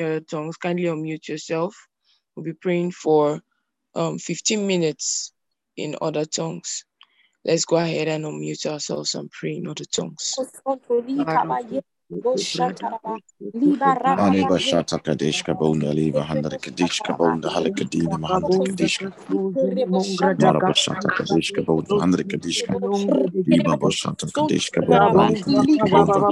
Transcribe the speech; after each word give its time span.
your 0.00 0.20
tongues, 0.20 0.56
kindly 0.56 0.84
unmute 0.84 1.28
yourself. 1.28 1.76
We'll 2.34 2.44
be 2.44 2.52
praying 2.52 2.92
for 2.92 3.40
um, 3.94 4.18
15 4.18 4.66
minutes 4.66 5.32
in 5.76 5.96
other 6.00 6.24
tongues. 6.24 6.84
Let's 7.44 7.64
go 7.64 7.76
ahead 7.76 8.08
and 8.08 8.24
unmute 8.24 8.66
ourselves 8.66 9.14
and 9.14 9.30
pray 9.30 9.56
in 9.56 9.66
other 9.66 9.84
tongues. 9.84 10.36
Ani 14.16 14.44
bashata 14.46 14.98
kadeshka 15.00 15.54
bonda 15.58 15.92
liva 15.94 16.22
handar 16.24 16.52
kadishka 16.58 17.14
bonda 17.16 17.48
halakadina 17.50 18.18
mahandar 18.18 18.60
kadishka. 18.62 19.08
Mara 20.38 20.62
bashata 20.62 21.10
kadeshka 21.12 21.62
bonda 21.64 21.94
handar 22.00 22.24
kadishka. 22.24 22.76
Liba 23.46 23.76
bashata 23.78 24.26
kadeshka 24.32 24.82
bonda 24.86 25.12
halakadishka 25.16 25.88
bonda. 25.90 26.26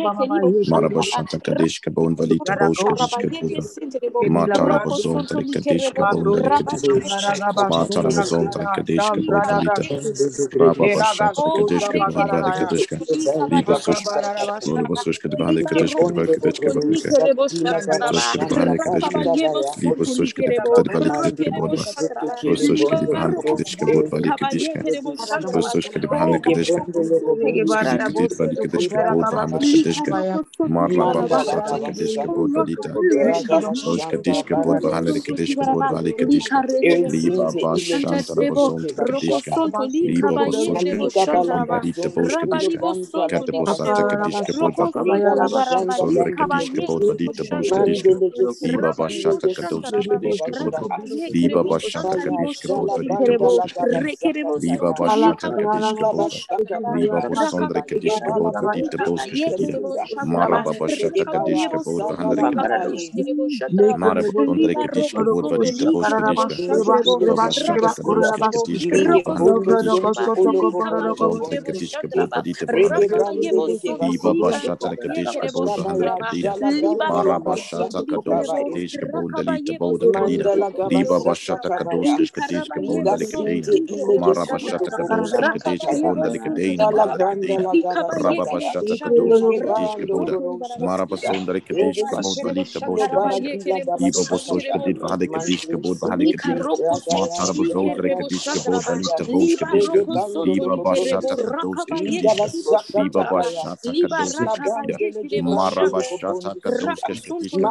Mara 0.66 0.90
bashata 0.90 1.40
kadeshka 1.40 1.90
bonda 1.94 2.18
valita 2.22 2.54
boshka 2.54 2.94
dishka 2.94 3.30
bonda. 3.30 3.68
Matara 4.22 4.80
bazonta 4.80 5.44
kadeshka 5.50 6.04
bonda 6.04 6.50
kadishka. 6.52 7.02
Matara 7.70 8.12
bazonta 8.12 8.68
kadeshka 8.68 9.22
bonda 9.26 9.50
valita. 9.50 9.84
Raba 10.58 10.88
bashata 10.90 11.50
kadeshka 11.52 12.00
bonda. 12.00 12.42
Liba 13.50 13.74
sushka. 13.74 14.10
Liba 14.66 15.67
sushka 15.76 16.06
de 16.06 16.14
Kadeshka, 16.18 16.72
the 16.72 16.80
Balkadeshka, 16.80 17.12
Balka, 17.18 18.00
Soshka, 18.02 18.38
the 18.38 18.46
Balakadeshka, 18.46 19.20
Lipo 19.82 20.04
Soshka, 20.06 20.44
the 20.46 20.52
Balakadeshka, 20.52 21.52
Bodba, 21.52 21.86
Soshka, 22.56 22.98
the 22.98 23.06
Balakadeshka, 23.06 23.86
Bodba, 23.88 24.20
Likadeshka, 24.22 24.84
Soshka, 25.62 26.00
the 26.00 26.08
Balakadeshka, 26.08 26.86
Skidikadi, 27.66 28.28
Balikadeshka, 28.36 29.04
Bodba, 29.06 29.38
Hamakadeshka, 29.38 30.18
Marla 30.68 31.10
Baba 31.12 31.36
Sata 31.38 31.80
Kadeshka, 31.80 32.28
Bodba, 32.32 32.66
Lita, 32.66 32.98
Soshka 33.74 34.18
Deshka, 34.18 34.56
Bodba, 34.60 34.92
Halakadeshka, 34.92 35.68
Bodba, 35.68 36.02
Likadeshka, 36.02 36.62
Liba 37.06 37.52
Bashanta, 37.54 38.44
Basont, 38.46 38.94
Kadeshka, 38.94 39.60
Liba 40.04 40.38
Basoshka, 40.38 41.08
Liba 41.52 41.80
Dita 41.80 42.10
Boshka, 42.10 42.48
Dishka, 42.48 42.84
Katabosata 43.30 44.04
Kadeshka, 44.06 44.54
Bodba, 44.54 44.88
Sondre 45.88 46.32
kadishke 46.32 46.82
bod 46.86 47.04
vadita 47.04 47.44
bosh 47.50 47.72
kadishke. 47.72 48.16
Liba 48.62 48.92
bashata 48.94 49.48
kadoske 49.50 50.04
kadishke 50.08 50.52
bod. 50.58 50.76
Liba 51.28 51.64
bashata 51.64 52.18
kadishke 52.18 52.68
bod 52.74 52.92
vadita 52.96 53.34
bosh. 53.38 53.78
Liba 54.56 54.94
bashata 54.94 55.50
kadishke 55.52 56.06
bod. 56.10 56.34
Liba 56.88 57.22
bosondre 57.22 57.82
kadishke 57.82 58.32
bod 58.36 58.54
vadita 58.62 58.98
bosh 59.04 59.26
kadishke. 59.28 59.80
Mara 60.20 60.60
bashata 60.60 61.24
kadishke 61.26 61.78
bod 61.84 62.06
vahandre 62.08 62.44
kadishke. 62.50 63.26
Mara 63.94 64.22
bosondre 64.24 64.76
kadishke 64.76 65.24
bod 65.30 65.46
vadita 65.50 65.86
bosh 65.92 66.14
kadishke. 66.14 66.54
Liba 67.04 67.32
bashata 67.34 67.90
kadoske 67.94 68.44
kadishke 68.50 68.98
bod 68.98 69.18
vahandre 69.18 69.74
kadishke. 69.86 70.28
Sondre 71.18 71.58
kadishke 71.66 72.08
bod 72.14 72.30
vadita 72.34 72.66
vahandre. 72.72 73.08
Liba 74.00 74.34
bashata 74.34 74.96
kadishke 74.96 75.47
bod 75.47 75.47
vahandre 75.47 75.47
kadida. 75.47 75.47
Marabashata 77.08 78.04
kados 78.04 78.54
kadeshka 78.54 79.06
bonda 79.10 79.42
lita 79.44 79.74
boda 79.74 80.08
kadida. 80.08 80.48
Liba 80.84 81.20
bashata 81.20 81.70
kados 81.72 82.30
kadeshka 82.32 82.80
bonda 82.82 83.16
likadena. 83.16 83.78
Marabashata 84.16 84.92
kados 84.92 85.34
kadeshka 85.34 85.96
bonda 86.00 86.30
likadena 86.30 86.88
mahanda 86.88 87.24
kadena. 87.26 87.66
Rababashata 88.10 88.98
kados 89.00 89.42
kadeshka 89.60 90.06
boda. 90.08 90.38
Marabasonda 90.80 91.52
likadeshka 91.54 92.16
bonda 92.18 92.50
lita 92.54 92.80
bosh 92.80 93.08
kadeshka. 93.08 93.50
Liba 93.98 94.24
bososh 94.24 94.70
kadid 94.72 94.98
vahade 95.00 95.28
kadeshka 95.30 95.78
boda 95.78 96.00
vahade 96.00 96.28
kadina. 96.28 96.66
Matarabazonda 96.92 98.02
likadeshka 98.02 98.60
bonda 98.60 98.94
lita 98.94 99.24
bosh 99.26 99.56
kadeshka. 99.56 100.06
Liba 100.44 100.78
bashata 100.78 101.36
kados 101.36 101.84
kadeshka. 101.86 102.40
Liba 102.96 103.24
bashata 103.24 103.94
kados 104.00 104.40
kadeshka. 104.40 105.00
Marabashata 105.42 106.56
kadoska 106.62 107.14
skadishka, 107.14 107.68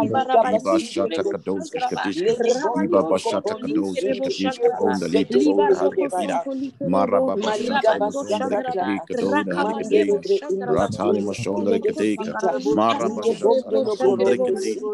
Iba 0.50 0.80
shata 0.80 1.24
kadoska 1.26 1.80
skadishka, 1.82 2.38
Iba 2.76 3.04
bashata 3.04 3.56
kadoska 3.56 4.16
skadishka, 4.16 4.70
Bonda 4.72 5.08
lita 5.08 5.40
bonda 5.40 5.76
halakadina, 5.76 6.42
Maraba 6.86 7.38
bashata 7.38 7.96
masonda 7.96 8.58
kadika 8.60 9.16
donda 9.20 9.56
halakadina, 9.56 10.24
Ratani 10.66 11.22
masonda 11.22 11.80
kadeka, 11.80 12.38
Maraba 12.72 13.24
shata 13.26 13.72
masonda 13.74 14.38
kadina, 14.38 14.88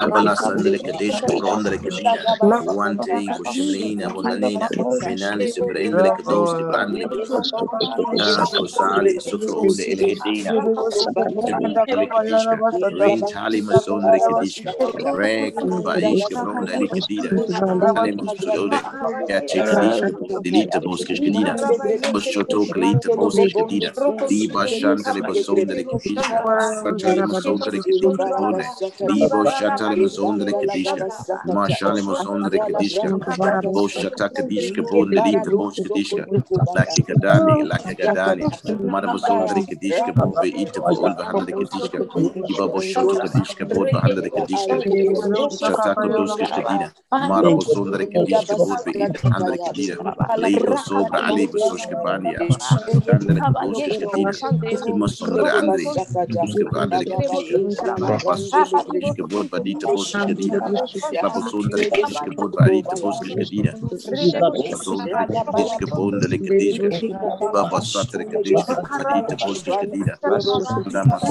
Abala 0.00 0.36
sandele 0.36 0.78
kadesh 0.80 1.22
kabronda 1.24 1.70
le 1.70 1.78
kadina. 1.78 2.24
Wante 2.66 3.12
ibo 3.14 3.44
shimrina 3.44 4.10
bonanina. 4.10 4.70
Menane 5.00 5.46
sevrende 5.48 6.02
le 6.02 6.12
kadosh 6.12 6.54
ke 6.56 6.64
brande 6.64 6.98
le 6.98 7.06
kadina. 7.06 7.44
Ah, 8.18 8.46
kosali 8.54 9.20
sufronde 9.20 9.84
ele 9.84 10.06
kadina. 11.74 11.96
Le 12.00 12.06
kadishka. 12.08 12.60
Rin 12.90 13.22
tali 13.24 13.62
masonde 13.62 14.10
le 14.10 14.20
kadishka. 14.20 14.74
Rek 15.04 15.56
baish 15.84 16.26
kabronda 16.28 16.76
le 16.76 16.88
kadina. 16.88 17.32
Ale 17.96 18.12
masudode. 18.12 18.80
Ya 19.28 19.40
che 19.42 19.62
kadishka. 19.62 20.08
Delita 20.42 20.80
boskish 20.80 21.22
kadina. 21.22 21.56
Oshoto 22.14 22.66
kalita 22.68 23.10
boskish 23.10 23.54
kadina. 23.56 23.92
Diba 24.28 24.66
shantale 24.68 25.22
basonde 25.22 25.74
le 25.74 25.84
kadishka. 25.84 26.36
Fatale 26.82 27.22
masonde 27.26 27.70
le 27.72 27.80
kadishka 27.80 28.30
bonde. 28.36 28.64
Libo 29.08 29.46
shatale 29.46 29.96
masonde 29.96 30.44
le 30.44 30.54
kadishka. 30.54 31.06
Mashale 31.46 32.00
oh, 32.00 32.04
masonde 32.04 32.50
le 32.50 32.60
kadishka. 32.60 33.10
Bo 33.72 33.88
shata 33.88 34.28
kadishka 34.30 34.82
bonde 34.90 35.18
lita 35.24 35.50
bosh 35.52 35.80
kadishka. 35.82 36.26
Laki 36.76 37.02
kadani, 37.04 37.62
laki 37.64 37.94
gadani. 37.96 38.46
Mara 38.84 39.08
masonde 39.08 39.54
le 39.54 39.62
kadishka 39.62 40.12
bo 40.14 40.34
be 40.40 40.48
ita 40.48 40.80
bo 40.82 40.94
olva 41.06 41.24
handa 41.66 41.82
le 41.82 41.88
kadishka. 41.88 42.00
Iba 42.48 42.68
bo 42.72 42.80
shoto 42.80 43.16
kadishka 43.16 43.64
bo 43.70 43.86
be 43.86 43.98
handa 43.98 44.22
le 44.22 44.30
kadishka. 44.30 44.78
Shata 45.48 45.96
kadoska 45.96 46.46
kadina. 46.54 46.92
Mara 47.20 47.50
masonde 47.50 47.98
le 47.98 48.06
kadishka 48.06 48.56
bo 48.56 48.76
be 48.76 48.92
ita 48.92 49.20
handa 49.32 49.50
le 49.52 49.58
kadina. 49.58 49.98
Leido 50.36 50.76
sobra 50.76 51.24
ali 51.28 51.48
basoshka 51.48 51.96
bania. 51.96 52.42
Handa 53.10 53.34
le 53.34 53.42
kadoska 53.42 53.94
kadina. 53.98 54.38
Ima 54.86 55.08
sondre 55.08 55.50
andre. 55.50 55.92
Duska 56.28 56.70
handa 56.74 56.96
le 56.98 57.06
kadishka. 57.06 57.60
Babasoska 58.06 58.80
kadishka 58.86 59.22
bo 59.28 59.44
badita 59.44 59.88
boska 59.88 60.20
kadina. 60.28 60.62
Babasondre 61.20 61.86
kadishka 61.90 62.30
bo 62.36 62.48
badita 62.48 62.96
boska 62.96 63.30
kadina. 63.38 63.74
Babasondre 64.32 65.16
kadishka 65.16 65.86
bo 65.94 66.10
le 66.10 66.38
kadishka. 66.38 66.84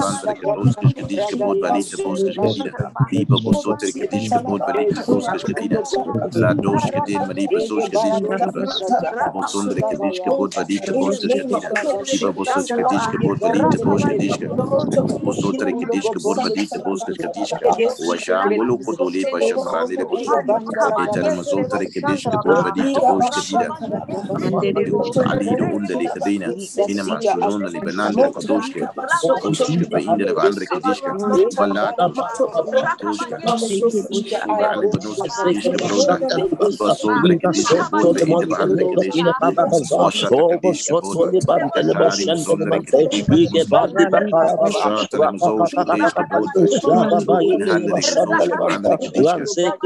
mantra 0.07 0.33
que 0.33 0.45
nos 0.45 0.75
que 0.75 1.03
diz 1.03 1.25
que 1.25 1.35
mod 1.35 1.59
valide 1.59 2.03
bons 2.03 2.23
que 2.23 2.29
diga 2.29 2.91
liba 3.11 3.37
bons 3.43 3.65
outro 3.65 3.93
que 3.93 4.07
diz 4.07 4.29
que 4.29 4.43
mod 4.43 4.61
valide 4.67 5.03
bons 5.07 5.43
que 5.43 5.53
diga 5.59 5.79
la 6.35 6.53
dos 6.53 6.83
que 6.83 7.01
diz 7.07 7.27
de 7.27 7.47
pessoas 7.47 7.89
que 7.89 7.97
diz 8.03 8.15
que 8.19 8.35
bons 9.33 9.55
outro 9.55 9.81
que 9.87 9.95
diz 10.03 10.19
que 10.19 10.29
mod 10.29 10.51
valide 10.55 10.91
bons 10.93 11.19
que 11.19 11.27
diga 11.27 11.47
liba 12.11 12.31
bons 12.31 12.49
outro 12.57 12.75
que 12.77 12.85
diz 12.91 13.07
que 13.07 13.17
mod 13.23 13.37
valide 13.39 13.77
bons 13.85 14.03
que 14.05 14.17
diga 14.17 14.47
bons 15.23 15.43
outro 15.43 15.65
que 15.79 15.85
diz 15.91 16.05
que 16.11 16.19
mod 16.23 16.37
valide 16.37 16.77
bons 16.85 17.03
que 17.03 17.13
diga 17.13 17.57
o 18.07 18.13
ajangolo 18.13 18.77
podoli 18.79 19.21
pa 19.31 19.39
chamar 19.41 19.91
ele 19.91 20.05
bons 20.05 20.27
que 20.27 20.41
diga 20.47 21.35
mas 21.35 21.53
outro 21.53 21.79
que 21.79 22.01
diz 22.07 22.23
que 22.23 22.37
mod 22.45 22.59
valide 22.63 22.99
bons 23.09 23.29
que 23.33 23.41
diga 23.47 23.67
ali 25.31 25.55
do 25.55 25.63
onde 25.75 25.93
ele 25.93 26.07
que 26.09 26.19
diga 26.27 26.49
ina 26.87 27.03
mas 27.03 27.25
não 27.35 27.67
ele 27.67 27.79
kadishka. 30.05 31.11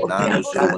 Nando 0.07 0.43
silo 0.43 0.77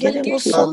Regede 0.00 0.22
boson. 0.30 0.72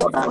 Mata 0.00 0.30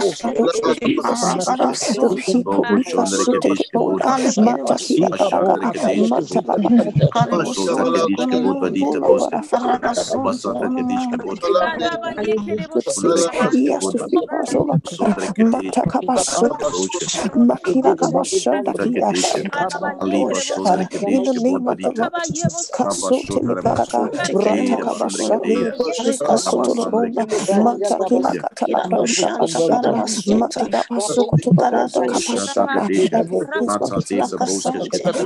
Shadaba, 29.59 30.05
Matadaba, 30.27 30.97
Sokotubarada, 30.99 32.03
Kapasaba, 32.05 32.89
every 33.11 33.47
principality 33.47 34.19
of 34.21 34.31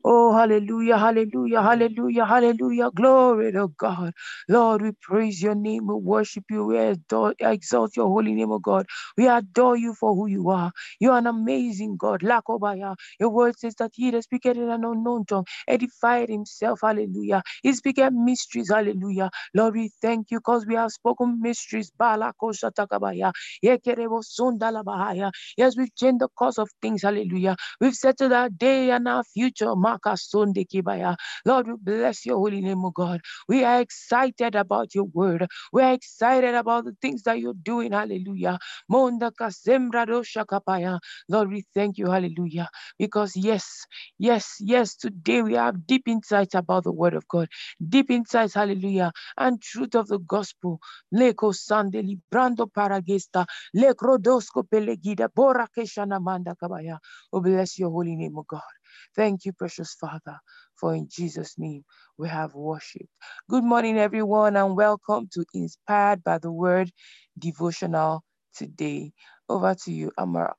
que 0.05 0.21
diz 0.21 0.27
que 0.27 0.37
por 0.37 0.45
valita. 0.45 0.45
Baba 0.45 0.45
satare 0.45 0.45
bo 0.45 0.45
sombre 0.45 0.55
que 0.57 0.69
diz 0.69 0.69
que 0.71 0.91
por 0.91 0.97
valita. 0.97 0.97
Oh, 0.97 0.97
hallelujah, 0.97 0.97
hallelujah, 0.99 1.63
hallelujah, 1.63 2.25
hallelujah. 2.25 2.91
Glory 2.91 3.53
to 3.53 3.69
God. 3.77 4.13
Lord, 4.49 4.81
we 4.83 4.93
praise 5.01 5.43
your 5.43 5.55
name. 5.55 5.87
We 5.87 5.95
worship 5.95 6.45
you. 6.51 6.65
We 6.67 6.79
adore, 6.79 7.35
exalt 7.39 7.97
your 7.97 8.07
holy 8.07 8.33
name, 8.35 8.51
oh 8.51 8.59
God. 8.59 8.87
We 9.17 9.27
adore 9.29 9.77
you 9.77 9.93
for 9.95 10.15
who 10.15 10.27
you 10.27 10.49
are. 10.51 10.71
You're 10.99 11.17
an 11.17 11.27
amazing 11.27 11.97
God. 11.99 12.21
Lakobaya. 12.23 12.95
Your 13.19 13.29
word 13.29 13.59
says 13.59 13.75
that 13.79 13.91
he 13.95 14.11
that 14.11 14.23
speaketh 14.23 14.57
in 14.57 14.71
an 14.71 14.85
unknown 14.85 15.25
tongue 15.27 15.45
edified 15.67 16.29
himself. 16.29 16.81
Hallelujah. 16.83 17.43
He 17.63 17.73
speaketh 17.73 18.13
mysteries. 18.13 18.71
Hallelujah. 18.71 19.29
Lord, 19.55 19.75
we 19.75 19.91
thank 20.01 20.31
you 20.31 20.39
because 20.39 20.65
we 20.67 20.75
have 20.75 20.91
spoken 20.91 21.41
mysteries. 21.41 21.91
Balakoshatakabaya. 22.01 23.33
Yekerebo 23.63 24.23
sundalabahaya. 24.23 25.31
Yes, 25.57 25.77
we've 25.77 25.95
changed 25.95 26.21
the 26.21 26.29
course 26.37 26.57
of 26.59 26.69
things. 26.81 27.03
Hallelujah. 27.03 27.57
We've 27.81 27.95
settled 27.95 28.33
our 28.33 28.49
day 28.49 28.91
and 28.91 29.07
our 29.07 29.23
future. 29.23 29.75
Lord, 31.45 31.67
we 31.67 31.73
bless 31.81 32.25
your 32.25 32.37
holy 32.37 32.61
name, 32.61 32.85
oh 32.85 32.91
God. 32.91 33.21
We 33.47 33.63
are 33.65 33.81
excited 33.81 34.55
about 34.55 34.95
your 34.95 35.05
word. 35.05 35.47
We 35.73 35.83
are 35.83 35.93
excited 35.93 36.55
about 36.55 36.85
the 36.85 36.95
things 37.01 37.23
that 37.23 37.39
you're 37.39 37.53
doing. 37.55 37.93
Hallelujah. 37.93 38.59
Lord, 38.89 39.19
we 41.51 41.65
thank 41.75 41.97
you. 41.99 42.07
Hallelujah. 42.11 42.69
Because 42.99 43.35
yes, 43.35 43.85
yes, 44.19 44.57
yes, 44.61 44.95
today 44.95 45.41
we 45.43 45.55
have 45.55 45.87
deep 45.87 46.07
insights 46.07 46.55
about 46.55 46.85
the 46.85 46.91
word 46.93 47.15
of 47.15 47.27
God. 47.27 47.49
Deep 47.87 48.11
insights, 48.11 48.53
hallelujah, 48.55 49.11
and 49.37 49.61
truth 49.61 49.95
of 49.95 50.07
the 50.07 50.19
gospel. 50.19 50.79
Leko 51.13 51.53
keshana. 55.77 56.97
Oh, 57.33 57.41
bless 57.41 57.79
your 57.79 57.91
holy 57.91 58.15
name, 58.15 58.37
oh 58.37 58.45
God. 58.47 58.61
Thank 59.15 59.45
you, 59.45 59.53
precious 59.53 59.93
Father, 59.93 60.39
for 60.75 60.93
in 60.93 61.07
Jesus' 61.09 61.57
name 61.57 61.83
we 62.17 62.29
have 62.29 62.53
worshiped. 62.53 63.09
Good 63.49 63.63
morning, 63.63 63.97
everyone, 63.97 64.55
and 64.55 64.75
welcome 64.75 65.27
to 65.33 65.45
Inspired 65.53 66.23
by 66.23 66.37
the 66.37 66.51
Word 66.51 66.91
devotional 67.37 68.23
today. 68.55 69.13
Over 69.47 69.75
to 69.75 69.91
you, 69.91 70.11
Amarak. 70.19 70.55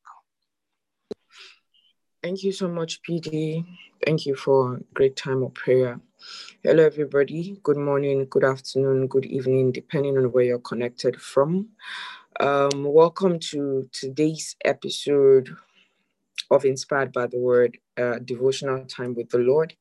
Thank 2.22 2.42
you 2.42 2.52
so 2.52 2.68
much, 2.68 3.02
PD. 3.02 3.64
Thank 4.04 4.26
you 4.26 4.34
for 4.34 4.76
a 4.76 4.80
great 4.94 5.16
time 5.16 5.42
of 5.42 5.54
prayer. 5.54 6.00
Hello, 6.62 6.84
everybody. 6.84 7.60
Good 7.62 7.76
morning, 7.76 8.26
good 8.28 8.44
afternoon, 8.44 9.06
good 9.06 9.26
evening, 9.26 9.72
depending 9.72 10.18
on 10.18 10.32
where 10.32 10.44
you're 10.44 10.58
connected 10.58 11.20
from. 11.20 11.68
Um, 12.40 12.84
welcome 12.84 13.38
to 13.50 13.88
today's 13.92 14.56
episode 14.64 15.56
of 16.50 16.64
Inspired 16.64 17.12
by 17.12 17.26
the 17.26 17.38
Word 17.38 17.78
uh, 17.98 18.18
devotional 18.24 18.84
time 18.86 19.14
with 19.14 19.30
the 19.30 19.38
Lord. 19.38 19.74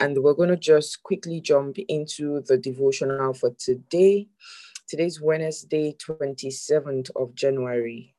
And 0.00 0.16
we're 0.22 0.34
going 0.34 0.50
to 0.50 0.56
just 0.56 1.02
quickly 1.02 1.40
jump 1.40 1.78
into 1.88 2.42
the 2.46 2.56
devotional 2.56 3.34
for 3.34 3.50
today. 3.58 4.28
Today's 4.88 5.20
Wednesday, 5.20 5.94
27th 6.00 7.10
of 7.16 7.34
January, 7.34 8.14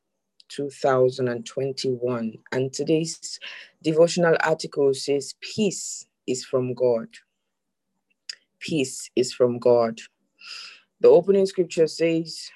2021. 0.50 2.34
And 2.52 2.74
today's 2.74 3.40
devotional 3.82 4.36
article 4.44 4.94
says, 4.94 5.36
Peace 5.42 6.06
is 6.28 6.46
from 6.46 6.74
God. 6.74 7.08
Peace 8.60 9.10
is 9.16 9.34
from 9.34 9.58
God. 9.58 10.00
The 11.00 11.08
opening 11.08 11.46
scripture 11.46 11.88
says, 11.88 12.52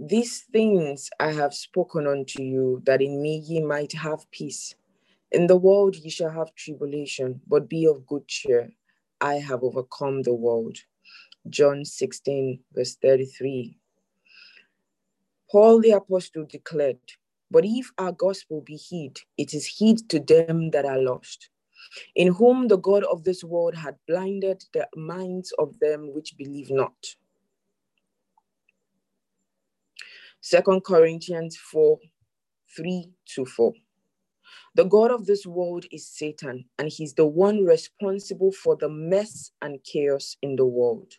these 0.00 0.42
things 0.52 1.10
I 1.20 1.32
have 1.32 1.54
spoken 1.54 2.06
unto 2.06 2.42
you, 2.42 2.82
that 2.86 3.02
in 3.02 3.22
me 3.22 3.38
ye 3.38 3.60
might 3.62 3.92
have 3.94 4.30
peace. 4.30 4.74
In 5.32 5.46
the 5.46 5.56
world 5.56 5.96
ye 5.96 6.10
shall 6.10 6.30
have 6.30 6.54
tribulation, 6.54 7.40
but 7.46 7.68
be 7.68 7.86
of 7.86 8.06
good 8.06 8.28
cheer. 8.28 8.72
I 9.20 9.36
have 9.36 9.64
overcome 9.64 10.22
the 10.22 10.34
world. 10.34 10.78
John 11.50 11.84
16, 11.84 12.60
verse 12.74 12.96
33. 12.96 13.78
Paul 15.50 15.80
the 15.80 15.92
apostle 15.92 16.46
declared, 16.48 16.98
But 17.50 17.64
if 17.66 17.90
our 17.98 18.12
gospel 18.12 18.62
be 18.62 18.76
hid, 18.78 19.18
it 19.38 19.54
is 19.54 19.78
hid 19.78 20.08
to 20.10 20.20
them 20.20 20.70
that 20.70 20.84
are 20.86 21.00
lost, 21.00 21.50
in 22.16 22.34
whom 22.34 22.68
the 22.68 22.78
God 22.78 23.04
of 23.04 23.24
this 23.24 23.44
world 23.44 23.74
had 23.76 23.96
blinded 24.08 24.64
the 24.74 24.88
minds 24.96 25.52
of 25.58 25.78
them 25.80 26.12
which 26.14 26.36
believe 26.38 26.70
not. 26.70 27.16
Second 30.40 30.84
Corinthians 30.84 31.56
4 31.56 31.98
3 32.76 33.10
to 33.34 33.44
4. 33.44 33.72
The 34.74 34.84
God 34.84 35.10
of 35.10 35.26
this 35.26 35.46
world 35.46 35.86
is 35.90 36.06
Satan, 36.06 36.66
and 36.78 36.88
he's 36.88 37.14
the 37.14 37.26
one 37.26 37.64
responsible 37.64 38.52
for 38.52 38.76
the 38.76 38.88
mess 38.88 39.50
and 39.60 39.82
chaos 39.82 40.36
in 40.42 40.56
the 40.56 40.66
world. 40.66 41.14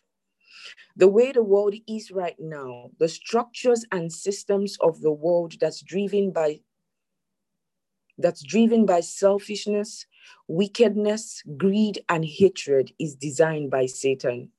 The 0.96 1.08
way 1.08 1.32
the 1.32 1.42
world 1.42 1.74
is 1.86 2.10
right 2.10 2.36
now, 2.38 2.90
the 2.98 3.08
structures 3.08 3.84
and 3.92 4.12
systems 4.12 4.76
of 4.80 5.00
the 5.02 5.12
world 5.12 5.54
that's 5.60 5.82
driven 5.82 6.30
by 6.30 6.60
that's 8.18 8.42
driven 8.42 8.84
by 8.84 9.00
selfishness, 9.00 10.06
wickedness, 10.46 11.42
greed, 11.56 12.00
and 12.08 12.24
hatred 12.24 12.92
is 12.98 13.14
designed 13.14 13.70
by 13.70 13.86
Satan. 13.86 14.50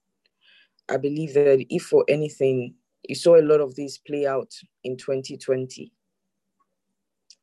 I 0.89 0.97
believe 0.97 1.35
that 1.35 1.63
if 1.69 1.83
for 1.83 2.03
anything, 2.07 2.73
you 3.11 3.15
saw 3.15 3.35
a 3.35 3.43
lot 3.43 3.59
of 3.59 3.75
this 3.75 3.97
play 3.97 4.25
out 4.25 4.53
in 4.85 4.95
2020. 4.95 5.91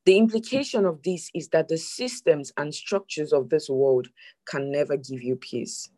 The 0.07 0.17
implication 0.17 0.87
of 0.87 1.03
this 1.03 1.31
is 1.35 1.49
that 1.51 1.69
the 1.69 1.77
systems 1.77 2.51
and 2.57 2.75
structures 2.75 3.35
of 3.35 3.51
this 3.51 3.69
world 3.69 4.09
can 4.49 4.73
never 4.73 4.97
give 4.97 5.23
you 5.23 5.37
peace. 5.37 5.91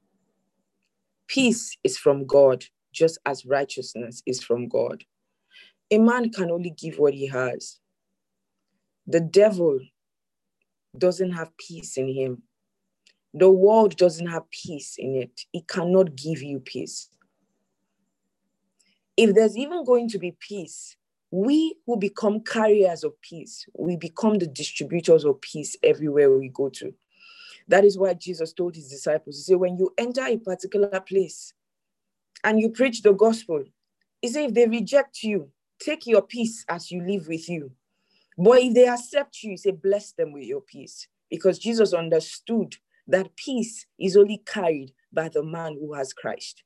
Peace 1.28 1.78
is 1.84 1.96
from 1.96 2.26
God, 2.26 2.64
just 2.92 3.20
as 3.26 3.46
righteousness 3.46 4.24
is 4.26 4.42
from 4.42 4.66
God. 4.66 5.04
A 5.92 5.98
man 5.98 6.32
can 6.32 6.50
only 6.50 6.70
give 6.70 6.98
what 6.98 7.14
he 7.14 7.28
has. 7.28 7.78
The 9.06 9.20
devil 9.20 9.78
doesn't 10.98 11.30
have 11.34 11.56
peace 11.58 11.96
in 11.96 12.08
him. 12.12 12.42
The 13.34 13.50
world 13.52 13.96
doesn't 13.96 14.26
have 14.26 14.50
peace 14.50 14.96
in 14.98 15.14
it. 15.14 15.42
It 15.52 15.68
cannot 15.68 16.16
give 16.16 16.42
you 16.42 16.58
peace. 16.58 17.08
If 19.20 19.34
there's 19.34 19.58
even 19.58 19.84
going 19.84 20.08
to 20.08 20.18
be 20.18 20.34
peace, 20.40 20.96
we 21.30 21.76
who 21.84 21.98
become 21.98 22.40
carriers 22.40 23.04
of 23.04 23.20
peace, 23.20 23.66
we 23.78 23.98
become 23.98 24.38
the 24.38 24.46
distributors 24.46 25.26
of 25.26 25.42
peace 25.42 25.76
everywhere 25.82 26.34
we 26.34 26.48
go 26.48 26.70
to. 26.70 26.94
That 27.68 27.84
is 27.84 27.98
why 27.98 28.14
Jesus 28.14 28.54
told 28.54 28.76
his 28.76 28.88
disciples, 28.88 29.36
He 29.36 29.42
said, 29.42 29.58
when 29.58 29.76
you 29.76 29.92
enter 29.98 30.24
a 30.24 30.38
particular 30.38 31.00
place 31.00 31.52
and 32.44 32.58
you 32.58 32.70
preach 32.70 33.02
the 33.02 33.12
gospel, 33.12 33.62
He 34.22 34.28
said, 34.28 34.48
if 34.48 34.54
they 34.54 34.66
reject 34.66 35.22
you, 35.22 35.50
take 35.78 36.06
your 36.06 36.22
peace 36.22 36.64
as 36.66 36.90
you 36.90 37.02
live 37.02 37.28
with 37.28 37.46
you. 37.46 37.72
But 38.38 38.60
if 38.60 38.72
they 38.72 38.88
accept 38.88 39.42
you, 39.42 39.50
He 39.50 39.56
said, 39.58 39.82
bless 39.82 40.12
them 40.12 40.32
with 40.32 40.44
your 40.44 40.62
peace. 40.62 41.08
Because 41.28 41.58
Jesus 41.58 41.92
understood 41.92 42.76
that 43.06 43.36
peace 43.36 43.84
is 43.98 44.16
only 44.16 44.38
carried 44.46 44.94
by 45.12 45.28
the 45.28 45.42
man 45.42 45.76
who 45.78 45.92
has 45.92 46.14
Christ. 46.14 46.62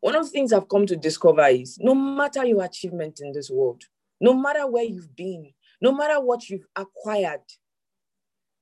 One 0.00 0.16
of 0.16 0.24
the 0.24 0.30
things 0.30 0.52
I've 0.52 0.68
come 0.68 0.86
to 0.86 0.96
discover 0.96 1.46
is 1.46 1.78
no 1.78 1.94
matter 1.94 2.44
your 2.44 2.64
achievement 2.64 3.20
in 3.20 3.32
this 3.32 3.50
world, 3.50 3.84
no 4.20 4.34
matter 4.34 4.66
where 4.66 4.84
you've 4.84 5.14
been, 5.14 5.52
No 5.80 5.92
matter 5.92 6.20
what 6.20 6.48
you've 6.48 6.66
acquired, 6.74 7.42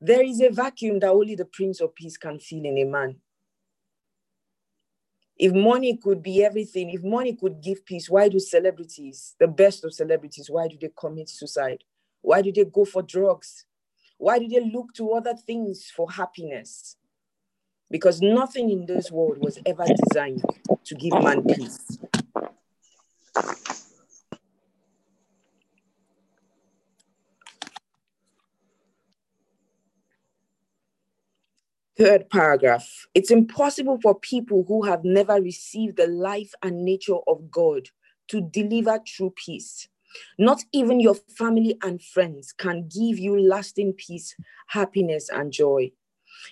there 0.00 0.22
is 0.22 0.40
a 0.40 0.50
vacuum 0.50 0.98
that 1.00 1.10
only 1.10 1.34
the 1.34 1.46
Prince 1.46 1.80
of 1.80 1.94
Peace 1.94 2.16
can 2.16 2.38
fill 2.38 2.64
in 2.64 2.78
a 2.78 2.84
man. 2.84 3.16
If 5.38 5.52
money 5.52 5.96
could 5.96 6.22
be 6.22 6.44
everything, 6.44 6.90
if 6.90 7.02
money 7.02 7.34
could 7.34 7.62
give 7.62 7.84
peace, 7.84 8.08
why 8.08 8.28
do 8.28 8.38
celebrities, 8.38 9.34
the 9.38 9.48
best 9.48 9.84
of 9.84 9.92
celebrities, 9.92 10.50
why 10.50 10.68
do 10.68 10.76
they 10.80 10.90
commit 10.98 11.28
suicide? 11.28 11.84
Why 12.22 12.42
do 12.42 12.52
they 12.52 12.64
go 12.64 12.84
for 12.84 13.02
drugs? 13.02 13.66
Why 14.18 14.38
do 14.38 14.48
they 14.48 14.60
look 14.60 14.94
to 14.94 15.12
other 15.12 15.34
things 15.34 15.90
for 15.94 16.10
happiness? 16.10 16.96
Because 17.90 18.20
nothing 18.20 18.70
in 18.70 18.86
this 18.86 19.10
world 19.10 19.38
was 19.38 19.58
ever 19.64 19.84
designed 20.04 20.44
to 20.84 20.94
give 20.94 21.12
man 21.12 21.44
peace. 21.44 21.98
Third 31.96 32.28
paragraph. 32.28 33.06
It's 33.14 33.30
impossible 33.30 33.98
for 34.02 34.18
people 34.18 34.64
who 34.68 34.82
have 34.82 35.02
never 35.02 35.40
received 35.40 35.96
the 35.96 36.06
life 36.06 36.52
and 36.62 36.84
nature 36.84 37.20
of 37.26 37.50
God 37.50 37.88
to 38.28 38.42
deliver 38.42 38.98
true 39.06 39.32
peace. 39.34 39.88
Not 40.38 40.62
even 40.72 41.00
your 41.00 41.14
family 41.14 41.78
and 41.82 42.02
friends 42.02 42.52
can 42.52 42.88
give 42.88 43.18
you 43.18 43.40
lasting 43.40 43.94
peace, 43.94 44.34
happiness, 44.66 45.30
and 45.30 45.52
joy. 45.52 45.92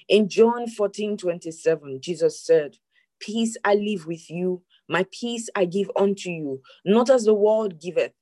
In 0.09 0.29
John 0.29 0.69
14 0.69 1.17
27, 1.17 2.01
Jesus 2.01 2.41
said, 2.41 2.77
Peace 3.21 3.57
I 3.65 3.75
leave 3.75 4.07
with 4.07 4.31
you, 4.31 4.63
my 4.89 5.07
peace 5.11 5.49
I 5.55 5.65
give 5.65 5.91
unto 5.97 6.31
you, 6.31 6.63
not 6.85 7.11
as 7.11 7.25
the 7.25 7.35
world 7.35 7.81
giveth, 7.81 8.13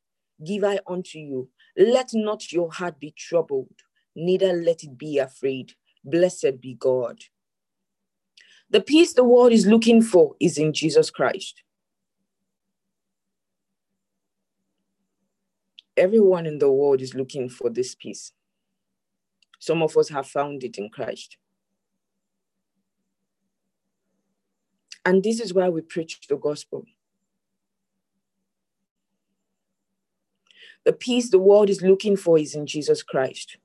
give 0.45 0.65
I 0.65 0.81
unto 0.87 1.19
you. 1.19 1.49
Let 1.77 2.11
not 2.15 2.53
your 2.53 2.71
heart 2.73 3.01
be 3.01 3.13
troubled, 3.17 3.75
neither 4.15 4.53
let 4.53 4.85
it 4.85 4.97
be 4.99 5.19
afraid. 5.19 5.73
Blessed 6.05 6.61
be 6.61 6.75
God. 6.75 7.21
The 8.71 8.81
peace 8.81 9.13
the 9.13 9.25
world 9.25 9.53
is 9.53 9.67
looking 9.67 10.03
for 10.03 10.35
is 10.41 10.59
in 10.59 10.73
Jesus 10.73 11.11
Christ. 11.11 11.63
Everyone 15.97 16.47
in 16.47 16.59
the 16.59 16.71
world 16.73 17.03
is 17.03 17.15
looking 17.15 17.49
for 17.49 17.69
this 17.69 17.95
peace. 17.95 18.33
Some 19.59 19.83
of 19.83 19.97
us 19.97 20.09
have 20.09 20.27
found 20.27 20.65
it 20.65 20.79
in 20.79 20.89
Christ. 20.89 21.37
And 25.05 25.23
this 25.23 25.41
is 25.41 25.53
why 25.53 25.69
we 25.69 25.81
preach 25.81 26.21
the 26.29 26.37
gospel. 26.37 26.85
The 30.85 30.93
peace 30.93 31.31
the 31.31 31.39
world 31.39 31.71
is 31.71 31.83
looking 31.83 32.17
for 32.17 32.39
is 32.39 32.55
in 32.55 32.67
Jesus 32.67 33.03
Christ. 33.03 33.57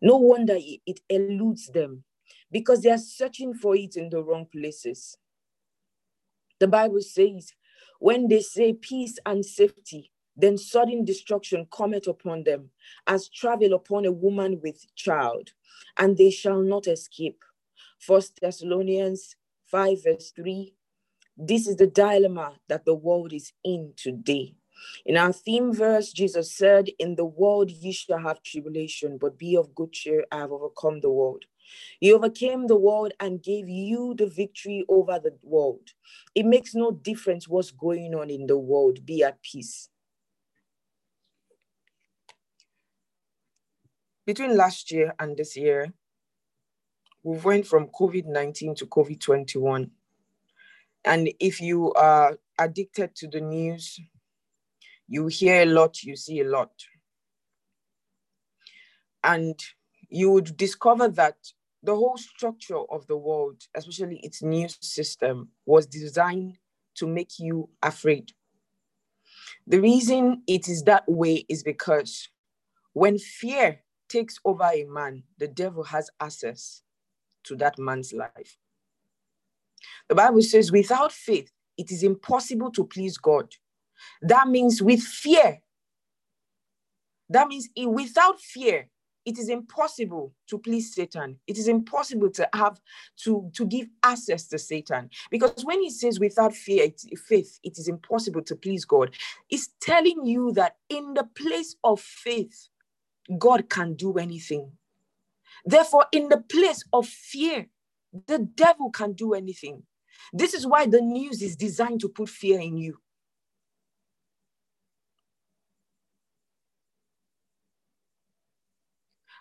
No 0.00 0.16
wonder 0.16 0.56
it 0.58 1.00
eludes 1.08 1.68
them 1.68 2.04
because 2.50 2.82
they 2.82 2.90
are 2.90 2.98
searching 2.98 3.54
for 3.54 3.76
it 3.76 3.96
in 3.96 4.10
the 4.10 4.22
wrong 4.22 4.46
places. 4.46 5.16
The 6.60 6.68
Bible 6.68 7.00
says, 7.00 7.52
when 7.98 8.28
they 8.28 8.40
say 8.40 8.72
peace 8.72 9.18
and 9.26 9.44
safety, 9.44 10.10
then 10.36 10.58
sudden 10.58 11.04
destruction 11.04 11.66
cometh 11.70 12.06
upon 12.06 12.44
them, 12.44 12.70
as 13.06 13.28
travel 13.28 13.72
upon 13.74 14.04
a 14.04 14.12
woman 14.12 14.60
with 14.62 14.94
child, 14.94 15.50
and 15.98 16.16
they 16.16 16.30
shall 16.30 16.60
not 16.60 16.86
escape. 16.86 17.44
First 17.98 18.40
Thessalonians 18.40 19.36
5, 19.74 20.04
verse 20.04 20.32
3. 20.36 20.72
This 21.36 21.66
is 21.66 21.74
the 21.74 21.88
dilemma 21.88 22.52
that 22.68 22.84
the 22.84 22.94
world 22.94 23.32
is 23.32 23.52
in 23.64 23.92
today. 23.96 24.54
In 25.04 25.16
our 25.16 25.32
theme 25.32 25.74
verse, 25.74 26.12
Jesus 26.12 26.56
said, 26.56 26.90
In 27.00 27.16
the 27.16 27.24
world 27.24 27.72
ye 27.72 27.90
shall 27.90 28.18
have 28.20 28.40
tribulation, 28.44 29.18
but 29.18 29.36
be 29.36 29.56
of 29.56 29.74
good 29.74 29.92
cheer, 29.92 30.24
I 30.30 30.38
have 30.38 30.52
overcome 30.52 31.00
the 31.00 31.10
world. 31.10 31.46
He 31.98 32.12
overcame 32.12 32.68
the 32.68 32.76
world 32.76 33.14
and 33.18 33.42
gave 33.42 33.68
you 33.68 34.14
the 34.16 34.28
victory 34.28 34.84
over 34.88 35.18
the 35.18 35.36
world. 35.42 35.90
It 36.36 36.46
makes 36.46 36.76
no 36.76 36.92
difference 36.92 37.48
what's 37.48 37.72
going 37.72 38.14
on 38.14 38.30
in 38.30 38.46
the 38.46 38.58
world, 38.58 39.04
be 39.04 39.24
at 39.24 39.42
peace. 39.42 39.88
Between 44.24 44.56
last 44.56 44.92
year 44.92 45.14
and 45.18 45.36
this 45.36 45.56
year, 45.56 45.92
we 47.24 47.38
went 47.38 47.66
from 47.66 47.88
COVID 47.88 48.26
19 48.26 48.74
to 48.76 48.86
COVID 48.86 49.18
21. 49.18 49.90
And 51.06 51.30
if 51.40 51.60
you 51.60 51.92
are 51.94 52.38
addicted 52.58 53.14
to 53.16 53.28
the 53.28 53.40
news, 53.40 53.98
you 55.08 55.26
hear 55.26 55.62
a 55.62 55.66
lot, 55.66 56.02
you 56.02 56.16
see 56.16 56.40
a 56.40 56.48
lot. 56.48 56.70
And 59.22 59.58
you 60.10 60.30
would 60.30 60.56
discover 60.56 61.08
that 61.08 61.36
the 61.82 61.94
whole 61.94 62.18
structure 62.18 62.80
of 62.90 63.06
the 63.06 63.16
world, 63.16 63.62
especially 63.74 64.18
its 64.22 64.42
news 64.42 64.76
system, 64.80 65.48
was 65.66 65.86
designed 65.86 66.58
to 66.96 67.06
make 67.06 67.38
you 67.38 67.70
afraid. 67.82 68.32
The 69.66 69.80
reason 69.80 70.42
it 70.46 70.68
is 70.68 70.82
that 70.84 71.04
way 71.08 71.46
is 71.48 71.62
because 71.62 72.28
when 72.92 73.18
fear 73.18 73.80
takes 74.10 74.38
over 74.44 74.64
a 74.64 74.84
man, 74.84 75.24
the 75.38 75.48
devil 75.48 75.84
has 75.84 76.10
access 76.20 76.82
to 77.44 77.56
that 77.56 77.78
man's 77.78 78.12
life. 78.12 78.56
The 80.08 80.14
Bible 80.14 80.42
says, 80.42 80.72
without 80.72 81.12
faith, 81.12 81.50
it 81.76 81.90
is 81.90 82.02
impossible 82.02 82.70
to 82.72 82.84
please 82.84 83.16
God. 83.18 83.52
That 84.22 84.48
means 84.48 84.82
with 84.82 85.02
fear. 85.02 85.60
That 87.30 87.48
means 87.48 87.68
without 87.76 88.40
fear, 88.40 88.88
it 89.24 89.38
is 89.38 89.48
impossible 89.48 90.34
to 90.48 90.58
please 90.58 90.94
Satan. 90.94 91.38
It 91.46 91.56
is 91.56 91.66
impossible 91.68 92.30
to 92.32 92.48
have 92.52 92.80
to, 93.24 93.50
to 93.54 93.64
give 93.64 93.88
access 94.02 94.46
to 94.48 94.58
Satan. 94.58 95.08
Because 95.30 95.64
when 95.64 95.80
he 95.80 95.88
says 95.90 96.20
without 96.20 96.54
fear, 96.54 96.84
it, 96.84 97.00
faith, 97.18 97.58
it 97.62 97.78
is 97.78 97.88
impossible 97.88 98.42
to 98.42 98.54
please 98.54 98.84
God, 98.84 99.14
it's 99.48 99.70
telling 99.80 100.26
you 100.26 100.52
that 100.52 100.76
in 100.90 101.14
the 101.14 101.24
place 101.34 101.76
of 101.82 102.00
faith, 102.00 102.68
God 103.38 103.70
can 103.70 103.94
do 103.94 104.14
anything. 104.18 104.72
Therefore, 105.64 106.06
in 106.12 106.28
the 106.28 106.40
place 106.40 106.84
of 106.92 107.06
fear, 107.06 107.66
the 108.26 108.38
devil 108.38 108.90
can 108.90 109.12
do 109.12 109.34
anything. 109.34 109.84
This 110.32 110.54
is 110.54 110.66
why 110.66 110.86
the 110.86 111.00
news 111.00 111.42
is 111.42 111.56
designed 111.56 112.00
to 112.00 112.08
put 112.08 112.28
fear 112.28 112.60
in 112.60 112.76
you. 112.76 112.98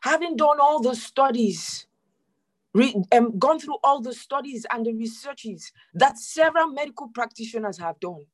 having 0.03 0.35
done 0.35 0.57
all 0.59 0.81
the 0.81 0.95
studies, 0.95 1.87
re, 2.73 2.93
um, 3.13 3.39
gone 3.39 3.57
through 3.57 3.77
all 3.83 4.01
the 4.01 4.13
studies 4.13 4.65
and 4.71 4.85
the 4.85 4.93
researches 4.93 5.71
that 5.93 6.17
several 6.17 6.67
medical 6.67 7.07
practitioners 7.07 7.77
have 7.79 7.97
done, 8.01 8.25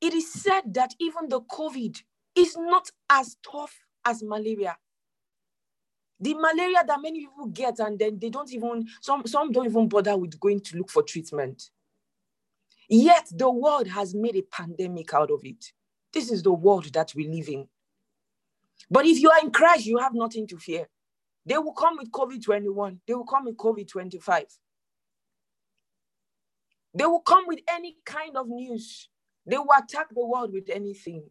it 0.00 0.14
is 0.14 0.32
said 0.32 0.62
that 0.72 0.94
even 0.98 1.28
the 1.28 1.42
COVID 1.42 2.02
is 2.34 2.56
not 2.56 2.90
as 3.10 3.36
tough 3.48 3.84
as 4.06 4.22
malaria. 4.22 4.76
The 6.22 6.34
malaria 6.34 6.84
that 6.86 7.02
many 7.02 7.22
people 7.22 7.46
get, 7.46 7.80
and 7.80 7.98
then 7.98 8.16
they 8.16 8.30
don't 8.30 8.50
even, 8.52 8.86
some, 9.00 9.26
some 9.26 9.50
don't 9.50 9.66
even 9.66 9.88
bother 9.88 10.16
with 10.16 10.38
going 10.38 10.60
to 10.60 10.76
look 10.76 10.88
for 10.88 11.02
treatment. 11.02 11.70
Yet 12.88 13.28
the 13.32 13.50
world 13.50 13.88
has 13.88 14.14
made 14.14 14.36
a 14.36 14.42
pandemic 14.42 15.12
out 15.14 15.32
of 15.32 15.40
it. 15.44 15.72
This 16.12 16.30
is 16.30 16.44
the 16.44 16.52
world 16.52 16.92
that 16.92 17.12
we 17.16 17.26
live 17.26 17.48
in. 17.48 17.66
But 18.88 19.04
if 19.04 19.18
you 19.18 19.30
are 19.32 19.40
in 19.40 19.50
Christ, 19.50 19.84
you 19.84 19.98
have 19.98 20.14
nothing 20.14 20.46
to 20.46 20.58
fear. 20.58 20.88
They 21.44 21.58
will 21.58 21.72
come 21.72 21.96
with 21.98 22.12
COVID 22.12 22.44
21, 22.44 23.00
they 23.08 23.14
will 23.14 23.24
come 23.24 23.46
with 23.46 23.56
COVID 23.56 23.88
25. 23.88 24.44
They 26.94 27.06
will 27.06 27.20
come 27.20 27.48
with 27.48 27.60
any 27.68 27.96
kind 28.04 28.36
of 28.36 28.46
news. 28.48 29.08
They 29.44 29.58
will 29.58 29.66
attack 29.76 30.06
the 30.14 30.24
world 30.24 30.52
with 30.52 30.70
anything. 30.70 31.24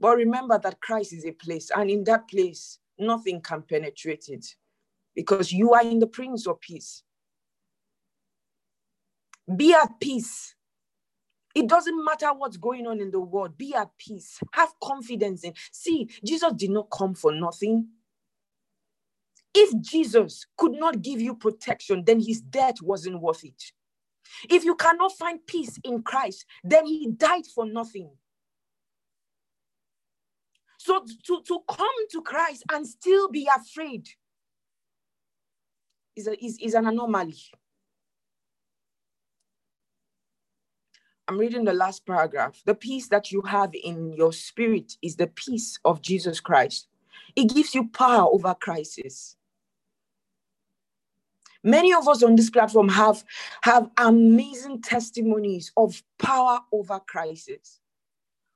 But 0.00 0.16
remember 0.16 0.58
that 0.58 0.80
Christ 0.80 1.12
is 1.12 1.24
a 1.24 1.30
place, 1.30 1.70
and 1.70 1.88
in 1.88 2.02
that 2.04 2.26
place, 2.26 2.80
nothing 2.98 3.40
can 3.40 3.62
penetrate 3.62 4.28
it 4.28 4.46
because 5.14 5.52
you 5.52 5.72
are 5.72 5.82
in 5.82 5.98
the 5.98 6.06
Prince 6.06 6.46
of 6.46 6.60
Peace. 6.60 7.02
Be 9.56 9.74
at 9.74 10.00
peace 10.00 10.54
it 11.54 11.68
doesn't 11.68 12.04
matter 12.04 12.32
what's 12.34 12.56
going 12.56 12.86
on 12.86 13.00
in 13.00 13.10
the 13.10 13.20
world. 13.20 13.56
Be 13.56 13.74
at 13.74 13.96
peace. 13.96 14.40
Have 14.52 14.72
confidence 14.82 15.44
in. 15.44 15.54
See, 15.70 16.08
Jesus 16.24 16.52
did 16.54 16.70
not 16.70 16.90
come 16.90 17.14
for 17.14 17.32
nothing. 17.32 17.88
If 19.54 19.80
Jesus 19.80 20.46
could 20.56 20.72
not 20.72 21.00
give 21.00 21.20
you 21.20 21.36
protection, 21.36 22.02
then 22.04 22.18
his 22.18 22.40
death 22.40 22.82
wasn't 22.82 23.20
worth 23.20 23.44
it. 23.44 23.62
If 24.50 24.64
you 24.64 24.74
cannot 24.74 25.12
find 25.12 25.46
peace 25.46 25.78
in 25.84 26.02
Christ, 26.02 26.44
then 26.64 26.86
he 26.86 27.08
died 27.16 27.46
for 27.46 27.64
nothing. 27.64 28.10
So 30.84 31.02
to, 31.26 31.40
to 31.40 31.60
come 31.66 32.08
to 32.10 32.20
Christ 32.20 32.62
and 32.70 32.86
still 32.86 33.30
be 33.30 33.48
afraid 33.56 34.06
is, 36.14 36.26
a, 36.26 36.44
is, 36.44 36.58
is 36.60 36.74
an 36.74 36.86
anomaly. 36.86 37.38
I'm 41.26 41.38
reading 41.38 41.64
the 41.64 41.72
last 41.72 42.04
paragraph. 42.04 42.60
The 42.66 42.74
peace 42.74 43.08
that 43.08 43.32
you 43.32 43.40
have 43.46 43.70
in 43.74 44.12
your 44.12 44.30
spirit 44.34 44.98
is 45.00 45.16
the 45.16 45.28
peace 45.28 45.78
of 45.86 46.02
Jesus 46.02 46.38
Christ. 46.38 46.88
It 47.34 47.46
gives 47.46 47.74
you 47.74 47.88
power 47.88 48.28
over 48.30 48.54
crisis. 48.54 49.36
Many 51.62 51.94
of 51.94 52.06
us 52.06 52.22
on 52.22 52.36
this 52.36 52.50
platform 52.50 52.90
have, 52.90 53.24
have 53.62 53.88
amazing 53.96 54.82
testimonies 54.82 55.72
of 55.78 56.02
power 56.18 56.60
over 56.72 57.00
crisis. 57.00 57.80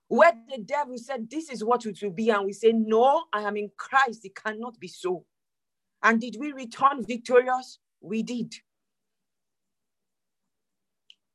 Where 0.08 0.32
the 0.50 0.62
devil 0.62 0.96
said, 0.98 1.30
This 1.30 1.50
is 1.50 1.62
what 1.62 1.86
it 1.86 2.02
will 2.02 2.10
be, 2.10 2.30
and 2.30 2.46
we 2.46 2.52
say, 2.52 2.72
No, 2.72 3.24
I 3.32 3.42
am 3.42 3.56
in 3.56 3.70
Christ. 3.76 4.24
It 4.24 4.34
cannot 4.34 4.78
be 4.80 4.88
so. 4.88 5.24
And 6.02 6.20
did 6.20 6.36
we 6.38 6.52
return 6.52 7.04
victorious? 7.04 7.78
We 8.00 8.22
did. 8.22 8.54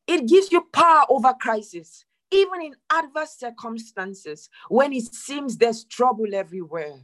It 0.07 0.27
gives 0.27 0.51
you 0.51 0.67
power 0.73 1.05
over 1.09 1.33
crisis, 1.39 2.05
even 2.31 2.61
in 2.61 2.75
adverse 2.91 3.37
circumstances 3.37 4.49
when 4.69 4.91
it 4.93 5.13
seems 5.13 5.57
there's 5.57 5.85
trouble 5.85 6.33
everywhere. 6.33 6.99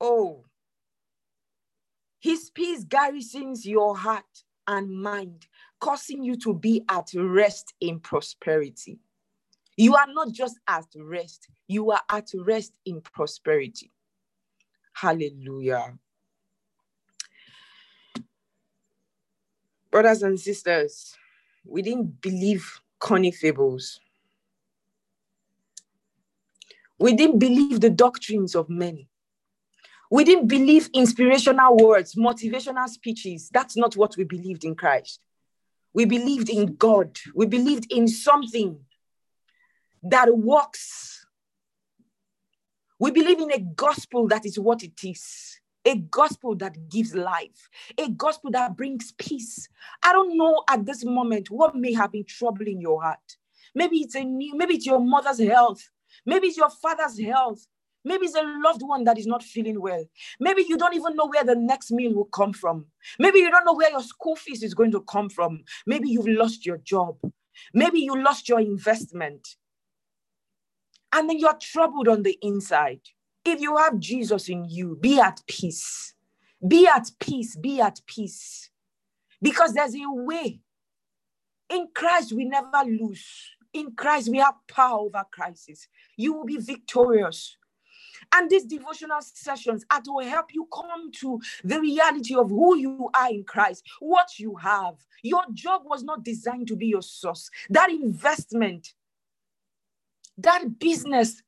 Oh, 0.00 0.44
his 2.22 2.50
peace 2.50 2.84
garrisons 2.84 3.66
your 3.66 3.96
heart 3.96 4.44
and 4.68 4.90
mind, 4.90 5.48
causing 5.82 6.22
you 6.22 6.36
to 6.36 6.54
be 6.54 6.84
at 6.88 7.08
rest 7.12 7.74
in 7.80 7.98
prosperity. 7.98 9.00
You 9.76 9.96
are 9.96 10.06
not 10.06 10.30
just 10.30 10.56
at 10.68 10.86
rest, 10.94 11.48
you 11.66 11.90
are 11.90 12.00
at 12.08 12.28
rest 12.34 12.72
in 12.86 13.00
prosperity. 13.00 13.90
Hallelujah. 14.92 15.98
Brothers 19.90 20.22
and 20.22 20.38
sisters, 20.38 21.16
we 21.64 21.82
didn't 21.82 22.20
believe 22.20 22.80
Connie 23.00 23.32
fables. 23.32 23.98
We 27.00 27.14
didn't 27.14 27.40
believe 27.40 27.80
the 27.80 27.90
doctrines 27.90 28.54
of 28.54 28.70
men. 28.70 29.06
We 30.12 30.22
didn't 30.22 30.46
believe 30.46 30.90
inspirational 30.94 31.76
words, 31.76 32.14
motivational 32.14 32.88
speeches. 32.88 33.50
That's 33.52 33.76
not 33.76 33.96
what 33.96 34.16
we 34.16 34.22
believed 34.22 34.64
in 34.64 34.76
Christ. 34.76 35.20
We 35.94 36.04
believed 36.04 36.48
in 36.48 36.76
God. 36.76 37.18
We 37.34 37.46
believed 37.46 37.92
in 37.92 38.08
something 38.08 38.80
that 40.02 40.36
works. 40.36 41.26
We 42.98 43.10
believe 43.10 43.40
in 43.40 43.52
a 43.52 43.58
gospel 43.58 44.28
that 44.28 44.46
is 44.46 44.58
what 44.58 44.82
it 44.82 45.04
is 45.04 45.60
a 45.84 45.96
gospel 45.96 46.54
that 46.56 46.88
gives 46.88 47.14
life, 47.14 47.68
a 47.98 48.08
gospel 48.10 48.50
that 48.52 48.76
brings 48.76 49.12
peace. 49.12 49.68
I 50.02 50.12
don't 50.12 50.36
know 50.36 50.62
at 50.68 50.84
this 50.86 51.04
moment 51.04 51.50
what 51.50 51.74
may 51.74 51.92
have 51.94 52.12
been 52.12 52.24
troubling 52.24 52.80
your 52.80 53.02
heart. 53.02 53.36
Maybe 53.74 53.98
it's 53.98 54.14
a 54.14 54.22
new, 54.22 54.56
maybe 54.56 54.74
it's 54.74 54.86
your 54.86 55.00
mother's 55.00 55.40
health, 55.40 55.88
maybe 56.26 56.48
it's 56.48 56.56
your 56.56 56.70
father's 56.70 57.18
health, 57.20 57.66
Maybe 58.04 58.26
it's 58.26 58.34
a 58.34 58.42
loved 58.42 58.82
one 58.82 59.04
that 59.04 59.18
is 59.18 59.26
not 59.26 59.42
feeling 59.42 59.80
well. 59.80 60.04
Maybe 60.40 60.64
you 60.68 60.76
don't 60.76 60.94
even 60.94 61.14
know 61.14 61.28
where 61.28 61.44
the 61.44 61.54
next 61.54 61.92
meal 61.92 62.14
will 62.14 62.24
come 62.26 62.52
from. 62.52 62.86
Maybe 63.18 63.38
you 63.38 63.50
don't 63.50 63.64
know 63.64 63.74
where 63.74 63.90
your 63.90 64.02
school 64.02 64.36
fees 64.36 64.62
is 64.62 64.74
going 64.74 64.90
to 64.92 65.02
come 65.02 65.28
from. 65.28 65.62
Maybe 65.86 66.08
you've 66.08 66.26
lost 66.26 66.66
your 66.66 66.78
job. 66.78 67.16
Maybe 67.72 68.00
you 68.00 68.20
lost 68.20 68.48
your 68.48 68.60
investment. 68.60 69.56
And 71.12 71.28
then 71.28 71.38
you're 71.38 71.58
troubled 71.60 72.08
on 72.08 72.22
the 72.22 72.38
inside. 72.42 73.00
If 73.44 73.60
you 73.60 73.76
have 73.76 73.98
Jesus 73.98 74.48
in 74.48 74.64
you, 74.64 74.96
be 75.00 75.20
at 75.20 75.42
peace. 75.46 76.14
Be 76.66 76.86
at 76.86 77.10
peace. 77.20 77.56
Be 77.56 77.80
at 77.80 78.00
peace. 78.06 78.70
Because 79.40 79.74
there's 79.74 79.94
a 79.94 80.00
way. 80.06 80.60
In 81.68 81.88
Christ, 81.94 82.32
we 82.32 82.44
never 82.44 82.84
lose. 82.86 83.24
In 83.72 83.92
Christ, 83.92 84.28
we 84.28 84.38
have 84.38 84.54
power 84.68 85.00
over 85.00 85.24
crisis. 85.32 85.88
You 86.16 86.34
will 86.34 86.44
be 86.44 86.58
victorious. 86.58 87.56
And 88.34 88.48
these 88.48 88.64
devotional 88.64 89.20
sessions 89.20 89.84
are 89.90 90.00
to 90.00 90.18
help 90.28 90.54
you 90.54 90.66
come 90.72 91.12
to 91.12 91.40
the 91.62 91.80
reality 91.80 92.34
of 92.34 92.48
who 92.48 92.76
you 92.76 93.10
are 93.14 93.30
in 93.30 93.44
Christ, 93.44 93.84
what 94.00 94.38
you 94.38 94.54
have. 94.56 94.94
Your 95.22 95.44
job 95.52 95.82
was 95.84 96.02
not 96.02 96.24
designed 96.24 96.68
to 96.68 96.76
be 96.76 96.86
your 96.86 97.02
source. 97.02 97.50
That 97.68 97.90
investment, 97.90 98.94
that 100.38 100.78
business 100.78 101.42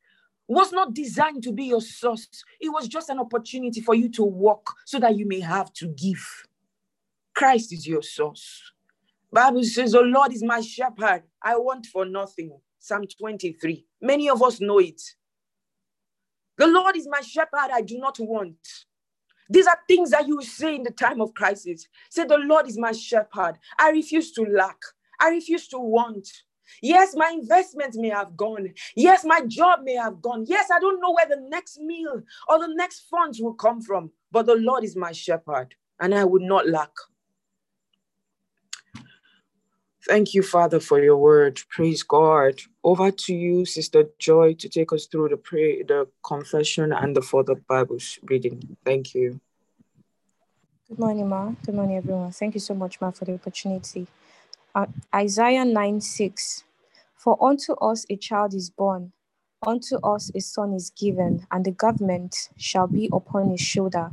was 0.46 0.72
not 0.72 0.92
designed 0.92 1.42
to 1.44 1.52
be 1.52 1.64
your 1.64 1.80
source. 1.80 2.28
It 2.60 2.68
was 2.68 2.86
just 2.86 3.08
an 3.08 3.18
opportunity 3.18 3.80
for 3.80 3.94
you 3.94 4.10
to 4.10 4.24
walk 4.24 4.74
so 4.84 4.98
that 4.98 5.16
you 5.16 5.26
may 5.26 5.40
have 5.40 5.72
to 5.74 5.88
give. 5.88 6.46
Christ 7.34 7.72
is 7.72 7.86
your 7.86 8.02
source. 8.02 8.60
Bible 9.32 9.64
says, 9.64 9.92
"The 9.92 10.02
Lord 10.02 10.32
is 10.32 10.44
my 10.44 10.60
shepherd. 10.60 11.24
I 11.42 11.56
want 11.56 11.86
for 11.86 12.04
nothing." 12.04 12.60
Psalm 12.78 13.06
23. 13.06 13.86
Many 14.02 14.28
of 14.28 14.42
us 14.42 14.60
know 14.60 14.78
it. 14.78 15.00
The 16.58 16.66
Lord 16.66 16.96
is 16.96 17.08
my 17.10 17.20
shepherd, 17.20 17.70
I 17.72 17.82
do 17.82 17.98
not 17.98 18.18
want. 18.20 18.56
These 19.50 19.66
are 19.66 19.78
things 19.88 20.10
that 20.10 20.26
you 20.26 20.42
say 20.42 20.76
in 20.76 20.82
the 20.82 20.90
time 20.90 21.20
of 21.20 21.34
crisis. 21.34 21.86
Say, 22.10 22.24
The 22.24 22.38
Lord 22.38 22.66
is 22.68 22.78
my 22.78 22.92
shepherd. 22.92 23.54
I 23.78 23.90
refuse 23.90 24.32
to 24.32 24.42
lack. 24.44 24.78
I 25.20 25.30
refuse 25.30 25.68
to 25.68 25.78
want. 25.78 26.28
Yes, 26.82 27.14
my 27.16 27.30
investment 27.30 27.94
may 27.96 28.08
have 28.10 28.36
gone. 28.36 28.74
Yes, 28.96 29.24
my 29.24 29.42
job 29.46 29.80
may 29.84 29.94
have 29.94 30.20
gone. 30.22 30.44
Yes, 30.48 30.68
I 30.74 30.80
don't 30.80 31.00
know 31.00 31.12
where 31.12 31.28
the 31.28 31.46
next 31.48 31.78
meal 31.78 32.22
or 32.48 32.58
the 32.58 32.74
next 32.74 33.06
funds 33.10 33.40
will 33.40 33.54
come 33.54 33.80
from, 33.82 34.10
but 34.32 34.46
the 34.46 34.56
Lord 34.56 34.84
is 34.84 34.96
my 34.96 35.12
shepherd 35.12 35.74
and 36.00 36.14
I 36.14 36.24
would 36.24 36.42
not 36.42 36.68
lack. 36.68 36.90
Thank 40.06 40.34
you, 40.34 40.42
Father, 40.42 40.80
for 40.80 41.02
your 41.02 41.16
word. 41.16 41.62
Praise 41.70 42.02
God. 42.02 42.60
Over 42.82 43.10
to 43.10 43.34
you, 43.34 43.64
Sister 43.64 44.04
Joy, 44.18 44.52
to 44.54 44.68
take 44.68 44.92
us 44.92 45.06
through 45.06 45.30
the 45.30 45.84
the 45.88 46.06
confession, 46.22 46.92
and 46.92 47.16
the 47.16 47.22
further 47.22 47.54
Bible 47.54 47.96
reading. 48.24 48.76
Thank 48.84 49.14
you. 49.14 49.40
Good 50.88 50.98
morning, 50.98 51.28
Ma. 51.28 51.52
Good 51.64 51.74
morning, 51.74 51.96
everyone. 51.96 52.32
Thank 52.32 52.52
you 52.52 52.60
so 52.60 52.74
much, 52.74 53.00
Ma, 53.00 53.12
for 53.12 53.24
the 53.24 53.34
opportunity. 53.34 54.06
Uh, 54.74 54.86
Isaiah 55.14 55.64
9 55.64 56.00
6. 56.02 56.64
For 57.16 57.42
unto 57.42 57.72
us 57.74 58.04
a 58.10 58.16
child 58.16 58.52
is 58.52 58.68
born, 58.68 59.12
unto 59.66 59.96
us 60.04 60.30
a 60.34 60.40
son 60.40 60.74
is 60.74 60.90
given, 60.90 61.46
and 61.50 61.64
the 61.64 61.70
government 61.70 62.50
shall 62.58 62.86
be 62.86 63.08
upon 63.10 63.48
his 63.48 63.62
shoulder, 63.62 64.10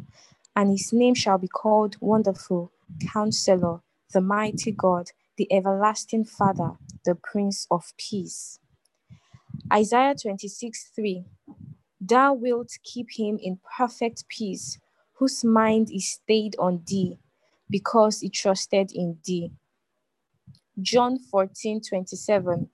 and 0.56 0.72
his 0.72 0.94
name 0.94 1.16
shall 1.16 1.38
be 1.38 1.50
called 1.50 1.98
Wonderful, 2.00 2.72
Counselor, 3.12 3.82
the 4.14 4.22
Mighty 4.22 4.72
God 4.72 5.12
the 5.38 5.52
everlasting 5.54 6.26
Father, 6.26 6.74
the 7.06 7.16
Prince 7.16 7.68
of 7.72 7.94
Peace. 7.98 8.60
Isaiah 9.74 10.16
26 10.22 10.92
3 10.96 11.26
Thou 12.02 12.34
wilt 12.36 12.72
keep 12.84 13.08
him 13.18 13.40
in 13.42 13.60
perfect 13.78 14.28
peace, 14.30 14.80
whose 15.16 15.44
mind 15.44 15.90
is 15.92 16.14
stayed 16.14 16.56
on 16.60 16.84
thee, 16.88 17.20
because 17.70 18.22
he 18.22 18.30
trusted 18.30 18.92
in 18.94 19.20
thee. 19.26 19.52
John 20.82 21.20
14 21.20 21.82
27 21.82 22.70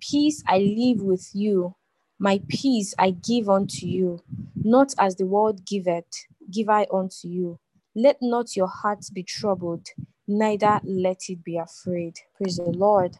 Peace 0.00 0.42
I 0.48 0.58
leave 0.58 1.02
with 1.02 1.30
you, 1.34 1.76
my 2.18 2.40
peace 2.48 2.94
I 2.98 3.10
give 3.12 3.48
unto 3.48 3.86
you, 3.86 4.22
not 4.56 4.94
as 4.98 5.16
the 5.16 5.26
world 5.26 5.66
giveth, 5.66 6.26
give 6.52 6.68
I 6.68 6.86
unto 6.92 7.28
you. 7.28 7.60
Let 7.96 8.18
not 8.22 8.56
your 8.56 8.68
hearts 8.68 9.10
be 9.10 9.22
troubled, 9.24 9.88
neither 10.28 10.80
let 10.84 11.22
it 11.30 11.44
be 11.44 11.58
afraid. 11.58 12.16
Praise 12.36 12.58
the 12.58 12.64
Lord. 12.64 13.18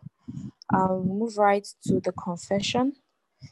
I'll 0.72 1.02
move 1.04 1.38
right 1.38 1.66
to 1.88 2.00
the 2.00 2.12
confession. 2.12 2.94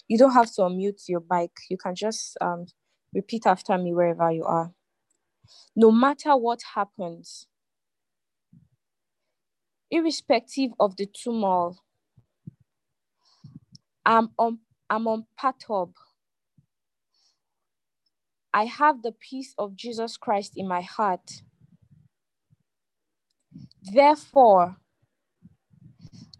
You 0.08 0.18
don't 0.18 0.32
have 0.34 0.52
to 0.54 0.62
unmute 0.62 1.08
your 1.08 1.20
bike. 1.20 1.56
You 1.70 1.78
can 1.78 1.94
just 1.94 2.36
um, 2.40 2.66
repeat 3.14 3.46
after 3.46 3.78
me 3.78 3.94
wherever 3.94 4.30
you 4.32 4.44
are. 4.44 4.72
No 5.76 5.90
matter 5.92 6.36
what 6.36 6.60
happens, 6.74 7.46
irrespective 9.90 10.72
of 10.80 10.96
the 10.96 11.06
turmoil, 11.06 11.78
I'm 14.06 14.30
on, 14.38 14.60
I'm 14.90 15.08
on 15.08 15.26
Patop. 15.40 15.92
I 18.54 18.66
have 18.66 19.02
the 19.02 19.12
peace 19.12 19.54
of 19.58 19.76
Jesus 19.76 20.16
Christ 20.16 20.54
in 20.56 20.68
my 20.68 20.82
heart. 20.82 21.42
Therefore, 23.92 24.76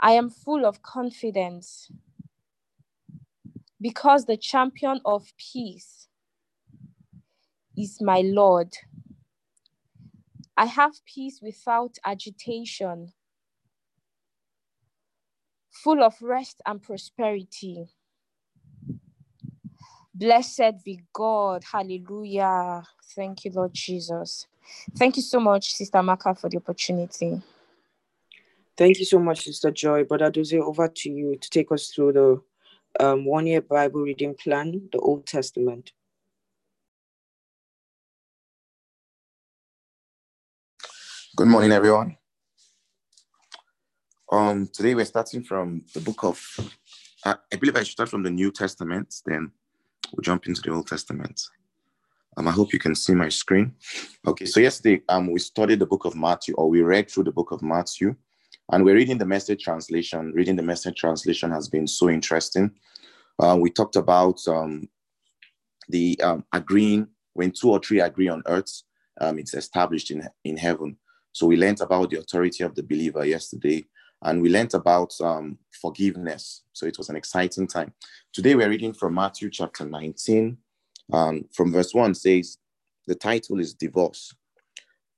I 0.01 0.13
am 0.13 0.31
full 0.31 0.67
of 0.67 0.83
confidence 0.83 1.91
because 3.81 4.27
the 4.27 4.37
champion 4.39 5.01
of 5.05 5.33
peace 5.39 6.09
is 7.77 7.99
my 8.03 8.23
Lord. 8.25 8.75
I 10.57 10.67
have 10.67 10.93
peace 11.07 11.41
without 11.43 11.97
agitation, 12.05 13.13
full 15.71 16.03
of 16.03 16.15
rest 16.23 16.63
and 16.67 16.83
prosperity. 16.83 17.89
Blessed 20.15 20.85
be 20.85 21.01
God. 21.15 21.65
Hallelujah. 21.73 22.85
Thank 23.17 23.45
you, 23.47 23.53
Lord 23.55 23.75
Jesus. 23.75 24.47
Thank 24.97 25.17
you 25.17 25.23
so 25.23 25.41
much, 25.41 25.73
Sister 25.73 26.03
Maka, 26.03 26.35
for 26.35 26.49
the 26.49 26.57
opportunity. 26.57 27.41
Thank 28.77 28.99
you 28.99 29.05
so 29.05 29.19
much, 29.19 29.45
Sister 29.45 29.71
Joy. 29.71 30.05
Brother 30.05 30.31
Doze, 30.31 30.55
over 30.55 30.89
to 30.89 31.11
you 31.11 31.37
to 31.37 31.51
take 31.51 31.73
us 31.73 31.89
through 31.89 32.13
the 32.13 32.43
um, 33.01 33.25
one 33.25 33.47
year 33.47 33.63
Bible 33.63 34.03
reading 34.03 34.35
plan, 34.35 34.89
the 34.93 34.99
Old 34.99 35.27
Testament. 35.27 35.93
Good 41.37 41.49
morning, 41.49 41.73
everyone. 41.73 42.17
Um, 44.33 44.69
today 44.73 44.95
we're 44.95 45.05
starting 45.05 45.43
from 45.43 45.85
the 45.95 46.01
book 46.01 46.25
of, 46.25 46.41
uh, 47.25 47.35
I 47.53 47.57
believe 47.57 47.77
I 47.77 47.81
should 47.81 47.93
start 47.93 48.09
from 48.09 48.23
the 48.23 48.31
New 48.31 48.51
Testament, 48.51 49.15
then 49.25 49.53
we'll 50.13 50.23
jump 50.23 50.47
into 50.47 50.63
the 50.63 50.71
Old 50.71 50.89
Testament. 50.89 51.41
Um, 52.37 52.49
I 52.49 52.51
hope 52.51 52.73
you 52.73 52.79
can 52.79 52.95
see 52.95 53.15
my 53.15 53.31
screen. 53.31 53.75
Okay, 54.27 54.45
so 54.45 54.61
yesterday 54.61 55.03
um, 55.09 55.31
we 55.33 55.39
studied 55.39 55.79
the 55.79 55.87
book 55.87 56.05
of 56.05 56.15
Matthew, 56.15 56.55
or 56.57 56.69
we 56.69 56.83
read 56.83 57.11
through 57.11 57.25
the 57.25 57.33
book 57.33 57.51
of 57.51 57.63
Matthew, 57.63 58.15
and 58.73 58.85
we're 58.85 58.95
reading 58.95 59.19
the 59.19 59.25
message 59.25 59.65
translation. 59.65 60.33
Reading 60.35 60.57
the 60.57 60.63
message 60.63 60.97
translation 60.97 61.51
has 61.51 61.69
been 61.69 61.87
so 61.87 62.11
interesting. 62.11 62.71
Uh, 63.39 63.57
we 63.59 63.71
talked 63.71 63.97
about 63.97 64.39
um, 64.49 64.89
the 65.89 66.21
um, 66.23 66.45
agreeing, 66.53 67.09
when 67.33 67.53
two 67.53 67.71
or 67.71 67.79
three 67.79 68.01
agree 68.01 68.29
on 68.29 68.43
earth, 68.47 68.83
um, 69.21 69.39
it's 69.39 69.55
established 69.55 70.11
in, 70.11 70.29
in 70.45 70.57
heaven. 70.57 70.97
So 71.33 71.47
we 71.47 71.57
learned 71.57 71.81
about 71.81 72.11
the 72.11 72.19
authority 72.19 72.65
of 72.65 72.75
the 72.75 72.83
believer 72.83 73.25
yesterday, 73.25 73.85
and 74.23 74.43
we 74.43 74.51
learned 74.51 74.75
about 74.75 75.15
um, 75.23 75.59
forgiveness. 75.81 76.65
So 76.73 76.87
it 76.87 76.99
was 76.99 77.09
an 77.09 77.17
exciting 77.17 77.67
time. 77.67 77.93
Today 78.33 78.55
we're 78.55 78.69
reading 78.69 78.93
from 78.93 79.15
Matthew 79.15 79.49
chapter 79.51 79.85
19. 79.85 80.59
Um, 81.13 81.45
from 81.53 81.73
verse 81.73 81.95
1 81.95 82.15
says, 82.15 82.59
the 83.07 83.15
title 83.15 83.61
is 83.61 83.75
Divorce. 83.75 84.35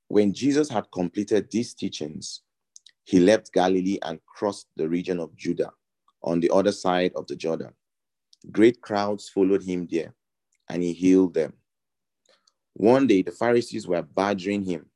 When 0.08 0.32
Jesus 0.32 0.68
had 0.68 0.86
completed 0.92 1.50
these 1.50 1.74
teachings, 1.74 2.42
he 3.04 3.18
left 3.18 3.52
Galilee 3.52 3.98
and 4.02 4.20
crossed 4.26 4.66
the 4.76 4.88
region 4.88 5.18
of 5.18 5.34
Judah 5.36 5.70
on 6.22 6.40
the 6.40 6.50
other 6.50 6.72
side 6.72 7.12
of 7.16 7.26
the 7.26 7.36
Jordan. 7.36 7.72
Great 8.50 8.80
crowds 8.80 9.28
followed 9.28 9.62
him 9.62 9.88
there, 9.90 10.14
and 10.68 10.82
he 10.82 10.92
healed 10.92 11.34
them. 11.34 11.54
One 12.74 13.06
day, 13.06 13.22
the 13.22 13.32
Pharisees 13.32 13.88
were 13.88 14.02
badgering 14.02 14.64
him 14.64 14.86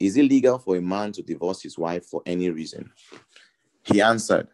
is 0.00 0.16
it 0.16 0.24
legal 0.24 0.58
for 0.58 0.76
a 0.76 0.80
man 0.80 1.12
to 1.12 1.22
divorce 1.22 1.62
his 1.62 1.78
wife 1.78 2.06
for 2.06 2.22
any 2.24 2.48
reason? 2.48 2.90
He 3.82 4.00
answered, 4.00 4.48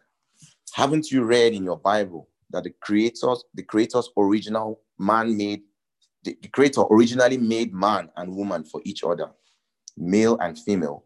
Haven't 0.73 1.09
you 1.09 1.23
read 1.23 1.53
in 1.53 1.63
your 1.63 1.79
Bible 1.79 2.27
that 2.51 2.65
the 2.65 2.71
creator's, 2.81 3.45
the 3.53 3.63
creator's 3.63 4.09
original 4.17 4.81
man 4.97 5.35
made, 5.35 5.61
the, 6.23 6.37
the 6.41 6.47
creator 6.47 6.81
originally 6.91 7.37
made 7.37 7.73
man 7.73 8.09
and 8.17 8.35
woman 8.35 8.63
for 8.63 8.81
each 8.83 9.03
other, 9.03 9.29
male 9.95 10.37
and 10.41 10.57
female. 10.57 11.05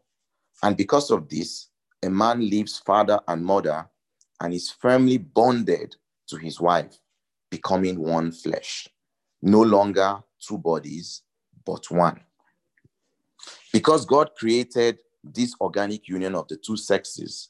And 0.63 0.77
because 0.77 1.12
of 1.12 1.30
this, 1.30 1.67
a 2.04 2.10
man 2.10 2.39
leaves 2.39 2.80
father 2.80 3.19
and 3.27 3.43
mother 3.43 3.88
and 4.39 4.54
is 4.54 4.71
firmly 4.71 5.17
bonded 5.17 5.95
to 6.27 6.38
his 6.38 6.60
wife, 6.60 6.97
becoming 7.49 7.99
one 7.99 8.32
flesh. 8.32 8.88
No 9.41 9.62
longer 9.62 10.21
two 10.39 10.58
bodies, 10.58 11.23
but 11.65 11.89
one. 11.91 12.21
Because 13.73 14.06
God 14.06 14.32
created 14.38 14.99
this 15.23 15.56
organic 15.62 16.08
union 16.08 16.36
of 16.36 16.47
the 16.47 16.58
two 16.58 16.77
sexes, 16.77 17.49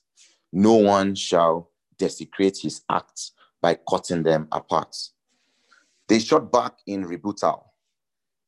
no 0.52 0.74
one 0.74 1.16
shall 1.16 1.72
desecrate 1.98 2.58
his 2.58 2.82
acts 2.90 3.32
by 3.62 3.78
cutting 3.90 4.24
them 4.24 4.48
apart. 4.52 4.96
They 6.12 6.20
shot 6.20 6.52
back 6.52 6.74
in 6.86 7.06
rebuttal. 7.06 7.72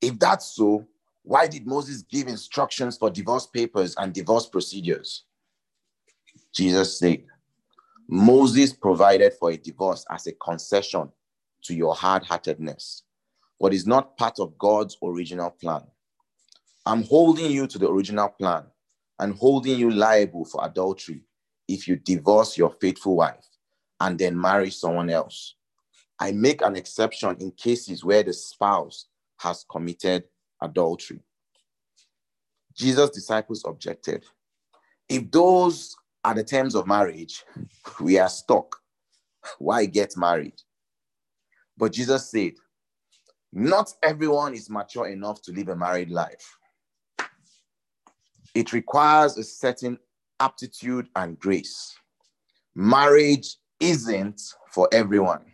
If 0.02 0.19
that's 0.19 0.47
so, 0.47 0.86
why 1.21 1.47
did 1.47 1.65
Moses 1.65 2.02
give 2.02 2.28
instructions 2.28 2.97
for 2.97 3.10
divorce 3.10 3.47
papers 3.47 3.95
and 3.95 4.13
divorce 4.13 4.47
procedures? 4.47 5.23
Jesus 6.54 6.99
said, 6.99 7.23
Moses 8.10 8.73
provided 8.73 9.32
for 9.39 9.52
a 9.52 9.56
divorce 9.56 10.06
as 10.12 10.28
a 10.28 10.34
concession 10.34 11.10
to 11.63 11.73
your 11.73 11.95
hard 11.95 12.26
heartedness, 12.26 13.04
but 13.62 13.73
is 13.73 13.88
not 13.88 14.17
part 14.17 14.41
of 14.41 14.58
God's 14.58 14.97
original 15.02 15.52
plan. 15.52 15.84
I'm 16.86 17.04
holding 17.04 17.49
you 17.49 17.65
to 17.67 17.80
the 17.80 17.89
original 17.89 18.28
plan 18.28 18.63
and 19.19 19.36
holding 19.36 19.80
you 19.80 19.89
liable 19.89 20.43
for 20.43 20.65
adultery 20.65 21.23
if 21.69 21.88
you 21.88 21.95
divorce 21.95 22.58
your 22.58 22.76
faithful 22.82 23.15
wife 23.15 23.47
and 24.02 24.19
then 24.19 24.38
marry 24.38 24.69
someone 24.69 25.10
else. 25.10 25.56
I 26.19 26.32
make 26.32 26.62
an 26.62 26.76
exception 26.76 27.38
in 27.39 27.52
cases 27.52 28.04
where 28.04 28.23
the 28.23 28.34
spouse 28.34 29.08
has 29.39 29.65
committed 29.69 30.26
adultery. 30.62 31.19
Jesus' 32.76 33.10
disciples 33.10 33.63
objected. 33.65 34.26
If 35.10 35.30
those 35.32 35.95
are 36.23 36.34
the 36.34 36.43
terms 36.43 36.76
of 36.76 36.88
marriage, 36.88 37.43
we 37.99 38.17
are 38.17 38.30
stuck. 38.30 38.78
Why 39.60 39.86
get 39.86 40.15
married? 40.15 40.62
But 41.78 41.91
Jesus 41.91 42.30
said, 42.30 42.54
Not 43.52 43.91
everyone 44.02 44.54
is 44.54 44.69
mature 44.69 45.08
enough 45.08 45.41
to 45.43 45.52
live 45.52 45.69
a 45.69 45.76
married 45.76 46.10
life. 46.10 46.58
It 48.56 48.71
requires 48.71 49.38
a 49.38 49.43
certain 49.43 49.97
aptitude 50.39 51.08
and 51.15 51.38
grace. 51.39 51.95
Marriage 52.76 53.58
isn't 53.80 54.41
for 54.71 54.88
everyone. 54.91 55.45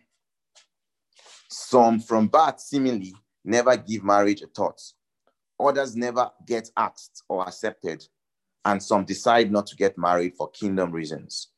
Some 1.49 1.99
from 1.99 2.27
birth 2.27 2.59
seemingly 2.59 3.13
never 3.43 3.75
give 3.75 4.03
marriage 4.03 4.41
a 4.41 4.47
thought. 4.47 4.81
Others 5.59 5.95
never 5.95 6.29
get 6.45 6.69
asked 6.77 7.23
or 7.27 7.45
accepted, 7.45 8.07
and 8.65 8.81
some 8.81 9.03
decide 9.03 9.51
not 9.51 9.67
to 9.67 9.75
get 9.75 9.97
married 9.97 10.35
for 10.35 10.49
kingdom 10.51 10.91
reasons. 10.91 11.49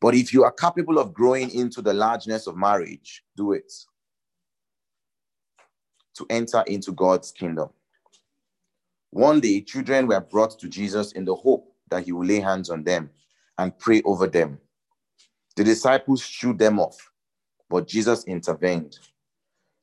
But 0.00 0.14
if 0.14 0.32
you 0.32 0.44
are 0.44 0.52
capable 0.52 0.98
of 0.98 1.12
growing 1.12 1.50
into 1.50 1.82
the 1.82 1.92
largeness 1.92 2.46
of 2.46 2.56
marriage, 2.56 3.24
do 3.36 3.52
it 3.52 3.72
to 6.14 6.26
enter 6.30 6.62
into 6.66 6.92
God's 6.92 7.32
kingdom. 7.32 7.70
One 9.10 9.40
day, 9.40 9.60
children 9.60 10.06
were 10.06 10.20
brought 10.20 10.58
to 10.60 10.68
Jesus 10.68 11.12
in 11.12 11.24
the 11.24 11.34
hope 11.34 11.72
that 11.90 12.04
he 12.04 12.12
would 12.12 12.28
lay 12.28 12.40
hands 12.40 12.70
on 12.70 12.84
them 12.84 13.10
and 13.58 13.76
pray 13.78 14.02
over 14.02 14.26
them. 14.26 14.58
The 15.56 15.64
disciples 15.64 16.22
shooed 16.22 16.58
them 16.58 16.78
off, 16.78 17.12
but 17.68 17.88
Jesus 17.88 18.24
intervened. 18.24 18.98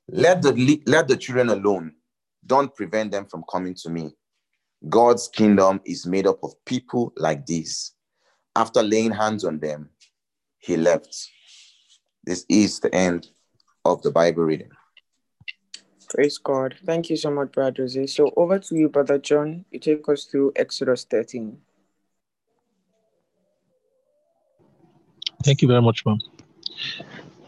Let 0.09 0.41
the, 0.41 0.81
let 0.85 1.07
the 1.07 1.17
children 1.17 1.49
alone. 1.49 1.93
Don't 2.45 2.73
prevent 2.75 3.11
them 3.11 3.25
from 3.25 3.43
coming 3.49 3.75
to 3.75 3.89
me. 3.89 4.11
God's 4.89 5.29
kingdom 5.29 5.79
is 5.85 6.05
made 6.05 6.27
up 6.27 6.43
of 6.43 6.53
people 6.65 7.13
like 7.15 7.45
these. 7.45 7.93
After 8.55 8.83
laying 8.83 9.11
hands 9.11 9.45
on 9.45 9.59
them, 9.59 9.89
he 10.59 10.77
left. 10.77 11.15
This 12.25 12.45
is 12.49 12.79
the 12.79 12.93
end 12.93 13.27
of 13.85 14.01
the 14.01 14.11
Bible 14.11 14.43
reading. 14.43 14.69
Praise 16.09 16.37
God. 16.37 16.75
Thank 16.85 17.09
you 17.09 17.17
so 17.17 17.31
much, 17.31 17.51
Brother 17.51 17.83
Jose. 17.83 18.07
So 18.07 18.31
over 18.37 18.59
to 18.59 18.75
you, 18.75 18.89
Brother 18.89 19.17
John. 19.17 19.65
You 19.71 19.79
take 19.79 20.07
us 20.09 20.25
through 20.25 20.51
Exodus 20.55 21.05
13. 21.05 21.57
Thank 25.43 25.61
you 25.61 25.67
very 25.67 25.81
much, 25.81 26.05
ma'am. 26.05 26.19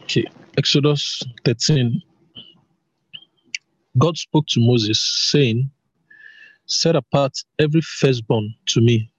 Okay, 0.04 0.26
Exodus 0.58 1.22
13. 1.46 2.02
God 3.98 4.18
spoke 4.18 4.46
to 4.50 4.60
Moses, 4.60 5.00
saying, 5.30 5.70
Set 6.66 6.96
apart 6.96 7.34
every 7.60 7.82
firstborn 7.82 8.54
to 8.68 8.82
me, 8.82 9.10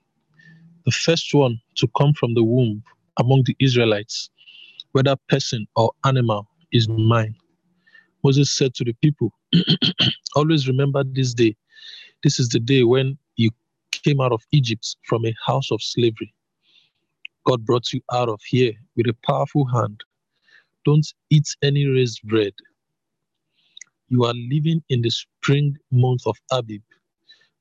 the 0.84 0.90
first 0.90 1.32
one 1.32 1.58
to 1.76 1.88
come 1.96 2.12
from 2.12 2.34
the 2.34 2.42
womb 2.44 2.82
among 3.18 3.44
the 3.46 3.56
Israelites, 3.60 4.30
whether 4.92 5.16
person 5.28 5.66
or 5.76 5.92
animal, 6.04 6.48
is 6.72 6.88
mine. 6.88 7.34
Moses 8.24 8.54
said 8.56 8.74
to 8.74 8.84
the 8.84 8.94
people, 9.02 9.32
Always 10.36 10.68
remember 10.68 11.04
this 11.04 11.32
day. 11.32 11.56
This 12.22 12.38
is 12.38 12.48
the 12.48 12.60
day 12.60 12.82
when 12.82 13.16
you 13.36 13.50
came 13.92 14.20
out 14.20 14.32
of 14.32 14.42
Egypt 14.52 14.96
from 15.04 15.24
a 15.24 15.34
house 15.46 15.70
of 15.70 15.80
slavery. 15.82 16.34
God 17.46 17.64
brought 17.64 17.92
you 17.92 18.00
out 18.12 18.28
of 18.28 18.40
here 18.48 18.72
with 18.96 19.06
a 19.06 19.16
powerful 19.24 19.64
hand. 19.66 20.00
Don't 20.84 21.06
eat 21.30 21.46
any 21.62 21.86
raised 21.86 22.22
bread. 22.24 22.52
You 24.08 24.24
are 24.24 24.34
living 24.34 24.82
in 24.88 25.02
the 25.02 25.10
spring 25.10 25.76
month 25.90 26.22
of 26.26 26.36
Abib, 26.52 26.82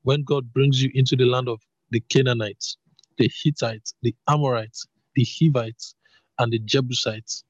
when 0.02 0.22
God 0.22 0.52
brings 0.52 0.82
you 0.82 0.90
into 0.94 1.16
the 1.16 1.24
land 1.26 1.48
of 1.48 1.60
the 1.90 2.00
Canaanites, 2.00 2.76
the 3.18 3.30
Hittites, 3.42 3.94
the 4.02 4.14
Amorites, 4.28 4.86
the 5.16 5.26
Hivites, 5.40 5.94
and 6.38 6.52
the 6.52 6.60
Jebusites, 6.60 7.44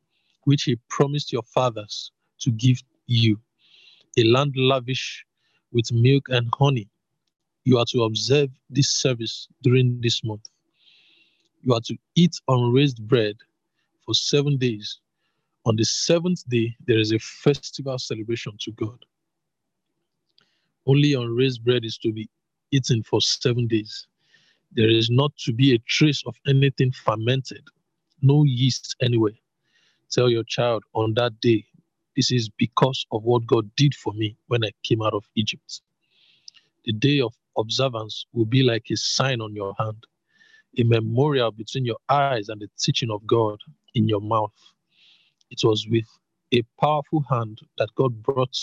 which 0.45 0.63
He 0.65 0.77
promised 0.89 1.33
your 1.33 1.43
fathers 1.55 2.11
to 2.41 2.51
give 2.53 2.79
you, 3.07 3.39
a 4.19 4.25
land 4.25 4.55
lavish 4.57 5.25
with 5.73 5.93
milk 5.93 6.27
and 6.31 6.49
honey. 6.59 6.89
You 7.65 7.79
are 7.79 7.85
to 7.91 8.05
observe 8.05 8.51
this 8.71 8.89
service 8.91 9.49
during 9.63 10.01
this 10.01 10.25
month. 10.25 10.49
You 11.63 11.75
are 11.75 11.81
to 11.87 11.97
eat 12.15 12.37
unraised 12.49 13.07
bread 13.07 13.37
for 14.07 14.15
seven 14.15 14.57
days. 14.57 15.01
On 15.67 15.75
the 15.75 15.85
seventh 15.85 16.49
day, 16.49 16.77
there 16.87 17.01
is 17.01 17.11
a 17.11 17.19
festival 17.19 17.99
celebration 17.99 18.53
to 18.61 18.71
God. 18.73 19.05
Only 20.87 21.15
unraised 21.15 21.65
bread 21.65 21.85
is 21.85 21.99
to 21.99 22.13
be 22.13 22.31
eaten 22.71 23.03
for 23.03 23.21
seven 23.21 23.67
days. 23.67 24.07
There 24.73 24.89
is 24.89 25.11
not 25.11 25.37
to 25.39 25.53
be 25.53 25.75
a 25.75 25.79
trace 25.79 26.23
of 26.25 26.37
anything 26.47 26.93
fermented, 26.93 27.65
no 28.23 28.45
yeast 28.45 28.95
anywhere. 29.03 29.33
Tell 30.13 30.31
your 30.31 30.45
child 30.45 30.85
on 30.95 31.15
that 31.15 31.41
day, 31.41 31.65
this 32.15 32.31
is 32.31 32.49
because 32.49 33.05
of 33.11 33.25
what 33.25 33.45
God 33.47 33.69
did 33.75 33.93
for 33.97 34.13
me 34.13 34.37
when 34.47 34.65
I 34.65 34.71
came 34.85 35.03
out 35.03 35.15
of 35.15 35.25
Egypt. 35.35 35.83
The 36.85 36.93
day 36.93 37.21
of 37.21 37.35
observance 37.59 38.25
will 38.33 38.45
be 38.45 38.63
like 38.63 38.87
a 38.93 38.97
sign 38.97 39.41
on 39.41 39.53
your 39.57 39.75
hand, 39.81 40.07
a 40.79 40.85
memorial 40.85 41.51
between 41.51 41.85
your 41.85 41.99
eyes 42.09 42.49
and 42.49 42.61
the 42.61 42.69
teaching 42.79 43.11
of 43.11 43.27
God 43.27 43.59
in 43.95 44.09
your 44.09 44.21
mouth. 44.21 44.53
It 45.51 45.61
was 45.65 45.87
with 45.91 46.07
a 46.53 46.63
powerful 46.81 47.25
hand 47.31 47.61
that 47.79 47.89
God 47.97 48.23
brought 48.23 48.57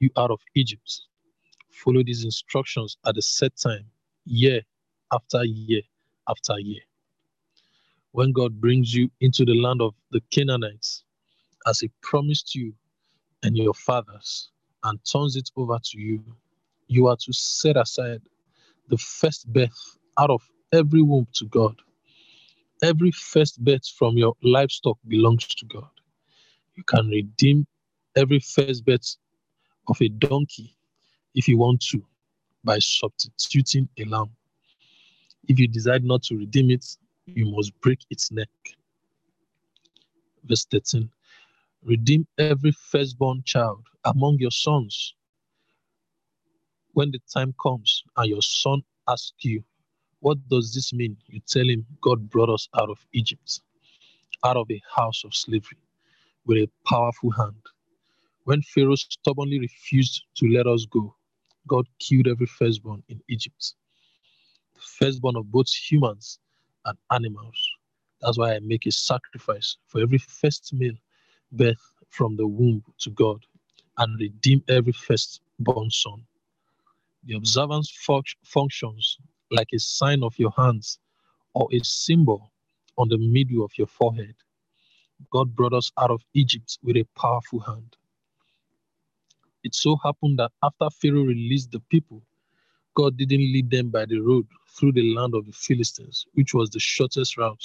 you 0.00 0.10
out 0.16 0.30
of 0.30 0.40
Egypt. 0.54 1.02
Follow 1.70 2.02
these 2.04 2.24
instructions 2.24 2.96
at 3.06 3.14
the 3.14 3.22
set 3.22 3.56
time, 3.56 3.86
year 4.24 4.62
after 5.12 5.44
year 5.44 5.82
after 6.28 6.58
year. 6.58 6.82
When 8.12 8.32
God 8.32 8.60
brings 8.60 8.94
you 8.94 9.10
into 9.20 9.44
the 9.44 9.54
land 9.54 9.82
of 9.82 9.94
the 10.10 10.20
Canaanites, 10.30 11.04
as 11.66 11.80
He 11.80 11.90
promised 12.02 12.54
you 12.54 12.72
and 13.42 13.56
your 13.56 13.74
fathers, 13.74 14.50
and 14.84 14.98
turns 15.04 15.36
it 15.36 15.50
over 15.56 15.78
to 15.82 15.98
you, 15.98 16.22
you 16.88 17.08
are 17.08 17.16
to 17.16 17.32
set 17.32 17.76
aside 17.76 18.22
the 18.88 18.98
first 18.98 19.52
birth 19.52 19.98
out 20.18 20.30
of 20.30 20.42
every 20.72 21.02
womb 21.02 21.26
to 21.34 21.46
God. 21.46 21.76
Every 22.82 23.10
first 23.10 23.62
birth 23.64 23.86
from 23.88 24.16
your 24.16 24.34
livestock 24.42 24.98
belongs 25.08 25.46
to 25.46 25.66
God. 25.66 25.88
You 26.76 26.84
can 26.84 27.08
redeem 27.08 27.66
every 28.16 28.38
first 28.38 28.84
birth 28.84 29.16
of 29.88 30.00
a 30.00 30.08
donkey 30.08 30.76
if 31.34 31.48
you 31.48 31.56
want 31.58 31.80
to 31.90 32.04
by 32.64 32.78
substituting 32.78 33.88
a 33.98 34.04
lamb. 34.04 34.30
If 35.48 35.58
you 35.58 35.68
decide 35.68 36.04
not 36.04 36.22
to 36.24 36.36
redeem 36.36 36.70
it, 36.70 36.84
you 37.26 37.46
must 37.46 37.78
break 37.80 38.00
its 38.10 38.30
neck. 38.30 38.48
Verse 40.44 40.66
13 40.70 41.10
Redeem 41.82 42.26
every 42.38 42.72
firstborn 42.72 43.42
child 43.44 43.86
among 44.04 44.38
your 44.38 44.50
sons. 44.50 45.14
When 46.92 47.10
the 47.10 47.20
time 47.32 47.54
comes 47.62 48.02
and 48.16 48.28
your 48.28 48.42
son 48.42 48.82
asks 49.08 49.44
you, 49.44 49.62
What 50.20 50.38
does 50.48 50.74
this 50.74 50.92
mean? 50.92 51.16
You 51.26 51.40
tell 51.46 51.68
him, 51.68 51.86
God 52.00 52.28
brought 52.28 52.50
us 52.50 52.68
out 52.78 52.90
of 52.90 52.98
Egypt, 53.12 53.60
out 54.44 54.56
of 54.56 54.70
a 54.70 54.82
house 54.94 55.22
of 55.24 55.34
slavery, 55.34 55.78
with 56.46 56.58
a 56.58 56.70
powerful 56.88 57.30
hand. 57.32 57.56
When 58.44 58.62
Pharaoh 58.62 58.96
stubbornly 58.96 59.60
refused 59.60 60.22
to 60.36 60.48
let 60.48 60.66
us 60.66 60.86
go, 60.86 61.14
God 61.68 61.86
killed 61.98 62.28
every 62.28 62.46
firstborn 62.46 63.02
in 63.08 63.20
Egypt, 63.28 63.74
the 64.74 64.80
firstborn 64.80 65.36
of 65.36 65.50
both 65.50 65.68
humans 65.72 66.38
and 66.86 66.96
animals. 67.12 67.56
That's 68.20 68.38
why 68.38 68.54
I 68.54 68.60
make 68.60 68.86
a 68.86 68.92
sacrifice 68.92 69.76
for 69.86 70.00
every 70.00 70.18
first 70.18 70.72
male 70.72 70.94
birth 71.52 71.82
from 72.10 72.36
the 72.36 72.46
womb 72.46 72.82
to 73.00 73.10
God 73.10 73.44
and 73.98 74.20
redeem 74.20 74.62
every 74.68 74.92
firstborn 74.92 75.90
son. 75.90 76.24
The 77.24 77.36
observance 77.36 77.90
functions 78.44 79.18
like 79.50 79.68
a 79.74 79.78
sign 79.78 80.22
of 80.22 80.38
your 80.38 80.52
hands 80.56 80.98
or 81.54 81.68
a 81.72 81.80
symbol 81.82 82.52
on 82.98 83.08
the 83.08 83.18
middle 83.18 83.64
of 83.64 83.72
your 83.78 83.86
forehead. 83.88 84.34
God 85.30 85.54
brought 85.54 85.72
us 85.72 85.90
out 85.98 86.10
of 86.10 86.22
Egypt 86.34 86.78
with 86.82 86.96
a 86.96 87.06
powerful 87.18 87.60
hand. 87.60 87.96
It 89.64 89.74
so 89.74 89.96
happened 89.96 90.38
that 90.38 90.52
after 90.62 90.88
Pharaoh 90.90 91.22
released 91.22 91.72
the 91.72 91.80
people, 91.90 92.22
God 92.94 93.16
didn't 93.16 93.40
lead 93.40 93.70
them 93.70 93.90
by 93.90 94.06
the 94.06 94.20
road 94.20 94.46
through 94.68 94.92
the 94.92 95.14
land 95.14 95.34
of 95.34 95.46
the 95.46 95.52
Philistines, 95.52 96.26
which 96.34 96.54
was 96.54 96.70
the 96.70 96.80
shortest 96.80 97.36
route. 97.36 97.64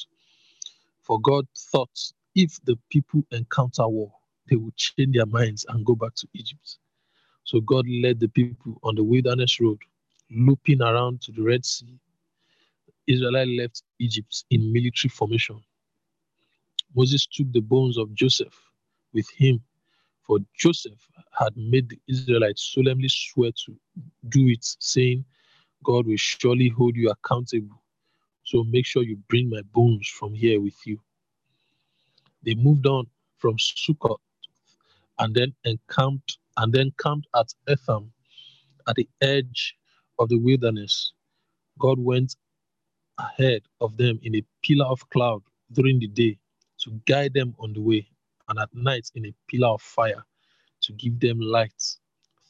For 1.01 1.19
God 1.21 1.47
thought 1.57 1.97
if 2.35 2.59
the 2.65 2.77
people 2.89 3.23
encounter 3.31 3.87
war, 3.87 4.11
they 4.49 4.55
would 4.55 4.75
change 4.75 5.15
their 5.15 5.25
minds 5.25 5.65
and 5.69 5.85
go 5.85 5.95
back 5.95 6.15
to 6.15 6.27
Egypt. 6.33 6.77
So 7.43 7.61
God 7.61 7.85
led 7.87 8.19
the 8.19 8.29
people 8.29 8.77
on 8.83 8.95
the 8.95 9.03
wilderness 9.03 9.59
road, 9.59 9.79
looping 10.29 10.81
around 10.81 11.21
to 11.21 11.31
the 11.31 11.41
Red 11.41 11.65
Sea. 11.65 11.99
Israel 13.07 13.47
left 13.57 13.83
Egypt 13.99 14.45
in 14.49 14.71
military 14.71 15.09
formation. 15.09 15.61
Moses 16.95 17.25
took 17.25 17.51
the 17.51 17.61
bones 17.61 17.97
of 17.97 18.13
Joseph 18.13 18.57
with 19.13 19.29
him, 19.29 19.61
for 20.23 20.39
Joseph 20.57 20.99
had 21.37 21.55
made 21.55 21.89
the 21.89 21.99
Israelites 22.07 22.71
solemnly 22.73 23.09
swear 23.09 23.51
to 23.65 23.75
do 24.29 24.47
it, 24.47 24.65
saying, 24.79 25.25
God 25.83 26.05
will 26.05 26.17
surely 26.17 26.69
hold 26.69 26.95
you 26.95 27.09
accountable. 27.09 27.81
So 28.43 28.63
make 28.63 28.85
sure 28.85 29.03
you 29.03 29.17
bring 29.29 29.49
my 29.49 29.61
bones 29.73 30.07
from 30.07 30.33
here 30.33 30.59
with 30.59 30.75
you. 30.85 30.99
They 32.43 32.55
moved 32.55 32.85
on 32.87 33.07
from 33.37 33.55
Sukkot 33.57 34.17
and 35.19 35.33
then 35.33 35.53
encamped 35.63 36.37
and 36.57 36.73
then 36.73 36.91
camped 37.01 37.27
at 37.35 37.53
Etham 37.67 38.11
at 38.87 38.95
the 38.95 39.07
edge 39.21 39.75
of 40.19 40.29
the 40.29 40.37
wilderness. 40.37 41.13
God 41.79 41.99
went 41.99 42.35
ahead 43.17 43.61
of 43.79 43.97
them 43.97 44.19
in 44.23 44.35
a 44.35 44.43
pillar 44.63 44.85
of 44.85 45.07
cloud 45.09 45.41
during 45.71 45.99
the 45.99 46.07
day 46.07 46.37
to 46.81 46.91
guide 47.05 47.33
them 47.33 47.55
on 47.59 47.73
the 47.73 47.81
way, 47.81 48.07
and 48.49 48.59
at 48.59 48.69
night 48.73 49.09
in 49.15 49.25
a 49.25 49.33
pillar 49.47 49.69
of 49.69 49.81
fire 49.81 50.23
to 50.81 50.93
give 50.93 51.19
them 51.19 51.39
light. 51.39 51.97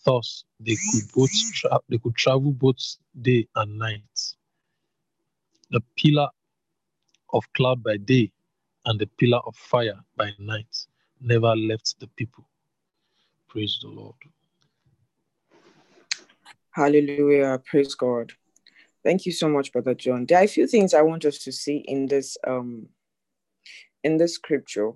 Thus 0.05 0.45
they 0.59 0.75
could 0.91 1.11
both 1.13 1.29
tra- 1.53 1.79
they 1.89 1.97
could 1.97 2.15
travel 2.15 2.51
both 2.51 2.97
day 3.21 3.47
and 3.55 3.77
night. 3.77 4.35
The 5.69 5.81
pillar 5.95 6.29
of 7.33 7.43
cloud 7.53 7.83
by 7.83 7.97
day 7.97 8.31
and 8.85 8.99
the 8.99 9.07
pillar 9.19 9.39
of 9.45 9.55
fire 9.55 9.99
by 10.17 10.31
night 10.39 10.87
never 11.19 11.55
left 11.55 11.99
the 11.99 12.07
people. 12.07 12.47
Praise 13.47 13.77
the 13.81 13.89
Lord. 13.89 14.15
Hallelujah. 16.71 17.61
Praise 17.65 17.95
God. 17.95 18.31
Thank 19.03 19.25
you 19.25 19.31
so 19.31 19.49
much, 19.49 19.71
Brother 19.71 19.93
John. 19.93 20.25
There 20.25 20.39
are 20.39 20.43
a 20.43 20.47
few 20.47 20.67
things 20.67 20.93
I 20.93 21.01
want 21.01 21.25
us 21.25 21.37
to 21.39 21.51
see 21.51 21.77
in 21.77 22.07
this 22.07 22.37
um 22.47 22.87
in 24.03 24.17
the 24.17 24.27
scripture. 24.27 24.91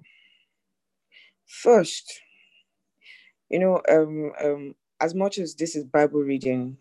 First, 1.48 2.22
you 3.50 3.60
know, 3.60 3.82
um, 3.90 4.32
um, 4.44 4.76
as 5.02 5.14
much 5.14 5.38
as 5.38 5.56
this 5.56 5.76
is 5.76 5.84
Bible 5.86 6.22
reading, 6.22 6.78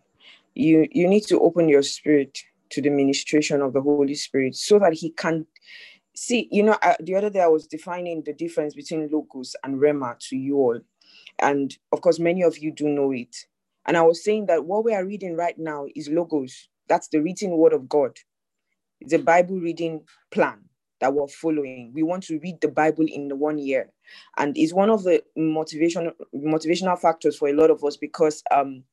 you 0.54 0.86
you 0.90 1.08
need 1.08 1.22
to 1.26 1.40
open 1.40 1.68
your 1.68 1.82
spirit 1.82 2.38
to 2.70 2.82
the 2.82 2.90
ministration 2.90 3.60
of 3.60 3.72
the 3.72 3.82
Holy 3.82 4.14
Spirit 4.14 4.56
so 4.56 4.78
that 4.78 4.94
He 4.94 5.10
can 5.10 5.46
see. 6.14 6.48
You 6.50 6.64
know, 6.64 6.78
uh, 6.82 6.94
the 7.00 7.16
other 7.16 7.30
day 7.30 7.40
I 7.40 7.48
was 7.48 7.66
defining 7.66 8.22
the 8.24 8.32
difference 8.32 8.74
between 8.74 9.08
logos 9.12 9.56
and 9.64 9.80
rhema 9.80 10.18
to 10.30 10.36
you 10.36 10.56
all, 10.56 10.80
and 11.40 11.76
of 11.92 12.00
course, 12.00 12.18
many 12.18 12.42
of 12.42 12.58
you 12.58 12.72
do 12.72 12.88
know 12.88 13.12
it. 13.12 13.36
And 13.86 13.96
I 13.96 14.02
was 14.02 14.24
saying 14.24 14.46
that 14.46 14.64
what 14.64 14.84
we 14.84 14.94
are 14.94 15.04
reading 15.04 15.36
right 15.36 15.58
now 15.58 15.86
is 15.94 16.08
logos. 16.08 16.68
That's 16.88 17.08
the 17.08 17.20
written 17.20 17.52
word 17.56 17.72
of 17.74 17.88
God. 17.88 18.18
It's 19.00 19.12
a 19.12 19.18
Bible 19.18 19.58
reading 19.60 20.02
plan 20.30 20.60
that 21.04 21.12
we're 21.12 21.28
following. 21.28 21.90
We 21.92 22.02
want 22.02 22.22
to 22.24 22.38
read 22.38 22.62
the 22.62 22.68
Bible 22.68 23.04
in 23.06 23.28
the 23.28 23.36
one 23.36 23.58
year. 23.58 23.90
And 24.38 24.56
it's 24.56 24.72
one 24.72 24.88
of 24.88 25.02
the 25.02 25.22
motivation 25.36 26.10
motivational 26.34 26.98
factors 26.98 27.36
for 27.36 27.48
a 27.48 27.52
lot 27.52 27.70
of 27.70 27.84
us 27.84 27.98
because 27.98 28.42
um 28.50 28.84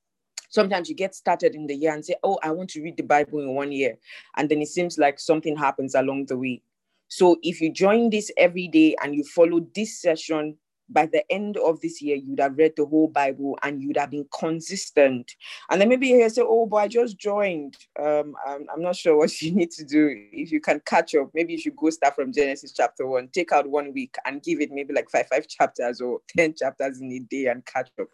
sometimes 0.50 0.90
you 0.90 0.96
get 0.96 1.16
started 1.16 1.56
in 1.56 1.68
the 1.68 1.74
year 1.74 1.94
and 1.94 2.04
say, 2.04 2.16
Oh, 2.22 2.38
I 2.44 2.52
want 2.52 2.70
to 2.72 2.84
read 2.84 2.98
the 2.98 3.04
Bible 3.04 3.40
in 3.40 3.56
one 3.56 3.72
year. 3.72 3.98
And 4.36 4.50
then 4.50 4.62
it 4.62 4.68
seems 4.68 4.98
like 4.98 5.22
something 5.22 5.56
happens 5.56 5.96
along 5.96 6.26
the 6.26 6.38
way. 6.38 6.62
So 7.08 7.38
if 7.44 7.62
you 7.62 7.72
join 7.72 8.10
this 8.10 8.30
every 8.36 8.68
day 8.68 8.98
and 9.02 9.16
you 9.16 9.24
follow 9.24 9.66
this 9.74 10.02
session 10.02 10.58
by 10.92 11.06
the 11.06 11.24
end 11.32 11.58
of 11.58 11.82
this 11.82 12.02
year, 12.02 12.16
you'd 12.16 12.40
have 12.40 12.58
read 12.58 12.74
the 12.76 12.86
whole 12.86 13.08
Bible 13.08 13.58
and 13.64 13.82
you'd 13.82 13.98
have 13.98 14.12
been 14.12 14.28
consistent. 14.38 15.36
And 15.70 15.82
then 15.82 15.90
maybe 15.90 16.08
you 16.08 16.30
say, 16.30 16.42
Oh, 16.46 16.66
but 16.66 16.78
I 16.78 16.88
just 16.88 17.18
joined. 17.18 17.78
Um, 18.00 18.36
I'm, 18.46 18.66
I'm 18.74 18.82
not 18.82 18.96
sure 18.96 19.18
what 19.20 19.42
you 19.42 19.52
need 19.54 19.72
to 19.72 19.86
do. 19.86 20.16
If 20.32 20.52
you 20.52 20.62
can 20.62 20.82
catch 20.86 21.16
up, 21.16 21.30
maybe 21.34 21.54
you 21.54 21.60
should 21.60 21.76
go 21.76 21.90
start 21.90 22.16
from 22.16 22.34
Genesis 22.34 22.74
chapter 22.74 23.08
one, 23.08 23.30
take 23.30 23.52
out 23.52 23.68
one 23.68 23.94
week 23.94 24.16
and 24.26 24.44
give 24.44 24.62
it 24.62 24.72
maybe 24.72 24.94
like 24.94 25.10
five, 25.10 25.28
five 25.28 25.48
chapters 25.48 26.02
or 26.02 26.20
10 26.36 26.56
chapters 26.56 27.02
in 27.02 27.12
a 27.12 27.20
day 27.20 27.48
and 27.48 27.66
catch 27.66 27.90
up, 28.00 28.08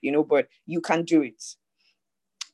you 0.00 0.12
know, 0.12 0.24
but 0.24 0.48
you 0.66 0.80
can 0.80 1.04
do 1.04 1.22
it. 1.22 1.42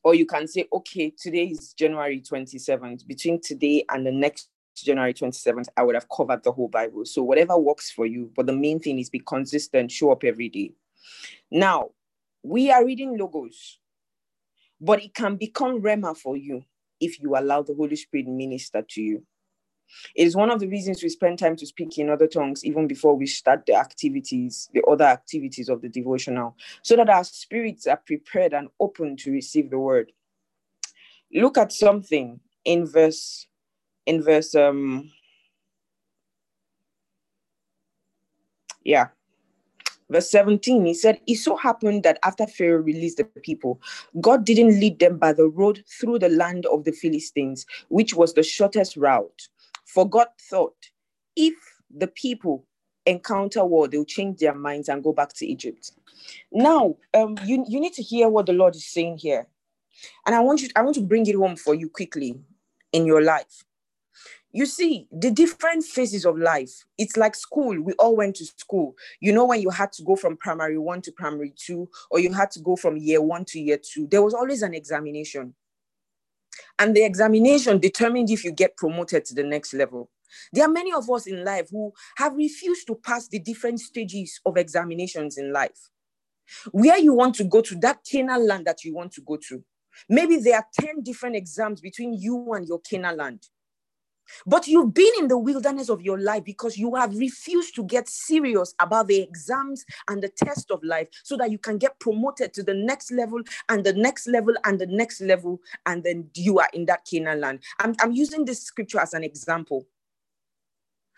Or 0.04 0.14
you 0.14 0.24
can 0.24 0.46
say, 0.46 0.68
okay, 0.72 1.12
today 1.18 1.46
is 1.46 1.72
January 1.72 2.20
27th. 2.20 3.06
Between 3.08 3.40
today 3.40 3.84
and 3.90 4.06
the 4.06 4.12
next 4.12 4.50
January 4.84 5.14
27th, 5.14 5.68
I 5.76 5.82
would 5.82 5.94
have 5.94 6.08
covered 6.08 6.42
the 6.42 6.52
whole 6.52 6.68
Bible. 6.68 7.04
So 7.04 7.22
whatever 7.22 7.58
works 7.58 7.90
for 7.90 8.06
you, 8.06 8.30
but 8.36 8.46
the 8.46 8.52
main 8.52 8.80
thing 8.80 8.98
is 8.98 9.10
be 9.10 9.20
consistent, 9.20 9.90
show 9.90 10.10
up 10.10 10.24
every 10.24 10.48
day. 10.48 10.72
Now, 11.50 11.90
we 12.42 12.70
are 12.70 12.84
reading 12.84 13.16
logos, 13.16 13.78
but 14.80 15.02
it 15.02 15.14
can 15.14 15.36
become 15.36 15.82
rhema 15.82 16.16
for 16.16 16.36
you 16.36 16.62
if 17.00 17.20
you 17.20 17.36
allow 17.36 17.62
the 17.62 17.74
Holy 17.74 17.96
Spirit 17.96 18.28
minister 18.28 18.82
to 18.82 19.02
you. 19.02 19.22
It 20.14 20.26
is 20.26 20.36
one 20.36 20.50
of 20.50 20.60
the 20.60 20.68
reasons 20.68 21.02
we 21.02 21.08
spend 21.08 21.38
time 21.38 21.56
to 21.56 21.66
speak 21.66 21.98
in 21.98 22.10
other 22.10 22.26
tongues 22.26 22.64
even 22.64 22.86
before 22.86 23.16
we 23.16 23.26
start 23.26 23.66
the 23.66 23.74
activities, 23.74 24.68
the 24.74 24.82
other 24.88 25.04
activities 25.04 25.68
of 25.68 25.80
the 25.80 25.88
devotional, 25.88 26.56
so 26.82 26.96
that 26.96 27.08
our 27.08 27.24
spirits 27.24 27.86
are 27.86 28.00
prepared 28.04 28.52
and 28.52 28.68
open 28.80 29.16
to 29.18 29.30
receive 29.30 29.70
the 29.70 29.78
word. 29.78 30.12
Look 31.32 31.58
at 31.58 31.72
something 31.72 32.40
in 32.64 32.86
verse 32.86 33.46
in 34.07 34.22
verse 34.22 34.54
um 34.54 35.11
Yeah. 38.84 39.09
Verse 40.09 40.30
17, 40.30 40.86
he 40.86 40.94
said, 40.94 41.20
It 41.26 41.36
so 41.36 41.57
happened 41.57 42.04
that 42.04 42.20
after 42.22 42.46
Pharaoh 42.46 42.80
released 42.80 43.16
the 43.16 43.24
people, 43.24 43.80
God 44.20 44.44
didn't 44.44 44.78
lead 44.78 45.00
them 45.00 45.18
by 45.18 45.32
the 45.32 45.48
road 45.48 45.82
through 45.88 46.20
the 46.20 46.28
land 46.28 46.64
of 46.66 46.84
the 46.84 46.92
Philistines, 46.92 47.66
which 47.88 48.14
was 48.14 48.32
the 48.32 48.44
shortest 48.44 48.96
route. 48.96 49.48
For 49.84 50.09
God 50.09 50.28
thought, 50.40 50.76
if 51.34 51.54
the 51.90 52.07
people 52.07 52.64
encounter 53.04 53.64
war, 53.64 53.88
they'll 53.88 54.04
change 54.04 54.38
their 54.38 54.54
minds 54.54 54.88
and 54.88 55.02
go 55.02 55.12
back 55.12 55.32
to 55.34 55.46
Egypt. 55.46 55.90
Now, 56.52 56.96
um, 57.14 57.36
you, 57.44 57.64
you 57.68 57.80
need 57.80 57.94
to 57.94 58.02
hear 58.02 58.28
what 58.28 58.46
the 58.46 58.52
Lord 58.52 58.76
is 58.76 58.86
saying 58.86 59.18
here. 59.18 59.48
And 60.24 60.36
I 60.36 60.40
want 60.40 60.62
you, 60.62 60.68
I 60.76 60.82
want 60.82 60.94
to 60.96 61.02
bring 61.02 61.26
it 61.26 61.34
home 61.34 61.57
for 61.57 61.74
you 61.74 61.88
quickly 61.88 62.38
in 62.92 63.07
your 63.07 63.22
life. 63.22 63.64
You 64.57 64.64
see, 64.64 65.07
the 65.12 65.30
different 65.30 65.84
phases 65.84 66.24
of 66.24 66.38
life, 66.38 66.86
it's 66.96 67.18
like 67.18 67.34
school. 67.34 67.78
We 67.78 67.92
all 67.98 68.16
went 68.16 68.36
to 68.36 68.46
school. 68.46 68.94
You 69.20 69.34
know, 69.34 69.44
when 69.44 69.61
you 69.61 69.68
had 69.68 69.92
to 69.92 70.02
go 70.02 70.16
from 70.16 70.38
primary 70.38 70.78
one 70.78 71.02
to 71.02 71.12
primary 71.12 71.52
two, 71.54 71.90
or 72.11 72.20
you 72.20 72.32
had 72.32 72.50
to 72.52 72.61
go 72.61 72.74
from 72.74 72.96
year 72.96 73.20
one 73.20 73.44
to 73.48 73.61
year 73.61 73.76
two, 73.76 74.09
there 74.11 74.22
was 74.22 74.32
always 74.32 74.62
an 74.62 74.72
examination. 74.72 75.54
And 76.78 76.96
the 76.96 77.04
examination 77.04 77.78
determined 77.80 78.30
if 78.30 78.44
you 78.44 78.50
get 78.50 78.78
promoted 78.78 79.26
to 79.26 79.34
the 79.34 79.42
next 79.42 79.74
level. 79.74 80.09
There 80.54 80.64
are 80.64 80.72
many 80.72 80.90
of 80.90 81.11
us 81.11 81.26
in 81.26 81.44
life 81.44 81.68
who 81.70 81.92
have 82.16 82.34
refused 82.34 82.86
to 82.86 82.94
pass 82.94 83.28
the 83.28 83.40
different 83.40 83.80
stages 83.80 84.40
of 84.46 84.57
examinations 84.57 85.36
in 85.36 85.52
life. 85.52 85.90
Where 86.70 86.96
you 86.96 87.12
want 87.12 87.34
to 87.34 87.44
go 87.44 87.61
to, 87.61 87.74
that 87.80 88.07
Canaan 88.11 88.46
land 88.46 88.66
that 88.66 88.84
you 88.84 88.94
want 88.94 89.12
to 89.12 89.20
go 89.20 89.36
to. 89.48 89.62
Maybe 90.09 90.38
there 90.38 90.57
are 90.57 90.66
10 90.80 91.02
different 91.02 91.36
exams 91.36 91.82
between 91.82 92.14
you 92.14 92.54
and 92.54 92.66
your 92.66 92.80
Canaan 92.80 93.18
land. 93.18 93.46
But 94.46 94.66
you've 94.66 94.94
been 94.94 95.12
in 95.18 95.28
the 95.28 95.38
wilderness 95.38 95.88
of 95.88 96.02
your 96.02 96.18
life 96.18 96.44
because 96.44 96.76
you 96.76 96.94
have 96.94 97.16
refused 97.16 97.74
to 97.76 97.84
get 97.84 98.08
serious 98.08 98.74
about 98.80 99.08
the 99.08 99.20
exams 99.20 99.84
and 100.08 100.22
the 100.22 100.28
test 100.28 100.70
of 100.70 100.82
life 100.82 101.08
so 101.22 101.36
that 101.36 101.50
you 101.50 101.58
can 101.58 101.78
get 101.78 101.98
promoted 102.00 102.52
to 102.54 102.62
the 102.62 102.74
next 102.74 103.10
level 103.10 103.40
and 103.68 103.84
the 103.84 103.92
next 103.92 104.26
level 104.26 104.54
and 104.64 104.78
the 104.78 104.86
next 104.86 105.20
level. 105.20 105.60
And 105.86 106.02
then 106.02 106.30
you 106.34 106.58
are 106.58 106.68
in 106.72 106.86
that 106.86 107.04
Canaan 107.04 107.40
land. 107.40 107.60
I'm, 107.80 107.94
I'm 108.00 108.12
using 108.12 108.44
this 108.44 108.62
scripture 108.62 109.00
as 109.00 109.14
an 109.14 109.24
example. 109.24 109.86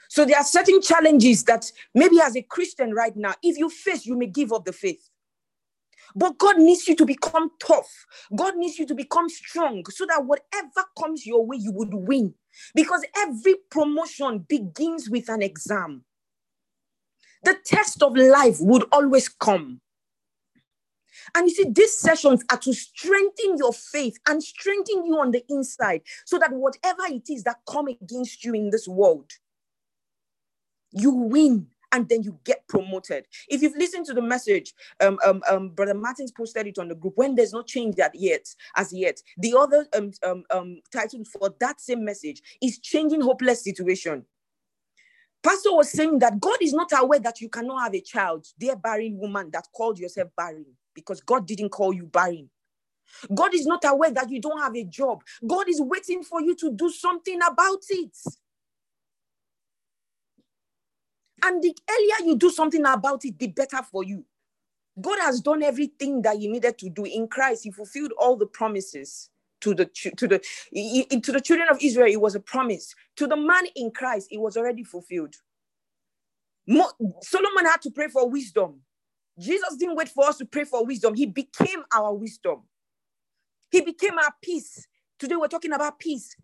So 0.08 0.24
there 0.24 0.38
are 0.38 0.44
certain 0.44 0.80
challenges 0.80 1.44
that 1.44 1.70
maybe 1.94 2.18
as 2.20 2.34
a 2.34 2.42
Christian 2.42 2.92
right 2.94 3.14
now, 3.14 3.34
if 3.42 3.58
you 3.58 3.68
face, 3.68 4.06
you 4.06 4.16
may 4.16 4.26
give 4.26 4.52
up 4.52 4.64
the 4.64 4.72
faith. 4.72 5.10
But 6.14 6.38
God 6.38 6.58
needs 6.58 6.88
you 6.88 6.96
to 6.96 7.06
become 7.06 7.50
tough. 7.60 8.06
God 8.34 8.56
needs 8.56 8.78
you 8.78 8.86
to 8.86 8.94
become 8.94 9.28
strong 9.28 9.84
so 9.90 10.06
that 10.06 10.24
whatever 10.24 10.86
comes 10.98 11.26
your 11.26 11.44
way, 11.46 11.58
you 11.58 11.72
would 11.72 11.94
win. 11.94 12.34
Because 12.74 13.04
every 13.16 13.56
promotion 13.70 14.46
begins 14.48 15.08
with 15.10 15.28
an 15.28 15.42
exam. 15.42 16.04
The 17.44 17.56
test 17.64 18.02
of 18.02 18.16
life 18.16 18.56
would 18.60 18.84
always 18.90 19.28
come. 19.28 19.80
And 21.34 21.48
you 21.48 21.54
see, 21.54 21.70
these 21.70 21.98
sessions 21.98 22.44
are 22.50 22.58
to 22.58 22.72
strengthen 22.72 23.58
your 23.58 23.72
faith 23.72 24.16
and 24.28 24.42
strengthen 24.42 25.04
you 25.04 25.18
on 25.18 25.30
the 25.30 25.44
inside 25.48 26.02
so 26.24 26.38
that 26.38 26.52
whatever 26.52 27.02
it 27.08 27.28
is 27.28 27.44
that 27.44 27.58
come 27.68 27.88
against 27.88 28.44
you 28.44 28.54
in 28.54 28.70
this 28.70 28.88
world, 28.88 29.30
you 30.92 31.10
win 31.10 31.66
and 31.92 32.08
then 32.08 32.22
you 32.22 32.38
get 32.44 32.66
promoted. 32.68 33.26
If 33.48 33.62
you've 33.62 33.76
listened 33.76 34.06
to 34.06 34.14
the 34.14 34.22
message, 34.22 34.74
um, 35.00 35.18
um, 35.24 35.42
um, 35.48 35.70
Brother 35.70 35.94
Martins 35.94 36.32
posted 36.32 36.66
it 36.66 36.78
on 36.78 36.88
the 36.88 36.94
group 36.94 37.14
when 37.16 37.34
there's 37.34 37.52
no 37.52 37.62
change 37.62 37.96
that 37.96 38.14
yet, 38.14 38.46
as 38.76 38.92
yet. 38.92 39.20
The 39.38 39.54
other 39.56 39.86
um, 39.96 40.12
um, 40.24 40.44
um, 40.52 40.80
title 40.92 41.24
for 41.24 41.54
that 41.60 41.80
same 41.80 42.04
message 42.04 42.42
is 42.62 42.78
Changing 42.78 43.20
Hopeless 43.20 43.64
Situation. 43.64 44.24
Pastor 45.42 45.72
was 45.72 45.90
saying 45.90 46.18
that 46.18 46.40
God 46.40 46.56
is 46.60 46.72
not 46.72 46.90
aware 46.92 47.20
that 47.20 47.40
you 47.40 47.48
cannot 47.48 47.82
have 47.82 47.94
a 47.94 48.00
child, 48.00 48.46
dear 48.58 48.76
barren 48.76 49.16
woman 49.18 49.50
that 49.52 49.68
called 49.74 49.98
yourself 49.98 50.28
barren, 50.36 50.66
because 50.94 51.20
God 51.20 51.46
didn't 51.46 51.70
call 51.70 51.92
you 51.92 52.06
barren. 52.06 52.50
God 53.34 53.54
is 53.54 53.66
not 53.66 53.82
aware 53.84 54.10
that 54.10 54.30
you 54.30 54.40
don't 54.40 54.60
have 54.60 54.76
a 54.76 54.84
job. 54.84 55.22
God 55.46 55.68
is 55.68 55.80
waiting 55.80 56.22
for 56.22 56.42
you 56.42 56.54
to 56.56 56.72
do 56.72 56.90
something 56.90 57.38
about 57.42 57.82
it. 57.88 58.16
And 61.42 61.62
the 61.62 61.76
earlier 61.90 62.30
you 62.30 62.36
do 62.36 62.50
something 62.50 62.84
about 62.86 63.24
it, 63.24 63.38
the 63.38 63.48
better 63.48 63.82
for 63.82 64.04
you. 64.04 64.24
God 65.00 65.18
has 65.20 65.40
done 65.40 65.62
everything 65.62 66.22
that 66.22 66.40
you 66.40 66.50
needed 66.50 66.78
to 66.78 66.90
do 66.90 67.04
in 67.04 67.28
Christ. 67.28 67.64
He 67.64 67.70
fulfilled 67.70 68.12
all 68.18 68.36
the 68.36 68.46
promises 68.46 69.30
to 69.60 69.74
the 69.74 69.86
to 69.86 70.28
the 70.28 70.40
to 71.22 71.32
the 71.32 71.40
children 71.40 71.68
of 71.70 71.78
Israel. 71.80 72.08
It 72.12 72.20
was 72.20 72.34
a 72.34 72.40
promise. 72.40 72.94
To 73.16 73.26
the 73.26 73.36
man 73.36 73.64
in 73.76 73.90
Christ, 73.92 74.28
it 74.30 74.40
was 74.40 74.56
already 74.56 74.84
fulfilled. 74.84 75.36
Solomon 77.22 77.66
had 77.66 77.82
to 77.82 77.90
pray 77.90 78.08
for 78.08 78.28
wisdom. 78.28 78.80
Jesus 79.38 79.76
didn't 79.76 79.96
wait 79.96 80.08
for 80.08 80.26
us 80.26 80.38
to 80.38 80.46
pray 80.46 80.64
for 80.64 80.84
wisdom. 80.84 81.14
He 81.14 81.26
became 81.26 81.84
our 81.92 82.14
wisdom. 82.14 82.62
He 83.70 83.80
became 83.80 84.18
our 84.18 84.34
peace. 84.42 84.86
Today 85.18 85.36
we're 85.36 85.48
talking 85.48 85.72
about 85.72 85.98
peace. 85.98 86.34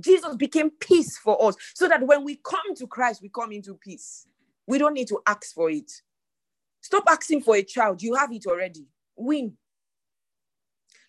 Jesus 0.00 0.36
became 0.36 0.70
peace 0.70 1.18
for 1.18 1.42
us 1.44 1.56
so 1.74 1.88
that 1.88 2.06
when 2.06 2.24
we 2.24 2.36
come 2.36 2.74
to 2.76 2.86
Christ, 2.86 3.22
we 3.22 3.30
come 3.30 3.52
into 3.52 3.74
peace. 3.74 4.26
We 4.66 4.78
don't 4.78 4.94
need 4.94 5.08
to 5.08 5.20
ask 5.26 5.52
for 5.54 5.70
it. 5.70 5.90
Stop 6.80 7.04
asking 7.08 7.42
for 7.42 7.56
a 7.56 7.62
child. 7.62 8.02
You 8.02 8.14
have 8.14 8.32
it 8.32 8.46
already. 8.46 8.86
Win. 9.16 9.56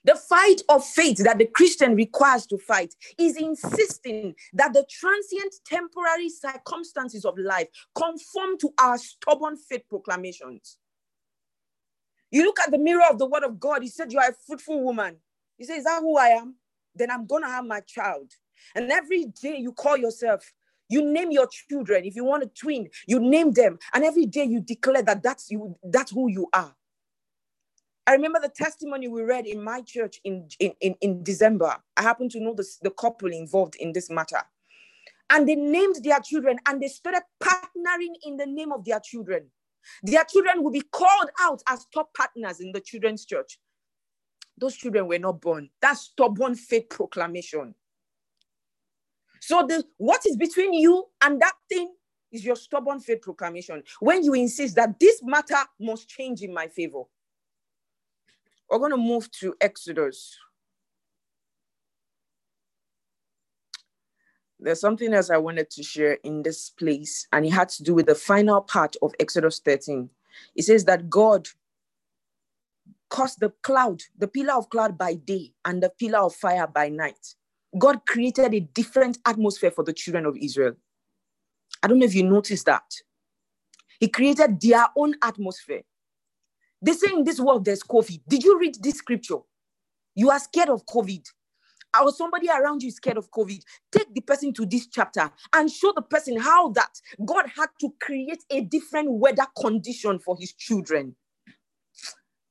The 0.06 0.16
fight 0.16 0.62
of 0.68 0.86
faith 0.86 1.24
that 1.24 1.38
the 1.38 1.46
Christian 1.46 1.96
requires 1.96 2.46
to 2.48 2.58
fight 2.58 2.94
is 3.18 3.38
insisting 3.38 4.36
that 4.54 4.74
the 4.74 4.86
transient 4.90 5.54
temporary 5.66 6.30
circumstances 6.30 7.24
of 7.24 7.38
life 7.38 7.68
conform 7.96 8.58
to 8.60 8.70
our 8.80 8.98
stubborn 8.98 9.56
faith 9.56 9.84
proclamations. 9.90 10.78
You 12.32 12.44
look 12.44 12.60
at 12.60 12.72
the 12.72 12.78
mirror 12.78 13.06
of 13.10 13.18
the 13.18 13.28
word 13.28 13.44
of 13.44 13.60
God, 13.60 13.82
he 13.82 13.88
said, 13.88 14.12
You 14.12 14.20
are 14.20 14.32
a 14.32 14.36
fruitful 14.46 14.84
woman. 14.84 15.18
He 15.58 15.64
says, 15.64 15.80
Is 15.80 15.84
that 15.86 16.02
who 16.02 16.18
I 16.18 16.30
am? 16.30 16.56
Then 16.96 17.10
I'm 17.10 17.26
going 17.26 17.44
to 17.44 17.50
have 17.50 17.66
my 17.66 17.80
child. 17.82 18.32
And 18.76 18.92
every 18.92 19.26
day 19.26 19.58
you 19.58 19.72
call 19.72 19.98
yourself, 19.98 20.52
you 20.90 21.04
name 21.04 21.32
your 21.32 21.48
children. 21.48 22.06
If 22.06 22.16
you 22.16 22.26
want 22.26 22.44
a 22.44 22.48
twin, 22.48 22.90
you 23.08 23.20
name 23.20 23.52
them. 23.54 23.80
And 23.94 24.04
every 24.04 24.26
day 24.28 24.46
you 24.46 24.62
declare 24.62 25.04
that 25.04 25.24
that's 25.24 25.52
you, 25.52 25.78
that's 25.84 26.12
who 26.12 26.30
you 26.30 26.48
are. 26.54 26.74
I 28.08 28.14
remember 28.14 28.40
the 28.42 28.50
testimony 28.50 29.08
we 29.08 29.24
read 29.24 29.48
in 29.48 29.64
my 29.64 29.82
church 29.82 30.20
in, 30.26 30.48
in, 30.60 30.74
in, 30.82 30.96
in 31.02 31.24
December. 31.24 31.78
I 31.98 32.02
happen 32.04 32.30
to 32.30 32.40
know 32.42 32.54
the, 32.54 32.68
the 32.82 32.92
couple 32.92 33.32
involved 33.32 33.76
in 33.76 33.94
this 33.94 34.10
matter. 34.10 34.42
And 35.32 35.48
they 35.50 35.56
named 35.56 35.98
their 36.04 36.20
children 36.22 36.60
and 36.68 36.82
they 36.82 36.90
started 36.90 37.24
partnering 37.44 38.16
in 38.26 38.38
the 38.38 38.46
name 38.46 38.72
of 38.72 38.86
their 38.86 39.00
children. 39.02 39.48
Their 40.04 40.26
children 40.26 40.64
will 40.64 40.72
be 40.72 40.82
called 40.82 41.30
out 41.42 41.62
as 41.68 41.86
top 41.94 42.14
partners 42.16 42.60
in 42.62 42.72
the 42.74 42.82
children's 42.82 43.26
church. 43.26 43.60
Those 44.58 44.76
children 44.76 45.08
were 45.08 45.20
not 45.20 45.42
born. 45.42 45.70
That's 45.82 46.02
stubborn 46.02 46.56
faith 46.56 46.90
proclamation. 46.90 47.76
So 49.46 49.68
the 49.68 49.84
what 49.98 50.26
is 50.26 50.38
between 50.38 50.72
you 50.72 51.04
and 51.22 51.42
that 51.42 51.56
thing 51.68 51.94
is 52.32 52.46
your 52.46 52.56
stubborn 52.56 53.02
faith 53.02 53.22
proclamation. 53.22 53.84
When 54.00 54.24
you 54.24 54.34
insist 54.36 54.78
that 54.78 54.98
this 55.02 55.22
matter 55.22 55.58
must 55.82 56.08
change 56.08 56.44
in 56.44 56.54
my 56.54 56.68
favor. 56.68 57.04
We're 58.70 58.78
going 58.78 58.92
to 58.92 58.98
move 58.98 59.30
to 59.42 59.54
Exodus. 59.60 60.34
There's 64.62 64.80
something 64.80 65.14
else 65.14 65.30
I 65.30 65.40
wanted 65.40 65.70
to 65.72 65.84
share 65.84 66.14
in 66.24 66.42
this 66.42 66.70
place, 66.70 67.28
and 67.34 67.46
it 67.46 67.52
had 67.52 67.68
to 67.70 67.84
do 67.84 67.94
with 67.94 68.06
the 68.06 68.16
final 68.16 68.62
part 68.62 68.96
of 69.02 69.14
Exodus 69.20 69.60
13. 69.60 70.10
It 70.56 70.64
says 70.64 70.86
that 70.86 71.10
God 71.10 71.50
caused 73.10 73.42
the 73.42 73.50
cloud, 73.62 74.04
the 74.18 74.30
pillar 74.30 74.54
of 74.54 74.70
cloud 74.70 74.98
by 74.98 75.16
day, 75.16 75.52
and 75.66 75.84
the 75.84 75.90
pillar 75.90 76.20
of 76.20 76.34
fire 76.34 76.66
by 76.66 76.88
night 76.88 77.36
God 77.78 78.06
created 78.08 78.54
a 78.54 78.60
different 78.60 79.18
atmosphere 79.26 79.72
for 79.72 79.84
the 79.84 79.94
children 79.94 80.26
of 80.26 80.38
Israel. 80.38 80.74
I 81.82 81.88
don't 81.88 82.00
know 82.00 82.06
if 82.06 82.16
you 82.16 82.24
noticed 82.24 82.66
that. 82.66 82.84
He 84.00 84.08
created 84.08 84.60
their 84.62 84.86
own 84.96 85.16
atmosphere. 85.22 85.82
They 86.82 86.94
say 86.94 87.14
in 87.14 87.24
this 87.24 87.40
world 87.40 87.66
there's 87.66 87.84
COVID. 87.84 88.22
Did 88.28 88.44
you 88.44 88.60
read 88.60 88.76
this 88.82 88.96
scripture? 88.96 89.38
You 90.16 90.30
are 90.30 90.40
scared 90.40 90.70
of 90.70 90.86
COVID. 90.86 91.26
Or 92.02 92.12
somebody 92.12 92.50
around 92.50 92.82
you 92.82 92.90
is 92.90 92.96
scared 92.96 93.18
of 93.18 93.30
COVID. 93.32 93.62
Take 93.92 94.14
the 94.14 94.22
person 94.22 94.52
to 94.54 94.66
this 94.66 94.88
chapter 94.88 95.32
and 95.54 95.72
show 95.72 95.94
the 95.96 96.02
person 96.02 96.38
how 96.38 96.70
that 96.70 96.90
God 97.24 97.46
had 97.56 97.70
to 97.82 97.94
create 98.02 98.44
a 98.50 98.62
different 98.62 99.12
weather 99.12 99.46
condition 99.60 100.20
for 100.20 100.36
his 100.40 100.54
children. 100.54 101.16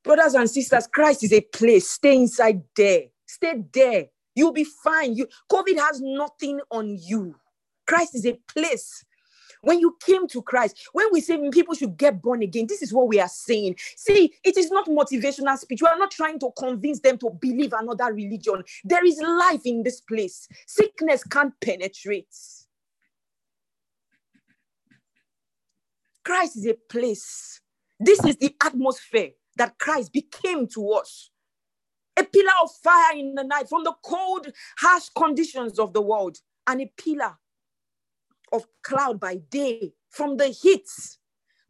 Brothers 0.05 0.35
and 0.35 0.49
sisters, 0.49 0.87
Christ 0.87 1.25
is 1.25 1.33
a 1.33 1.41
place. 1.41 1.89
Stay 1.89 2.17
inside 2.17 2.63
there. 2.77 3.03
Stay 3.27 3.63
there. 3.73 4.07
You'll 4.35 4.53
be 4.53 4.65
fine. 4.65 5.15
You 5.15 5.29
COVID 5.51 5.79
has 5.79 6.01
nothing 6.01 6.61
on 6.71 6.97
you. 7.01 7.35
Christ 7.87 8.15
is 8.15 8.27
a 8.27 8.39
place. 8.49 9.05
When 9.63 9.79
you 9.79 9.97
came 10.05 10.27
to 10.29 10.43
Christ, 10.43 10.89
when 10.93 11.07
we 11.13 11.21
say 11.21 11.39
people 11.51 11.75
should 11.75 11.97
get 11.97 12.21
born 12.21 12.43
again, 12.43 12.67
this 12.69 12.83
is 12.83 12.93
what 12.93 13.07
we 13.07 13.21
are 13.21 13.29
saying. 13.29 13.77
See, 13.97 14.35
it 14.43 14.57
is 14.57 14.73
not 14.73 14.87
motivational 14.89 15.57
speech. 15.57 15.83
We 15.83 15.89
are 15.89 15.99
not 15.99 16.11
trying 16.11 16.41
to 16.41 16.51
convince 16.59 16.99
them 16.99 17.17
to 17.19 17.31
believe 17.31 17.73
another 17.73 18.13
religion. 18.13 18.65
There 18.83 19.05
is 19.07 19.21
life 19.21 19.63
in 19.65 19.85
this 19.85 20.01
place. 20.01 20.49
Sickness 20.67 21.23
can't 21.23 21.55
penetrate. 21.61 22.35
Christ 26.25 26.57
is 26.57 26.67
a 26.67 26.75
place. 26.89 27.61
This 28.01 28.25
is 28.25 28.37
the 28.37 28.55
atmosphere 28.65 29.31
that 29.57 29.79
Christ 29.79 30.13
became 30.13 30.67
to 30.69 30.91
us. 30.91 31.31
A 32.17 32.25
pillar 32.25 32.53
of 32.63 32.71
fire 32.83 33.17
in 33.17 33.35
the 33.35 33.45
night 33.45 33.69
from 33.69 33.85
the 33.85 33.95
cold, 34.05 34.53
harsh 34.79 35.09
conditions 35.17 35.79
of 35.79 35.93
the 35.93 36.03
world, 36.03 36.39
and 36.67 36.81
a 36.81 36.93
pillar 36.97 37.39
of 38.53 38.67
cloud 38.83 39.19
by 39.19 39.37
day 39.37 39.93
from 40.11 40.37
the 40.37 40.49
heat, 40.49 40.89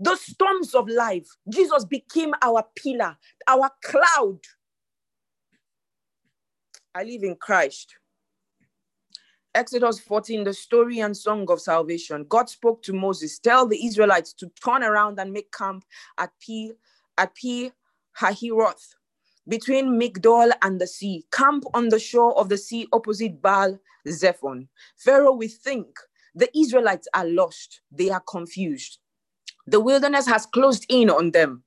the 0.01 0.16
storms 0.16 0.74
of 0.74 0.88
life. 0.88 1.28
Jesus 1.49 1.84
became 1.84 2.34
our 2.43 2.64
pillar, 2.74 3.16
our 3.47 3.70
cloud. 3.84 4.40
I 6.95 7.05
live 7.05 7.22
in 7.22 7.36
Christ. 7.36 7.95
Exodus 9.55 10.01
14, 10.01 10.45
the 10.45 10.55
story 10.55 11.01
and 11.01 11.16
song 11.16 11.47
of 11.51 11.61
salvation. 11.61 12.24
God 12.28 12.49
spoke 12.49 12.82
to 12.84 12.93
Moses, 12.93 13.38
tell 13.38 13.66
the 13.66 13.86
Israelites 13.86 14.32
to 14.34 14.51
turn 14.64 14.82
around 14.82 15.18
and 15.20 15.32
make 15.32 15.53
camp 15.53 15.84
at 16.18 16.30
P 16.40 16.72
at 17.18 17.34
P 17.34 17.70
Hahiroth 18.18 18.95
between 19.49 19.99
Migdol 20.01 20.53
and 20.62 20.80
the 20.80 20.86
sea. 20.86 21.24
Camp 21.32 21.64
on 21.74 21.88
the 21.88 21.99
shore 21.99 22.38
of 22.38 22.49
the 22.49 22.59
sea 22.59 22.88
opposite 22.93 23.40
Baal 23.43 23.78
Zephon. 24.09 24.68
Pharaoh 24.97 25.34
will 25.34 25.49
think 25.49 25.88
the 26.34 26.51
Israelites 26.57 27.09
are 27.14 27.26
lost. 27.26 27.80
They 27.90 28.11
are 28.11 28.22
confused. 28.28 28.99
The 29.66 29.80
wilderness 29.80 30.26
has 30.26 30.47
closed 30.47 30.86
in 30.88 31.11
on 31.11 31.30
them. 31.30 31.64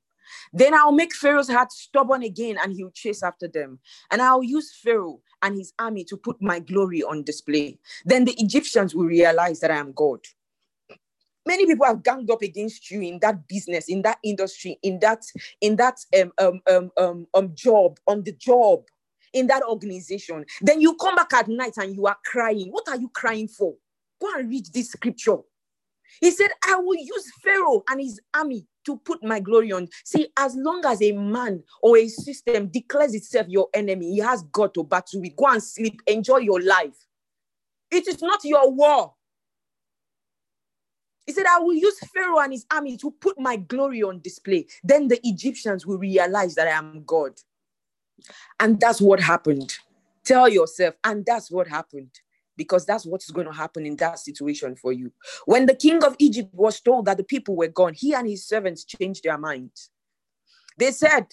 Then 0.54 0.74
I'll 0.74 0.92
make 0.92 1.14
Pharaoh's 1.16 1.50
heart 1.50 1.72
stubborn 1.72 2.24
again 2.24 2.58
and 2.62 2.74
he'll 2.74 2.92
chase 2.92 3.24
after 3.24 3.48
them. 3.48 3.80
And 4.12 4.22
I'll 4.22 4.44
use 4.44 4.76
Pharaoh 4.76 5.22
and 5.42 5.56
his 5.58 5.74
army 5.80 6.04
to 6.06 6.18
put 6.18 6.42
my 6.42 6.60
glory 6.60 7.04
on 7.04 7.24
display. 7.24 7.80
Then 8.06 8.26
the 8.26 8.36
Egyptians 8.38 8.96
will 8.96 9.06
realize 9.06 9.60
that 9.60 9.72
I 9.72 9.78
am 9.78 9.94
God. 9.94 10.20
Many 11.46 11.66
people 11.66 11.86
have 11.86 12.04
ganged 12.04 12.32
up 12.32 12.42
against 12.42 12.90
you 12.90 13.02
in 13.02 13.20
that 13.22 13.48
business, 13.48 13.88
in 13.88 14.02
that 14.02 14.18
industry, 14.24 14.80
in 14.82 15.00
that 15.00 15.24
in 15.62 15.76
that 15.76 15.98
um, 16.20 16.32
um, 16.40 16.62
um, 16.68 16.92
um, 16.98 17.28
um 17.34 17.52
job, 17.54 18.00
on 18.08 18.24
the 18.24 18.32
job, 18.34 18.84
in 19.34 19.48
that 19.48 19.64
organization. 19.64 20.46
Then 20.62 20.82
you 20.82 20.96
come 20.96 21.16
back 21.16 21.34
at 21.34 21.48
night 21.48 21.74
and 21.78 21.96
you 21.96 22.08
are 22.08 22.18
crying. 22.26 22.70
What 22.72 22.88
are 22.90 22.98
you 22.98 23.10
crying 23.10 23.48
for? 23.48 23.76
Go 24.22 24.30
and 24.36 24.50
read 24.50 24.68
this 24.74 24.92
scripture. 24.92 25.38
He 26.22 26.32
said, 26.32 26.50
I 26.66 26.78
will 26.78 26.96
use 26.98 27.32
Pharaoh 27.44 27.84
and 27.90 28.00
his 28.00 28.20
army 28.34 28.66
to 28.86 28.98
put 28.98 29.24
my 29.24 29.40
glory 29.40 29.72
on. 29.72 29.88
See, 30.06 30.30
as 30.38 30.56
long 30.56 30.86
as 30.86 31.02
a 31.02 31.12
man 31.12 31.64
or 31.82 31.98
a 31.98 32.08
system 32.08 32.68
declares 32.68 33.14
itself 33.14 33.48
your 33.50 33.68
enemy, 33.74 34.14
he 34.14 34.20
has 34.20 34.44
God 34.52 34.74
to 34.76 34.84
battle 34.84 35.22
with. 35.22 35.36
Go 35.36 35.48
and 35.48 35.62
sleep, 35.62 36.02
enjoy 36.08 36.38
your 36.38 36.62
life. 36.62 36.96
It 37.92 38.08
is 38.08 38.22
not 38.22 38.40
your 38.44 38.72
war. 38.72 39.15
He 41.26 41.34
said, 41.34 41.46
I 41.48 41.60
will 41.60 41.74
use 41.74 42.00
Pharaoh 42.14 42.40
and 42.40 42.52
his 42.52 42.66
army 42.72 42.98
to 42.98 43.12
put 43.12 43.40
my 43.40 43.56
glory 43.56 44.04
on 44.04 44.22
display. 44.22 44.68
Then 44.84 45.08
the 45.08 45.20
Egyptians 45.24 45.86
will 45.86 45.98
realize 45.98 46.56
that 46.56 46.68
I 46.68 46.72
am 46.72 47.04
God. 47.06 47.34
And 48.60 48.80
that's 48.80 49.02
what 49.02 49.20
happened. 49.20 49.76
Tell 50.24 50.48
yourself, 50.48 50.96
and 51.04 51.26
that's 51.26 51.52
what 51.52 51.68
happened 51.68 52.10
because 52.58 52.86
that's 52.86 53.06
what 53.06 53.22
is 53.22 53.32
going 53.32 53.48
to 53.48 53.54
happen 53.54 53.86
in 53.86 53.96
that 53.98 54.20
situation 54.20 54.76
for 54.76 54.94
you. 54.94 55.12
When 55.46 55.66
the 55.66 55.76
king 55.76 56.04
of 56.04 56.16
Egypt 56.20 56.54
was 56.54 56.80
told 56.80 57.06
that 57.06 57.18
the 57.18 57.24
people 57.24 57.56
were 57.56 57.68
gone, 57.68 57.94
he 57.94 58.14
and 58.14 58.28
his 58.28 58.46
servants 58.46 58.86
changed 58.86 59.24
their 59.24 59.38
minds. 59.38 59.90
They 60.78 60.92
said, 60.92 61.28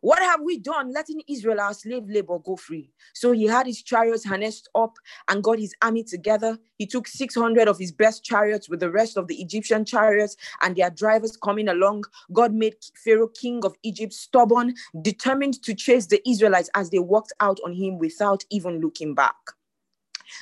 What 0.00 0.18
have 0.18 0.40
we 0.42 0.58
done 0.58 0.92
letting 0.92 1.22
Israel, 1.28 1.60
our 1.60 1.74
slave 1.74 2.04
labor, 2.08 2.38
go 2.38 2.56
free? 2.56 2.90
So 3.14 3.32
he 3.32 3.44
had 3.46 3.66
his 3.66 3.82
chariots 3.82 4.24
harnessed 4.24 4.68
up 4.74 4.96
and 5.28 5.42
got 5.42 5.58
his 5.58 5.74
army 5.82 6.04
together. 6.04 6.58
He 6.76 6.86
took 6.86 7.08
600 7.08 7.66
of 7.68 7.78
his 7.78 7.92
best 7.92 8.24
chariots 8.24 8.68
with 8.68 8.80
the 8.80 8.90
rest 8.90 9.16
of 9.16 9.26
the 9.26 9.40
Egyptian 9.40 9.84
chariots 9.84 10.36
and 10.62 10.76
their 10.76 10.90
drivers 10.90 11.36
coming 11.36 11.68
along. 11.68 12.04
God 12.32 12.52
made 12.52 12.76
Pharaoh, 13.04 13.28
king 13.28 13.64
of 13.64 13.74
Egypt, 13.82 14.12
stubborn, 14.12 14.74
determined 15.02 15.62
to 15.62 15.74
chase 15.74 16.06
the 16.06 16.26
Israelites 16.28 16.70
as 16.74 16.90
they 16.90 16.98
walked 16.98 17.32
out 17.40 17.58
on 17.64 17.72
him 17.72 17.98
without 17.98 18.44
even 18.50 18.80
looking 18.80 19.14
back. 19.14 19.34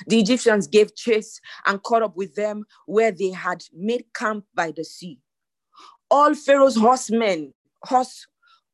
The 0.07 0.19
Egyptians 0.19 0.67
gave 0.67 0.95
chase 0.95 1.39
and 1.65 1.81
caught 1.83 2.03
up 2.03 2.17
with 2.17 2.35
them 2.35 2.65
where 2.85 3.11
they 3.11 3.29
had 3.29 3.63
made 3.73 4.05
camp 4.13 4.45
by 4.53 4.71
the 4.71 4.83
sea. 4.83 5.19
All 6.09 6.33
Pharaoh's 6.33 6.75
horsemen, 6.75 7.53
horse, 7.83 8.27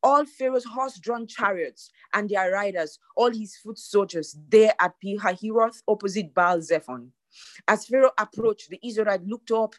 all 0.03 0.25
Pharaoh's 0.25 0.65
horse-drawn 0.65 1.27
chariots 1.27 1.91
and 2.13 2.29
their 2.29 2.51
riders, 2.51 2.99
all 3.15 3.31
his 3.31 3.55
foot 3.57 3.77
soldiers, 3.77 4.37
there 4.49 4.73
at 4.79 4.93
Pihahiroth 5.03 5.81
opposite 5.87 6.33
Baal 6.33 6.59
Zephon. 6.61 7.11
As 7.67 7.85
Pharaoh 7.85 8.11
approached, 8.17 8.69
the 8.69 8.79
Israelites 8.83 9.23
looked 9.25 9.51
up. 9.51 9.75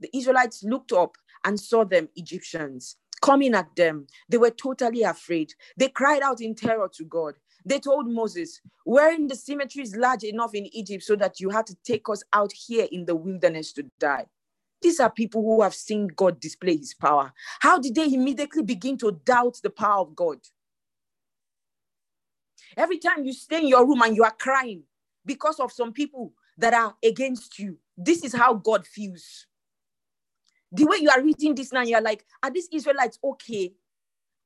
The 0.00 0.10
Israelites 0.16 0.62
looked 0.62 0.92
up 0.92 1.16
and 1.44 1.58
saw 1.58 1.84
them 1.84 2.08
Egyptians 2.16 2.96
coming 3.24 3.54
at 3.54 3.74
them. 3.74 4.06
They 4.28 4.36
were 4.36 4.50
totally 4.50 5.02
afraid. 5.02 5.54
They 5.78 5.88
cried 5.88 6.22
out 6.22 6.40
in 6.42 6.54
terror 6.54 6.90
to 6.94 7.04
God. 7.04 7.34
They 7.64 7.80
told 7.80 8.06
Moses, 8.06 8.60
Wearing 8.84 9.28
the 9.28 9.34
cemetery 9.34 9.82
is 9.82 9.96
large 9.96 10.24
enough 10.24 10.54
in 10.54 10.66
Egypt 10.76 11.02
so 11.02 11.16
that 11.16 11.40
you 11.40 11.48
had 11.48 11.66
to 11.68 11.76
take 11.84 12.06
us 12.10 12.22
out 12.34 12.52
here 12.52 12.86
in 12.92 13.06
the 13.06 13.14
wilderness 13.14 13.72
to 13.74 13.84
die. 13.98 14.26
These 14.84 15.00
are 15.00 15.10
people 15.10 15.40
who 15.40 15.62
have 15.62 15.74
seen 15.74 16.08
God 16.08 16.38
display 16.38 16.76
his 16.76 16.92
power. 16.92 17.32
How 17.60 17.78
did 17.78 17.94
they 17.94 18.04
immediately 18.04 18.62
begin 18.62 18.98
to 18.98 19.18
doubt 19.24 19.58
the 19.62 19.70
power 19.70 20.02
of 20.02 20.14
God? 20.14 20.36
Every 22.76 22.98
time 22.98 23.24
you 23.24 23.32
stay 23.32 23.60
in 23.60 23.68
your 23.68 23.86
room 23.86 24.02
and 24.02 24.14
you 24.14 24.24
are 24.24 24.36
crying 24.38 24.82
because 25.24 25.58
of 25.58 25.72
some 25.72 25.94
people 25.94 26.34
that 26.58 26.74
are 26.74 26.94
against 27.02 27.58
you, 27.58 27.78
this 27.96 28.22
is 28.24 28.34
how 28.34 28.52
God 28.52 28.86
feels. 28.86 29.46
The 30.70 30.84
way 30.84 30.98
you 31.00 31.08
are 31.08 31.22
reading 31.22 31.54
this 31.54 31.72
now, 31.72 31.80
you're 31.80 32.02
like, 32.02 32.26
are 32.42 32.50
these 32.50 32.68
Israelites 32.70 33.18
okay? 33.24 33.72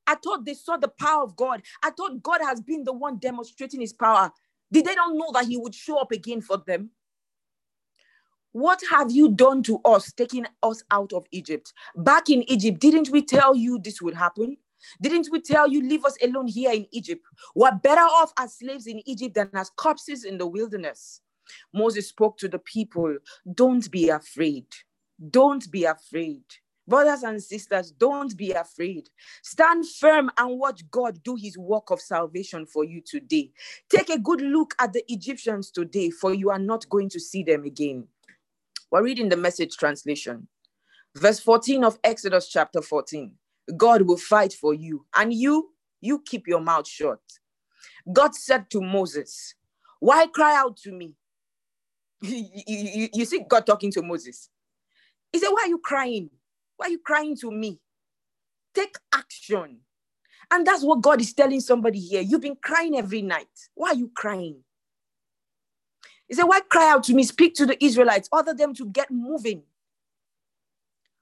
I 0.07 0.15
thought 0.15 0.45
they 0.45 0.53
saw 0.53 0.77
the 0.77 0.87
power 0.87 1.23
of 1.23 1.35
God. 1.35 1.63
I 1.83 1.89
thought 1.89 2.23
God 2.23 2.39
has 2.43 2.61
been 2.61 2.85
the 2.85 2.93
one 2.93 3.17
demonstrating 3.17 3.81
his 3.81 3.91
power. 3.91 4.31
Did 4.71 4.85
they 4.85 4.95
not 4.95 5.13
know 5.13 5.33
that 5.33 5.47
he 5.47 5.57
would 5.57 5.75
show 5.75 5.97
up 5.97 6.13
again 6.13 6.39
for 6.39 6.63
them? 6.65 6.91
What 8.51 8.81
have 8.89 9.11
you 9.11 9.29
done 9.29 9.61
to 9.63 9.79
us, 9.85 10.11
taking 10.11 10.45
us 10.63 10.83
out 10.89 11.13
of 11.13 11.25
Egypt? 11.31 11.71
Back 11.95 12.29
in 12.29 12.49
Egypt, 12.49 12.79
didn't 12.79 13.09
we 13.09 13.21
tell 13.21 13.55
you 13.55 13.79
this 13.79 14.01
would 14.01 14.15
happen? 14.15 14.57
Didn't 15.01 15.27
we 15.31 15.41
tell 15.41 15.67
you, 15.69 15.81
leave 15.81 16.03
us 16.03 16.17
alone 16.23 16.47
here 16.47 16.71
in 16.71 16.87
Egypt? 16.91 17.21
We're 17.53 17.75
better 17.75 18.01
off 18.01 18.33
as 18.39 18.55
slaves 18.55 18.87
in 18.87 19.07
Egypt 19.07 19.35
than 19.35 19.49
as 19.53 19.69
corpses 19.69 20.23
in 20.23 20.37
the 20.37 20.47
wilderness. 20.47 21.21
Moses 21.73 22.09
spoke 22.09 22.37
to 22.39 22.47
the 22.47 22.59
people, 22.59 23.17
Don't 23.53 23.89
be 23.91 24.09
afraid. 24.09 24.65
Don't 25.29 25.69
be 25.69 25.83
afraid. 25.85 26.43
Brothers 26.87 27.21
and 27.21 27.43
sisters, 27.43 27.91
don't 27.91 28.35
be 28.35 28.51
afraid. 28.51 29.09
Stand 29.43 29.87
firm 29.87 30.31
and 30.39 30.57
watch 30.57 30.89
God 30.89 31.21
do 31.23 31.35
his 31.35 31.55
work 31.55 31.91
of 31.91 32.01
salvation 32.01 32.65
for 32.65 32.83
you 32.83 33.01
today. 33.01 33.51
Take 33.89 34.09
a 34.09 34.17
good 34.17 34.41
look 34.41 34.73
at 34.79 34.93
the 34.93 35.03
Egyptians 35.07 35.69
today, 35.69 36.09
for 36.09 36.33
you 36.33 36.49
are 36.49 36.57
not 36.57 36.89
going 36.89 37.09
to 37.09 37.19
see 37.19 37.43
them 37.43 37.63
again. 37.65 38.07
We're 38.91 39.03
reading 39.03 39.29
the 39.29 39.37
message 39.37 39.77
translation. 39.77 40.47
Verse 41.15 41.39
14 41.39 41.83
of 41.83 41.99
Exodus 42.03 42.47
chapter 42.49 42.81
14. 42.81 43.31
God 43.77 44.03
will 44.03 44.17
fight 44.17 44.53
for 44.53 44.73
you, 44.73 45.05
and 45.15 45.31
you, 45.31 45.71
you 46.01 46.23
keep 46.25 46.47
your 46.47 46.59
mouth 46.59 46.87
shut. 46.87 47.19
God 48.11 48.33
said 48.33 48.69
to 48.71 48.81
Moses, 48.81 49.53
Why 49.99 50.25
cry 50.27 50.55
out 50.55 50.77
to 50.77 50.91
me? 50.91 51.13
you, 52.21 52.45
you, 52.65 53.09
you 53.13 53.25
see 53.25 53.41
God 53.47 53.67
talking 53.67 53.91
to 53.91 54.01
Moses. 54.01 54.49
He 55.31 55.39
said, 55.39 55.49
Why 55.49 55.63
are 55.63 55.67
you 55.67 55.79
crying? 55.79 56.29
Why 56.77 56.87
are 56.87 56.91
you 56.91 56.99
crying 56.99 57.35
to 57.41 57.51
me? 57.51 57.79
Take 58.73 58.95
action. 59.13 59.79
And 60.51 60.65
that's 60.65 60.83
what 60.83 61.01
God 61.01 61.21
is 61.21 61.33
telling 61.33 61.59
somebody 61.59 61.99
here. 61.99 62.21
You've 62.21 62.41
been 62.41 62.57
crying 62.61 62.97
every 62.97 63.21
night. 63.21 63.47
Why 63.75 63.89
are 63.89 63.95
you 63.95 64.09
crying? 64.15 64.63
He 66.29 66.35
said, 66.35 66.43
Why 66.45 66.61
cry 66.61 66.91
out 66.91 67.03
to 67.05 67.13
me? 67.13 67.23
Speak 67.23 67.55
to 67.55 67.65
the 67.65 67.83
Israelites, 67.83 68.29
order 68.31 68.53
them 68.53 68.73
to 68.75 68.85
get 68.85 69.11
moving. 69.11 69.63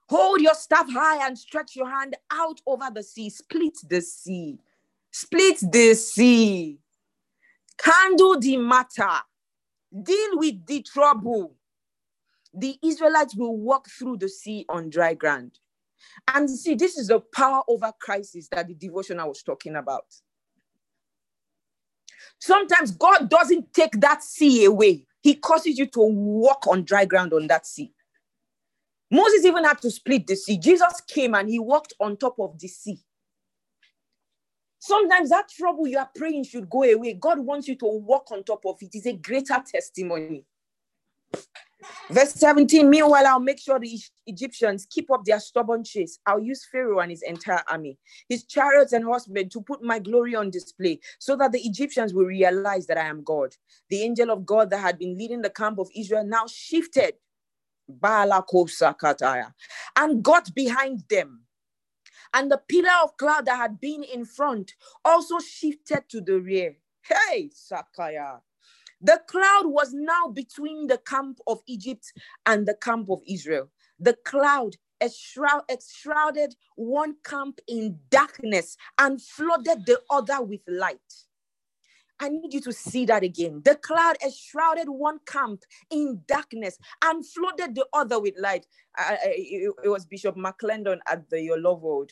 Hold 0.09 0.41
your 0.41 0.53
staff 0.53 0.87
high 0.91 1.25
and 1.25 1.37
stretch 1.37 1.75
your 1.75 1.89
hand 1.89 2.15
out 2.31 2.61
over 2.65 2.85
the 2.93 3.03
sea. 3.03 3.29
Split 3.29 3.77
the 3.89 4.01
sea. 4.01 4.59
Split 5.11 5.59
the 5.71 5.95
sea. 5.95 6.79
Handle 7.81 8.39
the 8.39 8.57
matter. 8.57 9.09
Deal 10.03 10.37
with 10.37 10.65
the 10.65 10.81
trouble 10.81 11.55
the 12.53 12.77
Israelites 12.83 13.35
will 13.35 13.57
walk 13.57 13.87
through 13.87 14.17
the 14.17 14.29
sea 14.29 14.65
on 14.69 14.89
dry 14.89 15.13
ground. 15.13 15.59
And 16.33 16.49
see, 16.49 16.75
this 16.75 16.97
is 16.97 17.07
the 17.07 17.19
power 17.33 17.61
over 17.67 17.91
crisis 17.99 18.47
that 18.51 18.67
the 18.67 18.73
devotion 18.73 19.19
I 19.19 19.25
was 19.25 19.43
talking 19.43 19.75
about. 19.75 20.05
Sometimes 22.39 22.91
God 22.91 23.29
doesn't 23.29 23.73
take 23.73 23.99
that 24.01 24.23
sea 24.23 24.65
away, 24.65 25.05
He 25.21 25.35
causes 25.35 25.77
you 25.77 25.85
to 25.87 25.99
walk 25.99 26.67
on 26.67 26.83
dry 26.83 27.05
ground 27.05 27.33
on 27.33 27.47
that 27.47 27.65
sea. 27.65 27.93
Moses 29.09 29.45
even 29.45 29.63
had 29.63 29.81
to 29.81 29.91
split 29.91 30.27
the 30.27 30.35
sea. 30.35 30.57
Jesus 30.57 31.01
came 31.07 31.33
and 31.33 31.49
he 31.49 31.59
walked 31.59 31.93
on 31.99 32.17
top 32.17 32.35
of 32.39 32.59
the 32.59 32.67
sea. 32.67 32.99
Sometimes 34.79 35.29
that 35.29 35.49
trouble 35.49 35.87
you 35.87 35.97
are 35.97 36.09
praying 36.15 36.43
should 36.43 36.69
go 36.69 36.83
away. 36.83 37.13
God 37.13 37.39
wants 37.39 37.67
you 37.67 37.75
to 37.77 37.85
walk 37.85 38.31
on 38.31 38.43
top 38.43 38.65
of 38.65 38.77
it. 38.81 38.89
It's 38.93 39.05
a 39.05 39.13
greater 39.13 39.61
testimony. 39.65 40.45
Verse 42.09 42.33
17, 42.35 42.89
meanwhile, 42.89 43.27
I'll 43.27 43.39
make 43.39 43.59
sure 43.59 43.79
the 43.79 43.99
Egyptians 44.27 44.87
keep 44.89 45.11
up 45.11 45.25
their 45.25 45.41
stubborn 45.41 45.83
chase. 45.83 46.19
I'll 46.25 46.41
use 46.41 46.65
Pharaoh 46.71 46.99
and 46.99 47.11
his 47.11 47.21
entire 47.21 47.63
army, 47.69 47.97
his 48.29 48.45
chariots 48.45 48.93
and 48.93 49.03
horsemen 49.03 49.49
to 49.49 49.61
put 49.61 49.83
my 49.83 49.99
glory 49.99 50.33
on 50.33 50.49
display 50.49 51.01
so 51.19 51.35
that 51.35 51.51
the 51.51 51.59
Egyptians 51.59 52.13
will 52.13 52.25
realize 52.25 52.87
that 52.87 52.97
I 52.97 53.07
am 53.07 53.23
God. 53.23 53.55
The 53.89 54.03
angel 54.03 54.31
of 54.31 54.45
God 54.45 54.69
that 54.69 54.79
had 54.79 54.97
been 54.97 55.17
leading 55.17 55.41
the 55.41 55.49
camp 55.49 55.79
of 55.79 55.89
Israel 55.95 56.23
now 56.25 56.45
shifted 56.47 57.15
and 59.97 60.23
got 60.23 60.55
behind 60.55 61.03
them. 61.09 61.41
And 62.33 62.51
the 62.51 62.61
pillar 62.69 62.89
of 63.03 63.17
cloud 63.17 63.45
that 63.45 63.57
had 63.57 63.79
been 63.81 64.03
in 64.03 64.25
front 64.25 64.73
also 65.03 65.39
shifted 65.39 66.03
to 66.09 66.21
the 66.21 66.39
rear. 66.39 66.77
Hey, 67.01 67.49
Sakaya. 67.53 68.41
The 69.01 69.21
cloud 69.27 69.65
was 69.65 69.93
now 69.93 70.27
between 70.27 70.87
the 70.87 70.97
camp 70.97 71.39
of 71.45 71.61
Egypt 71.67 72.11
and 72.45 72.67
the 72.67 72.73
camp 72.73 73.09
of 73.09 73.21
Israel. 73.27 73.69
The 73.99 74.17
cloud 74.25 74.75
enshrouded 75.01 76.55
one 76.75 77.15
camp 77.23 77.59
in 77.67 77.99
darkness 78.09 78.75
and 78.97 79.21
flooded 79.21 79.85
the 79.85 80.01
other 80.09 80.41
with 80.41 80.61
light. 80.67 80.99
I 82.19 82.29
need 82.29 82.53
you 82.53 82.61
to 82.61 82.73
see 82.73 83.05
that 83.05 83.23
again. 83.23 83.61
The 83.63 83.75
cloud 83.75 84.17
enshrouded 84.23 84.89
one 84.89 85.19
camp 85.27 85.63
in 85.91 86.21
darkness 86.27 86.79
and 87.03 87.23
flooded 87.23 87.75
the 87.75 87.85
other 87.93 88.19
with 88.19 88.33
light. 88.39 88.65
I, 88.97 89.13
I, 89.13 89.27
it, 89.35 89.73
it, 89.83 89.89
was 89.89 90.05
Bishop 90.05 90.35
McClendon 90.35 90.97
at 91.07 91.29
the 91.29 91.39
Your 91.41 91.59
Love 91.59 91.83
World 91.83 92.11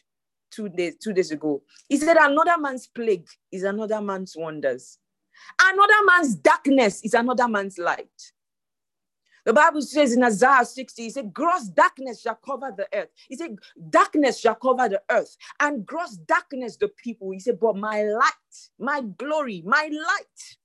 two 0.52 0.70
days, 0.70 0.98
two 1.02 1.14
days 1.14 1.32
ago. 1.32 1.64
He 1.90 1.98
said, 1.98 2.18
Another 2.18 2.58
man's 2.60 2.86
plague 2.86 3.28
is 3.52 3.64
another 3.64 4.00
man's 4.00 4.36
wonders. 4.38 5.00
Another 5.62 6.06
man's 6.06 6.36
darkness 6.36 7.02
is 7.04 7.14
another 7.14 7.48
man's 7.48 7.78
light. 7.78 8.32
The 9.46 9.54
Bible 9.54 9.84
says 9.84 10.14
in 10.14 10.24
Isaiah 10.24 10.66
60, 10.66 11.04
he 11.04 11.10
said, 11.12 11.32
gross 11.32 11.66
darkness 11.66 12.22
shall 12.22 12.36
cover 12.36 12.74
the 12.76 12.88
earth. 12.92 13.10
He 13.30 13.36
said, 13.36 13.56
darkness 13.90 14.40
shall 14.40 14.56
cover 14.56 14.90
the 14.90 15.02
earth 15.12 15.38
and 15.60 15.86
gross 15.86 16.16
darkness 16.16 16.78
the 16.78 16.88
people. 16.88 17.30
He 17.30 17.40
said, 17.40 17.60
but 17.60 17.76
my 17.76 18.04
light, 18.04 18.70
my 18.80 19.02
glory, 19.02 19.62
my 19.64 19.88
light. 19.92 20.58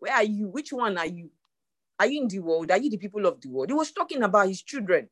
Where 0.00 0.12
are 0.12 0.24
you? 0.24 0.48
Which 0.48 0.72
one 0.72 0.98
are 0.98 1.06
you? 1.06 1.30
Are 1.98 2.06
you 2.06 2.22
in 2.22 2.28
the 2.28 2.40
world? 2.40 2.70
Are 2.70 2.78
you 2.78 2.90
the 2.90 2.98
people 2.98 3.26
of 3.26 3.40
the 3.40 3.48
world? 3.48 3.70
He 3.70 3.74
was 3.74 3.90
talking 3.90 4.22
about 4.22 4.48
his 4.48 4.62
children. 4.62 5.08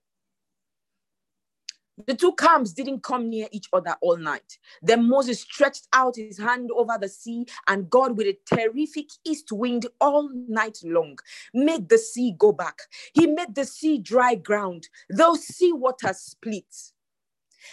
The 2.06 2.14
two 2.14 2.34
camps 2.34 2.72
didn't 2.72 3.02
come 3.02 3.30
near 3.30 3.48
each 3.52 3.68
other 3.72 3.96
all 4.02 4.18
night. 4.18 4.58
Then 4.82 5.08
Moses 5.08 5.40
stretched 5.40 5.88
out 5.94 6.16
his 6.16 6.38
hand 6.38 6.70
over 6.76 6.98
the 7.00 7.08
sea, 7.08 7.46
and 7.68 7.88
God, 7.88 8.16
with 8.16 8.26
a 8.26 8.38
terrific 8.44 9.06
east 9.24 9.50
wind 9.50 9.86
all 10.00 10.28
night 10.48 10.78
long, 10.84 11.18
made 11.54 11.88
the 11.88 11.96
sea 11.96 12.34
go 12.38 12.52
back. 12.52 12.80
He 13.14 13.26
made 13.26 13.54
the 13.54 13.64
sea 13.64 13.98
dry 13.98 14.34
ground, 14.34 14.88
those 15.08 15.44
sea 15.44 15.72
waters 15.72 16.18
split. 16.18 16.66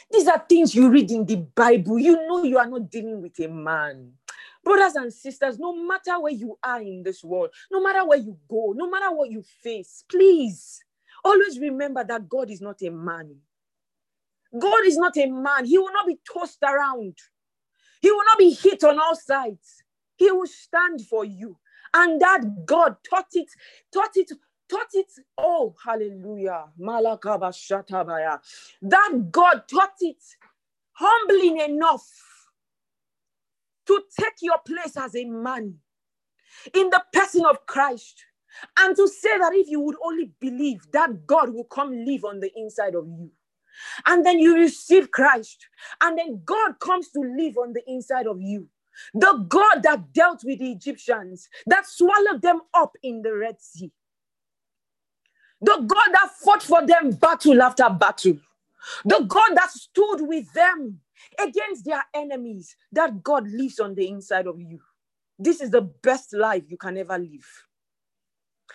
These 0.09 0.27
are 0.27 0.43
things 0.47 0.73
you 0.73 0.89
read 0.89 1.11
in 1.11 1.25
the 1.25 1.35
Bible. 1.35 1.99
You 1.99 2.15
know 2.27 2.43
you 2.43 2.57
are 2.57 2.67
not 2.67 2.89
dealing 2.89 3.21
with 3.21 3.37
a 3.39 3.47
man. 3.47 4.13
Brothers 4.63 4.95
and 4.95 5.13
sisters, 5.13 5.59
no 5.59 5.75
matter 5.75 6.19
where 6.21 6.31
you 6.31 6.57
are 6.63 6.81
in 6.81 7.03
this 7.03 7.23
world, 7.23 7.49
no 7.69 7.81
matter 7.81 8.05
where 8.07 8.17
you 8.17 8.37
go, 8.47 8.73
no 8.75 8.89
matter 8.89 9.13
what 9.13 9.29
you 9.29 9.43
face, 9.61 10.05
please 10.09 10.81
always 11.25 11.59
remember 11.59 12.03
that 12.03 12.29
God 12.29 12.49
is 12.49 12.61
not 12.61 12.81
a 12.81 12.89
man. 12.89 13.35
God 14.59 14.85
is 14.85 14.97
not 14.97 15.17
a 15.17 15.27
man. 15.27 15.65
He 15.65 15.77
will 15.77 15.93
not 15.93 16.07
be 16.07 16.19
tossed 16.31 16.63
around. 16.63 17.17
He 18.01 18.11
will 18.11 18.25
not 18.25 18.37
be 18.37 18.51
hit 18.51 18.83
on 18.83 18.99
all 18.99 19.15
sides. 19.15 19.83
He 20.17 20.31
will 20.31 20.47
stand 20.47 21.01
for 21.01 21.25
you. 21.25 21.57
And 21.93 22.21
that 22.21 22.65
God 22.65 22.97
taught 23.09 23.27
it, 23.33 23.49
taught 23.93 24.15
it, 24.15 24.31
taught 24.69 24.87
it. 24.93 25.11
Oh, 25.37 25.75
hallelujah. 25.83 26.65
Malakaba 26.79 27.51
shatabaya. 27.53 28.39
That 28.83 29.29
God 29.31 29.63
taught 29.69 29.95
it 30.01 30.23
humbling 30.93 31.59
enough 31.59 32.07
to 33.87 34.01
take 34.19 34.35
your 34.41 34.59
place 34.65 34.97
as 34.97 35.15
a 35.15 35.25
man 35.25 35.75
in 36.73 36.89
the 36.89 37.03
person 37.13 37.45
of 37.45 37.65
Christ. 37.67 38.25
And 38.79 38.95
to 38.97 39.07
say 39.07 39.37
that 39.39 39.53
if 39.55 39.69
you 39.69 39.79
would 39.81 39.97
only 40.03 40.31
believe 40.39 40.81
that 40.93 41.27
God 41.27 41.53
will 41.53 41.65
come 41.65 42.05
live 42.05 42.25
on 42.25 42.39
the 42.39 42.51
inside 42.55 42.95
of 42.95 43.07
you 43.07 43.31
and 44.05 44.25
then 44.25 44.39
you 44.39 44.55
receive 44.57 45.11
Christ, 45.11 45.67
and 46.01 46.17
then 46.17 46.41
God 46.45 46.79
comes 46.79 47.09
to 47.11 47.19
live 47.19 47.57
on 47.57 47.73
the 47.73 47.83
inside 47.87 48.27
of 48.27 48.41
you. 48.41 48.67
The 49.13 49.45
God 49.47 49.83
that 49.83 50.13
dealt 50.13 50.43
with 50.43 50.59
the 50.59 50.71
Egyptians, 50.71 51.49
that 51.67 51.87
swallowed 51.87 52.41
them 52.41 52.61
up 52.73 52.93
in 53.03 53.21
the 53.21 53.35
Red 53.35 53.61
Sea. 53.61 53.91
The 55.61 55.77
God 55.87 56.13
that 56.13 56.31
fought 56.43 56.63
for 56.63 56.85
them 56.85 57.11
battle 57.11 57.61
after 57.61 57.89
battle. 57.89 58.37
The 59.05 59.25
God 59.27 59.55
that 59.55 59.71
stood 59.71 60.21
with 60.27 60.51
them 60.53 60.99
against 61.39 61.85
their 61.85 62.03
enemies. 62.13 62.75
That 62.91 63.23
God 63.23 63.47
lives 63.47 63.79
on 63.79 63.95
the 63.95 64.07
inside 64.09 64.47
of 64.47 64.59
you. 64.59 64.79
This 65.39 65.61
is 65.61 65.71
the 65.71 65.81
best 65.81 66.33
life 66.33 66.63
you 66.69 66.77
can 66.77 66.97
ever 66.97 67.17
live 67.17 67.63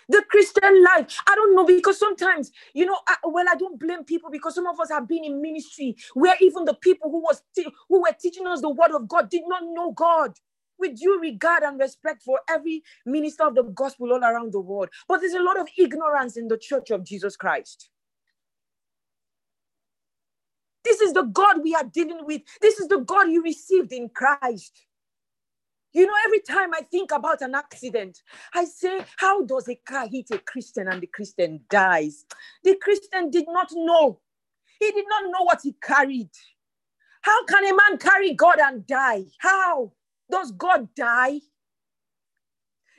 the 0.09 0.25
Christian 0.31 0.85
life. 0.85 1.19
I 1.29 1.35
don't 1.37 1.57
know 1.57 1.67
because 1.67 1.99
sometimes, 1.99 2.53
you 2.75 2.87
know, 2.87 2.99
I, 3.09 3.17
well, 3.25 3.47
I 3.51 3.57
don't 3.57 3.81
blame 3.81 4.05
people 4.05 4.31
because 4.31 4.55
some 4.57 4.67
of 4.67 4.81
us 4.81 4.91
have 4.91 5.09
been 5.09 5.25
in 5.25 5.43
ministry 5.43 5.97
where 6.15 6.37
even 6.41 6.65
the 6.67 6.75
people 6.75 7.11
who 7.11 7.21
was 7.23 7.43
te- 7.57 7.67
who 7.89 8.03
were 8.03 8.17
teaching 8.21 8.47
us 8.47 8.63
the 8.63 8.71
word 8.71 8.93
of 8.95 9.09
God 9.09 9.31
did 9.31 9.45
not 9.47 9.63
know 9.65 9.93
God. 9.93 10.35
With 10.79 10.99
due 10.99 11.21
regard 11.21 11.63
and 11.63 11.79
respect 11.81 12.23
for 12.23 12.41
every 12.51 12.83
minister 13.07 13.45
of 13.45 13.55
the 13.55 13.63
gospel 13.65 14.13
all 14.13 14.25
around 14.25 14.53
the 14.53 14.61
world, 14.61 14.91
but 15.09 15.21
there's 15.21 15.35
a 15.35 15.43
lot 15.43 15.59
of 15.61 15.69
ignorance 15.79 16.37
in 16.37 16.49
the 16.49 16.59
church 16.59 16.91
of 16.91 17.05
Jesus 17.05 17.37
Christ. 17.37 17.89
This 20.85 21.01
is 21.03 21.15
the 21.15 21.23
God 21.25 21.63
we 21.63 21.75
are 21.75 21.85
dealing 21.85 22.27
with. 22.27 22.43
This 22.63 22.81
is 22.81 22.89
the 22.89 22.99
God 23.01 23.31
you 23.31 23.43
received 23.43 23.93
in 23.93 24.11
Christ. 24.11 24.73
You 25.99 26.07
know, 26.07 26.15
every 26.27 26.39
time 26.39 26.73
I 26.73 26.83
think 26.83 27.11
about 27.11 27.43
an 27.43 27.57
accident, 27.57 28.23
I 28.55 28.67
say, 28.67 29.05
How 29.17 29.45
does 29.45 29.69
a 29.69 29.75
car 29.75 30.07
hit 30.07 30.27
a 30.31 30.39
Christian 30.39 30.87
and 30.87 31.01
the 31.03 31.09
Christian 31.09 31.63
dies? 31.69 32.25
The 32.63 32.77
Christian 32.81 33.31
did 33.31 33.47
not 33.49 33.71
know. 33.73 34.21
He 34.79 34.93
did 34.93 35.07
not 35.09 35.25
know 35.25 35.43
what 35.43 35.59
he 35.61 35.75
carried. 35.83 36.31
How 37.23 37.45
can 37.47 37.65
a 37.65 37.75
man 37.75 37.99
carry 37.99 38.33
God 38.33 38.61
and 38.61 38.87
die? 38.87 39.25
How? 39.39 39.91
Does 40.31 40.53
God 40.53 40.89
die? 40.95 41.41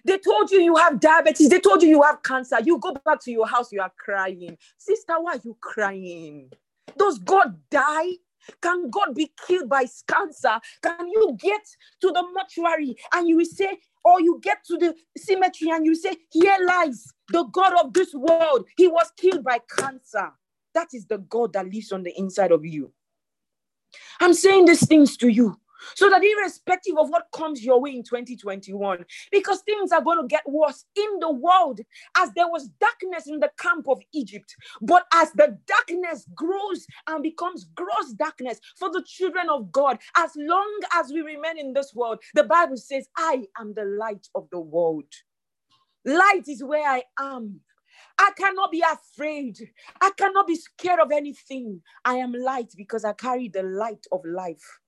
They 0.03 0.17
told 0.17 0.51
you 0.51 0.59
you 0.59 0.75
have 0.75 0.99
diabetes. 0.99 1.47
They 1.47 1.61
told 1.61 1.81
you 1.81 1.87
you 1.87 2.01
have 2.01 2.21
cancer. 2.21 2.57
You 2.61 2.79
go 2.79 2.93
back 3.05 3.21
to 3.21 3.31
your 3.31 3.47
house, 3.47 3.71
you 3.71 3.79
are 3.79 3.93
crying. 3.97 4.57
Sister, 4.77 5.13
why 5.21 5.35
are 5.35 5.41
you 5.41 5.55
crying? 5.61 6.51
Does 6.97 7.17
God 7.19 7.61
die? 7.69 8.15
Can 8.61 8.89
God 8.89 9.15
be 9.15 9.31
killed 9.47 9.69
by 9.69 9.85
cancer? 10.07 10.59
Can 10.81 11.07
you 11.07 11.37
get 11.39 11.61
to 12.01 12.11
the 12.11 12.23
mortuary 12.33 12.95
and 13.13 13.27
you 13.27 13.37
will 13.37 13.45
say, 13.45 13.79
or 14.03 14.21
you 14.21 14.39
get 14.41 14.63
to 14.65 14.77
the 14.77 14.95
cemetery 15.17 15.71
and 15.71 15.85
you 15.85 15.95
say, 15.95 16.15
Here 16.31 16.57
lies 16.65 17.13
the 17.29 17.43
God 17.45 17.73
of 17.83 17.93
this 17.93 18.13
world. 18.13 18.67
He 18.77 18.87
was 18.87 19.11
killed 19.17 19.43
by 19.43 19.59
cancer. 19.77 20.31
That 20.73 20.89
is 20.93 21.05
the 21.07 21.17
God 21.17 21.53
that 21.53 21.71
lives 21.71 21.91
on 21.91 22.03
the 22.03 22.17
inside 22.17 22.51
of 22.51 22.65
you. 22.65 22.91
I'm 24.19 24.33
saying 24.33 24.65
these 24.65 24.87
things 24.87 25.17
to 25.17 25.27
you 25.27 25.57
so 25.95 26.09
that 26.09 26.23
irrespective 26.23 26.97
of 26.97 27.09
what 27.09 27.27
comes 27.33 27.63
your 27.63 27.81
way 27.81 27.91
in 27.91 28.03
2021, 28.03 29.05
because 29.31 29.61
things 29.61 29.91
are 29.91 30.01
going 30.01 30.21
to 30.21 30.27
get 30.27 30.43
worse 30.47 30.85
in 30.95 31.19
the 31.19 31.31
world 31.31 31.79
as 32.17 32.31
there 32.35 32.47
was 32.47 32.69
darkness 32.79 33.27
in 33.27 33.39
the 33.39 33.51
camp 33.57 33.87
of 33.87 33.99
Egypt. 34.13 34.55
But 34.81 35.05
as 35.13 35.31
the 35.33 35.57
darkness 35.67 36.25
grows 36.35 36.85
and 37.07 37.23
becomes 37.23 37.69
gross 37.75 38.13
darkness 38.17 38.59
for 38.77 38.91
the 38.91 39.03
children 39.05 39.49
of 39.49 39.71
God, 39.71 39.99
as 40.17 40.31
long 40.35 40.79
as 40.95 41.11
we 41.11 41.21
remain 41.21 41.57
in 41.57 41.73
this 41.73 41.93
world, 41.93 42.19
the 42.33 42.43
Bible 42.43 42.77
says, 42.77 43.07
I 43.17 43.45
am 43.59 43.73
the 43.73 43.85
light 43.85 44.27
of 44.35 44.47
the 44.51 44.59
world. 44.59 45.05
Light 46.05 46.47
is 46.47 46.63
where 46.63 46.87
I 46.87 47.03
am. 47.19 47.59
I 48.17 48.31
cannot 48.37 48.71
be 48.71 48.81
afraid. 48.81 49.57
I 50.01 50.11
cannot 50.17 50.47
be 50.47 50.55
scared 50.55 50.99
of 50.99 51.11
anything. 51.11 51.81
I 52.05 52.15
am 52.15 52.33
light 52.33 52.73
because 52.75 53.05
I 53.05 53.13
carry 53.13 53.49
the 53.49 53.63
light 53.63 54.05
of 54.11 54.21
life. 54.25 54.79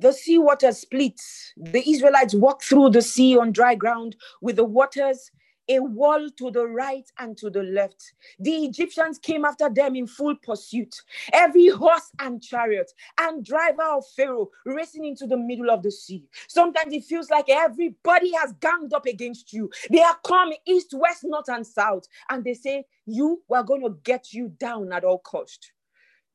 The 0.00 0.12
sea 0.12 0.38
water 0.38 0.72
splits. 0.72 1.52
The 1.56 1.88
Israelites 1.88 2.34
walk 2.34 2.62
through 2.62 2.90
the 2.90 3.02
sea 3.02 3.36
on 3.36 3.52
dry 3.52 3.74
ground 3.74 4.16
with 4.40 4.56
the 4.56 4.64
waters 4.64 5.30
a 5.68 5.80
wall 5.80 6.28
to 6.38 6.50
the 6.50 6.66
right 6.66 7.04
and 7.18 7.36
to 7.36 7.50
the 7.50 7.62
left. 7.62 8.12
The 8.38 8.64
Egyptians 8.64 9.18
came 9.18 9.44
after 9.44 9.68
them 9.68 9.96
in 9.96 10.06
full 10.06 10.34
pursuit. 10.36 10.94
Every 11.32 11.68
horse 11.68 12.10
and 12.18 12.42
chariot 12.42 12.90
and 13.20 13.44
driver 13.44 13.82
of 13.82 14.04
Pharaoh 14.16 14.48
racing 14.64 15.04
into 15.04 15.26
the 15.26 15.36
middle 15.36 15.70
of 15.70 15.82
the 15.82 15.90
sea. 15.90 16.24
Sometimes 16.48 16.92
it 16.92 17.04
feels 17.04 17.30
like 17.30 17.48
everybody 17.48 18.32
has 18.32 18.52
ganged 18.60 18.94
up 18.94 19.06
against 19.06 19.52
you. 19.52 19.70
They 19.90 20.02
are 20.02 20.16
come 20.24 20.52
east, 20.66 20.94
west, 20.94 21.24
north, 21.24 21.48
and 21.48 21.66
south, 21.66 22.04
and 22.30 22.44
they 22.44 22.54
say, 22.54 22.86
"You, 23.06 23.42
we're 23.48 23.62
going 23.62 23.82
to 23.82 23.98
get 24.04 24.32
you 24.32 24.48
down 24.48 24.92
at 24.92 25.04
all 25.04 25.18
cost." 25.18 25.72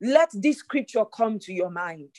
Let 0.01 0.29
this 0.33 0.57
scripture 0.57 1.05
come 1.05 1.39
to 1.39 1.53
your 1.53 1.69
mind. 1.69 2.09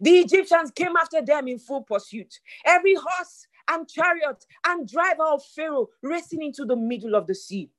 The 0.00 0.20
Egyptians 0.20 0.70
came 0.70 0.96
after 0.96 1.22
them 1.22 1.48
in 1.48 1.58
full 1.58 1.82
pursuit. 1.82 2.40
Every 2.64 2.94
horse 2.94 3.46
and 3.68 3.88
chariot 3.88 4.44
and 4.66 4.88
driver 4.88 5.24
of 5.24 5.44
Pharaoh 5.44 5.88
racing 6.02 6.42
into 6.42 6.64
the 6.64 6.76
middle 6.76 7.14
of 7.14 7.26
the 7.26 7.34
sea. 7.34 7.70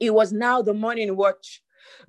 It 0.00 0.12
was 0.12 0.32
now 0.32 0.62
the 0.62 0.74
morning 0.74 1.16
watch. 1.16 1.62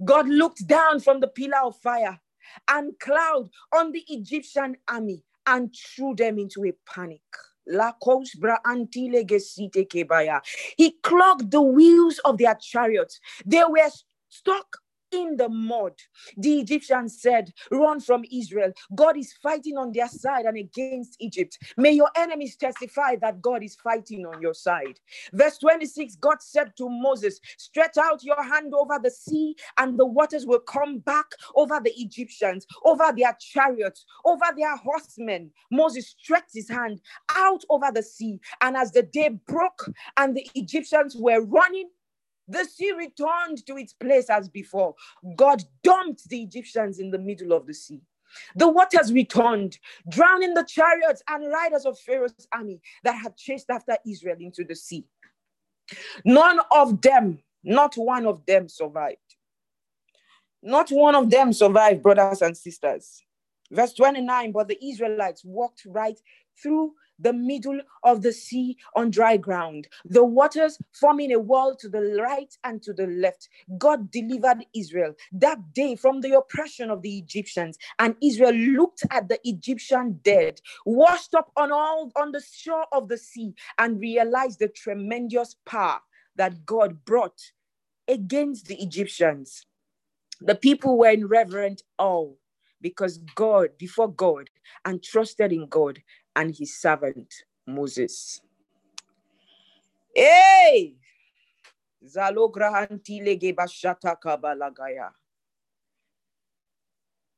God 0.03 0.27
looked 0.27 0.67
down 0.67 0.99
from 0.99 1.19
the 1.19 1.27
pillar 1.27 1.63
of 1.63 1.77
fire 1.77 2.19
and 2.67 2.97
cloud 2.99 3.49
on 3.73 3.91
the 3.91 4.03
Egyptian 4.07 4.75
army 4.87 5.23
and 5.45 5.73
threw 5.75 6.15
them 6.15 6.39
into 6.39 6.65
a 6.65 6.73
panic. 6.85 7.21
He 7.65 7.71
clogged 11.03 11.51
the 11.51 11.61
wheels 11.61 12.19
of 12.25 12.37
their 12.37 12.55
chariots. 12.55 13.19
They 13.45 13.63
were 13.63 13.89
stuck 14.29 14.77
in 15.13 15.37
the 15.37 15.49
mud. 15.49 15.93
The 16.37 16.59
Egyptians 16.59 17.21
said, 17.21 17.53
Run 17.71 17.99
from 17.99 18.23
Israel. 18.31 18.71
God 18.95 19.17
is 19.17 19.33
fighting 19.33 19.77
on 19.77 19.91
their 19.91 20.07
side 20.07 20.45
and 20.45 20.57
against 20.57 21.15
Egypt. 21.19 21.57
May 21.77 21.91
your 21.91 22.09
enemies 22.15 22.55
testify 22.55 23.15
that 23.17 23.41
God 23.41 23.63
is 23.63 23.75
fighting 23.75 24.25
on 24.25 24.41
your 24.41 24.53
side. 24.53 24.99
Verse 25.33 25.57
26 25.57 26.15
God 26.15 26.41
said 26.41 26.75
to 26.77 26.89
Moses, 26.89 27.39
Stretch 27.57 27.97
out 27.97 28.23
your 28.23 28.41
hand 28.43 28.73
over 28.75 28.99
the 29.01 29.11
sea, 29.11 29.55
and 29.77 29.97
the 29.97 30.05
waters 30.05 30.45
will 30.45 30.59
come 30.59 30.99
back 30.99 31.25
over 31.55 31.79
the 31.83 31.93
Egyptians, 31.95 32.65
over 32.83 33.13
their 33.15 33.35
chariots, 33.39 34.05
over 34.25 34.45
their 34.57 34.75
horsemen. 34.77 35.51
Moses 35.71 36.15
stretched 36.19 36.53
his 36.53 36.69
hand 36.69 37.01
out 37.35 37.63
over 37.69 37.91
the 37.93 38.03
sea, 38.03 38.39
and 38.61 38.75
as 38.75 38.91
the 38.91 39.03
day 39.03 39.29
broke 39.47 39.89
and 40.17 40.35
the 40.35 40.47
Egyptians 40.55 41.15
were 41.15 41.43
running, 41.45 41.89
the 42.47 42.65
sea 42.65 42.91
returned 42.91 43.65
to 43.65 43.77
its 43.77 43.93
place 43.93 44.29
as 44.29 44.49
before. 44.49 44.95
God 45.35 45.63
dumped 45.83 46.27
the 46.29 46.41
Egyptians 46.41 46.99
in 46.99 47.11
the 47.11 47.19
middle 47.19 47.53
of 47.53 47.65
the 47.67 47.73
sea. 47.73 48.01
The 48.55 48.67
waters 48.67 49.13
returned, 49.13 49.77
drowning 50.09 50.53
the 50.53 50.63
chariots 50.63 51.21
and 51.29 51.51
riders 51.51 51.85
of 51.85 51.99
Pharaoh's 51.99 52.47
army 52.51 52.81
that 53.03 53.15
had 53.15 53.37
chased 53.37 53.69
after 53.69 53.97
Israel 54.07 54.37
into 54.39 54.63
the 54.63 54.75
sea. 54.75 55.05
None 56.25 56.59
of 56.71 57.01
them, 57.01 57.39
not 57.63 57.95
one 57.95 58.25
of 58.25 58.45
them 58.45 58.67
survived. 58.67 59.17
Not 60.61 60.89
one 60.89 61.13
of 61.13 61.29
them 61.29 61.53
survived, 61.53 62.01
brothers 62.01 62.41
and 62.41 62.55
sisters. 62.55 63.23
Verse 63.69 63.93
29 63.93 64.51
But 64.51 64.69
the 64.69 64.83
Israelites 64.83 65.43
walked 65.43 65.83
right 65.85 66.19
through 66.61 66.93
the 67.23 67.33
middle 67.33 67.81
of 68.03 68.23
the 68.23 68.33
sea 68.33 68.77
on 68.95 69.11
dry 69.11 69.37
ground, 69.37 69.89
the 70.05 70.25
waters 70.25 70.79
forming 70.93 71.33
a 71.33 71.39
wall 71.39 71.75
to 71.77 71.89
the 71.89 72.17
right 72.21 72.55
and 72.65 72.83
to 72.83 72.93
the 72.93 73.07
left. 73.07 73.49
God 73.79 74.11
delivered 74.11 74.65
Israel 74.75 75.15
that 75.33 75.73
day 75.73 75.95
from 75.97 76.21
the 76.21 76.37
oppression 76.37 76.91
of 76.91 77.03
the 77.03 77.17
Egyptians, 77.17 77.77
and 77.99 78.15
Israel 78.23 78.53
looked 78.55 79.03
at 79.11 79.29
the 79.29 79.39
Egyptian 79.45 80.19
dead, 80.23 80.61
washed 80.85 81.35
up 81.35 81.51
on 81.57 81.71
all 81.71 82.11
on 82.17 82.33
the 82.33 82.43
shore 82.53 82.87
of 82.93 83.09
the 83.09 83.17
sea, 83.17 83.55
and 83.79 84.01
realized 84.01 84.59
the 84.59 84.69
tremendous 84.69 85.55
power 85.65 85.99
that 86.37 86.65
God 86.65 87.05
brought 87.05 87.41
against 88.07 88.67
the 88.67 88.81
Egyptians. 88.81 89.65
The 90.41 90.55
people 90.55 90.97
were 90.97 91.09
in 91.11 91.27
reverent 91.27 91.83
awe 91.97 92.31
because 92.81 93.19
God, 93.35 93.69
before 93.77 94.11
God, 94.11 94.49
and 94.85 95.03
trusted 95.03 95.53
in 95.53 95.67
God 95.67 95.99
and 96.35 96.55
his 96.55 96.79
servant 96.79 97.33
Moses. 97.65 98.41
Hey! 100.15 100.95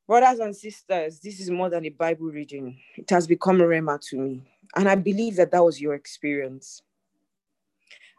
Brothers 0.07 0.39
and 0.39 0.55
sisters, 0.55 1.19
this 1.19 1.39
is 1.39 1.49
more 1.49 1.69
than 1.69 1.85
a 1.85 1.89
Bible 1.89 2.27
reading. 2.27 2.79
It 2.95 3.09
has 3.09 3.27
become 3.27 3.61
a 3.61 3.63
rhema 3.63 3.99
to 4.09 4.17
me. 4.17 4.41
And 4.75 4.89
I 4.89 4.95
believe 4.95 5.35
that 5.37 5.51
that 5.51 5.63
was 5.63 5.79
your 5.79 5.93
experience. 5.93 6.81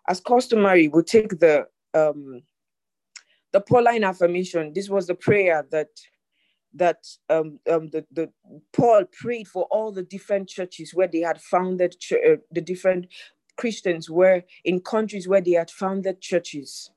As 0.08 0.20
customary, 0.20 0.88
we'll 0.88 1.02
take 1.02 1.38
the 1.38 1.66
um, 1.94 2.42
the 3.52 3.60
Pauline 3.60 4.04
affirmation. 4.04 4.72
This 4.72 4.88
was 4.88 5.06
the 5.06 5.14
prayer 5.14 5.66
that 5.70 5.88
that 6.76 7.06
um, 7.30 7.60
um, 7.70 7.88
the, 7.88 8.04
the 8.12 8.30
Paul 8.72 9.04
prayed 9.20 9.48
for 9.48 9.64
all 9.70 9.92
the 9.92 10.02
different 10.02 10.48
churches 10.48 10.92
where 10.94 11.08
they 11.08 11.20
had 11.20 11.40
founded 11.40 11.96
ch- 11.98 12.12
uh, 12.12 12.36
the 12.50 12.60
different 12.60 13.06
Christians 13.56 14.10
were 14.10 14.42
in 14.64 14.80
countries 14.80 15.28
where 15.28 15.40
they 15.40 15.52
had 15.52 15.70
founded 15.70 16.20
churches. 16.20 16.90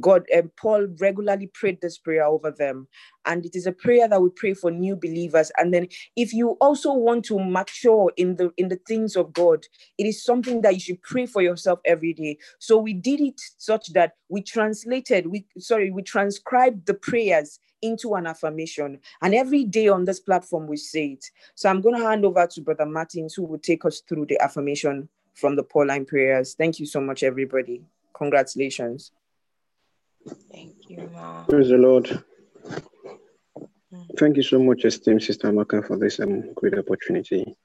God 0.00 0.24
and 0.32 0.44
um, 0.44 0.52
Paul 0.56 0.88
regularly 1.00 1.46
prayed 1.46 1.80
this 1.80 1.98
prayer 1.98 2.24
over 2.24 2.50
them, 2.50 2.88
and 3.26 3.46
it 3.46 3.54
is 3.54 3.66
a 3.66 3.72
prayer 3.72 4.08
that 4.08 4.20
we 4.20 4.30
pray 4.30 4.54
for 4.54 4.70
new 4.70 4.96
believers. 4.96 5.52
And 5.56 5.72
then, 5.72 5.88
if 6.16 6.32
you 6.32 6.50
also 6.60 6.92
want 6.92 7.24
to 7.26 7.38
mature 7.38 8.12
in 8.16 8.36
the 8.36 8.50
in 8.56 8.68
the 8.68 8.80
things 8.88 9.16
of 9.16 9.32
God, 9.32 9.66
it 9.98 10.04
is 10.04 10.24
something 10.24 10.62
that 10.62 10.74
you 10.74 10.80
should 10.80 11.02
pray 11.02 11.26
for 11.26 11.42
yourself 11.42 11.78
every 11.84 12.12
day. 12.12 12.38
So 12.58 12.76
we 12.76 12.92
did 12.92 13.20
it 13.20 13.40
such 13.58 13.92
that 13.92 14.14
we 14.28 14.42
translated, 14.42 15.28
we 15.28 15.46
sorry, 15.58 15.90
we 15.90 16.02
transcribed 16.02 16.86
the 16.86 16.94
prayers 16.94 17.60
into 17.84 18.14
an 18.14 18.26
affirmation. 18.26 19.00
And 19.22 19.34
every 19.34 19.64
day 19.64 19.88
on 19.88 20.04
this 20.04 20.20
platform, 20.20 20.66
we 20.66 20.76
say 20.76 21.06
it. 21.08 21.30
So 21.54 21.68
I'm 21.68 21.80
going 21.80 21.96
to 21.96 22.06
hand 22.06 22.24
over 22.24 22.46
to 22.46 22.60
Brother 22.60 22.86
Martins, 22.86 23.34
who 23.34 23.44
will 23.44 23.58
take 23.58 23.84
us 23.84 24.00
through 24.00 24.26
the 24.26 24.40
affirmation 24.40 25.08
from 25.34 25.56
the 25.56 25.62
Pauline 25.62 26.06
prayers. 26.06 26.54
Thank 26.54 26.80
you 26.80 26.86
so 26.86 27.00
much, 27.00 27.22
everybody. 27.22 27.82
Congratulations. 28.14 29.12
Thank 30.50 30.88
you, 30.88 31.10
Ma. 31.12 31.44
Praise 31.44 31.68
the 31.68 31.76
Lord. 31.76 32.24
Thank 34.18 34.36
you 34.36 34.42
so 34.42 34.62
much, 34.62 34.84
esteemed 34.84 35.22
Sister 35.22 35.52
Amaka, 35.52 35.86
for 35.86 35.96
this 35.96 36.20
um, 36.20 36.52
great 36.54 36.78
opportunity. 36.78 37.56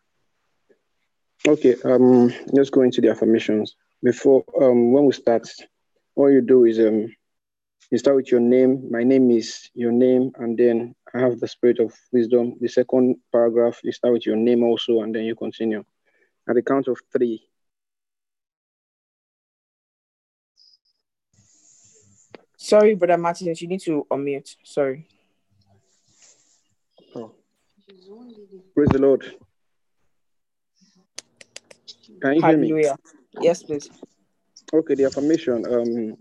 Okay, 1.48 1.76
um, 1.86 2.34
let's 2.48 2.70
go 2.70 2.82
into 2.82 3.02
the 3.02 3.10
affirmations. 3.10 3.76
Before, 4.04 4.44
um, 4.62 4.92
when 4.92 5.06
we 5.06 5.14
start, 5.14 5.48
all 6.16 6.30
you 6.30 6.42
do 6.42 6.66
is 6.66 6.80
um, 6.80 7.08
you 7.92 7.98
start 7.98 8.18
with 8.18 8.32
your 8.32 8.40
name. 8.40 8.88
My 8.92 9.04
name 9.04 9.32
is 9.32 9.70
your 9.74 9.92
name, 9.92 10.32
and 10.36 10.58
then 10.58 10.96
I 11.14 11.20
have 11.20 11.40
the 11.40 11.48
spirit 11.48 11.80
of 11.80 11.94
wisdom. 12.12 12.56
The 12.60 12.68
second 12.68 13.18
paragraph, 13.32 13.80
you 13.84 13.92
start 13.92 14.14
with 14.14 14.26
your 14.26 14.36
name 14.36 14.64
also, 14.64 15.02
and 15.02 15.14
then 15.14 15.24
you 15.24 15.36
continue. 15.36 15.84
At 16.48 16.56
the 16.56 16.62
count 16.62 16.88
of 16.88 17.00
three. 17.12 17.50
Sorry, 22.58 22.94
Brother 22.94 23.18
Martinez, 23.18 23.62
you 23.62 23.68
need 23.68 23.82
to 23.82 24.06
unmute. 24.12 24.56
Sorry. 24.64 25.08
Oh. 27.16 27.32
Praise 28.76 28.90
the 28.90 29.00
Lord. 29.00 29.34
Can 32.22 32.36
you 32.36 32.42
Hallelujah. 32.42 32.98
hear 33.34 33.42
me? 33.42 33.46
Yes, 33.48 33.64
please. 33.64 33.90
Okay, 34.74 34.96
the 34.96 35.06
affirmation. 35.06 35.66
Um, 35.66 36.18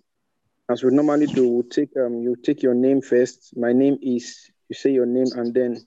as 0.69 0.83
we 0.83 0.91
normally 0.91 1.27
do, 1.27 1.49
we'll 1.49 1.63
take 1.65 1.97
um 1.97 2.21
you 2.21 2.37
take 2.37 2.63
your 2.63 2.75
name 2.75 3.01
first. 3.01 3.57
My 3.57 3.73
name 3.73 3.99
is 4.03 4.51
you 4.69 4.75
say 4.75 4.91
your 4.91 5.07
name 5.07 5.27
and 5.35 5.55
then 5.55 5.87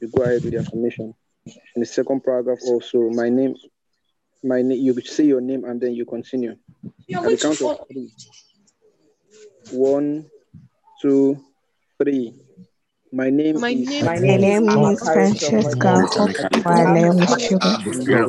you 0.00 0.08
go 0.08 0.22
ahead 0.22 0.42
with 0.44 0.52
the 0.52 0.58
affirmation. 0.58 1.14
In 1.46 1.80
the 1.80 1.86
second 1.86 2.24
paragraph 2.24 2.58
also, 2.66 3.08
my 3.10 3.28
name, 3.28 3.54
my 4.42 4.62
name 4.62 4.78
you 4.80 5.00
say 5.02 5.24
your 5.24 5.40
name 5.40 5.64
and 5.64 5.80
then 5.80 5.94
you 5.94 6.04
continue. 6.04 6.56
At 7.14 7.22
the 7.22 7.38
count 7.40 7.60
of 7.62 7.78
three. 7.88 8.10
One, 9.70 10.26
two, 11.00 11.44
three. 12.02 12.34
My 13.12 13.30
name 13.30 13.56
My 13.56 13.72
is 13.72 13.74
name, 13.74 14.04
My 14.04 14.18
My 14.18 14.18
name 14.18 14.36
name 14.36 14.68
is 14.68 14.68
is 14.68 15.02
Francesca 15.12 16.08
Hopwale 16.18 17.12
Mushiro. 17.12 17.78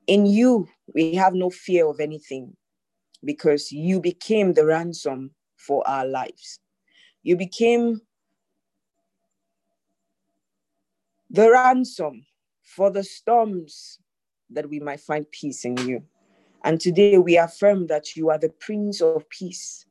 In 0.08 0.26
you, 0.26 0.68
we 0.92 1.14
have 1.14 1.34
no 1.34 1.50
fear 1.50 1.86
of 1.86 2.00
anything 2.00 2.56
because 3.24 3.70
you 3.70 4.00
became 4.00 4.52
the 4.52 4.66
ransom 4.66 5.30
for 5.56 5.86
our 5.88 6.04
lives. 6.04 6.58
You 7.22 7.36
became 7.36 8.00
the 11.30 11.48
ransom 11.48 12.26
for 12.64 12.90
the 12.90 13.04
storms 13.04 14.00
that 14.50 14.68
we 14.68 14.80
might 14.80 15.00
find 15.00 15.24
peace 15.30 15.64
in 15.64 15.76
you. 15.86 16.02
And 16.64 16.80
today 16.80 17.18
we 17.18 17.38
affirm 17.38 17.86
that 17.86 18.16
you 18.16 18.30
are 18.30 18.38
the 18.38 18.48
Prince 18.48 19.00
of 19.00 19.28
Peace 19.28 19.86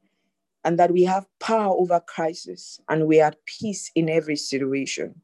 and 0.66 0.78
that 0.78 0.92
we 0.92 1.04
have 1.06 1.28
power 1.40 1.74
over 1.78 2.02
crisis 2.02 2.82
and 2.90 3.08
we 3.08 3.22
are 3.22 3.28
at 3.28 3.46
peace 3.46 3.90
in 3.96 4.10
every 4.10 4.36
situation. 4.36 5.22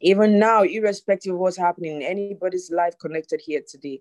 Even 0.00 0.38
now, 0.38 0.62
irrespective 0.62 1.34
of 1.34 1.40
what's 1.40 1.56
happening 1.56 1.96
in 1.96 2.02
anybody's 2.02 2.70
life 2.70 2.98
connected 2.98 3.40
here 3.44 3.62
today, 3.66 4.00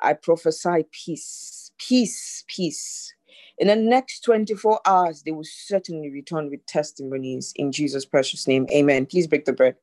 I 0.00 0.14
prophesy 0.14 0.86
peace, 0.92 1.72
peace, 1.78 2.44
peace. 2.48 3.14
In 3.58 3.68
the 3.68 3.76
next 3.76 4.20
24 4.20 4.80
hours, 4.86 5.22
they 5.22 5.32
will 5.32 5.44
certainly 5.44 6.10
return 6.10 6.50
with 6.50 6.64
testimonies 6.66 7.52
in 7.56 7.72
Jesus' 7.72 8.04
precious 8.04 8.46
name. 8.46 8.66
Amen. 8.70 9.06
Please 9.06 9.26
break 9.26 9.46
the 9.46 9.52
bread. 9.52 9.76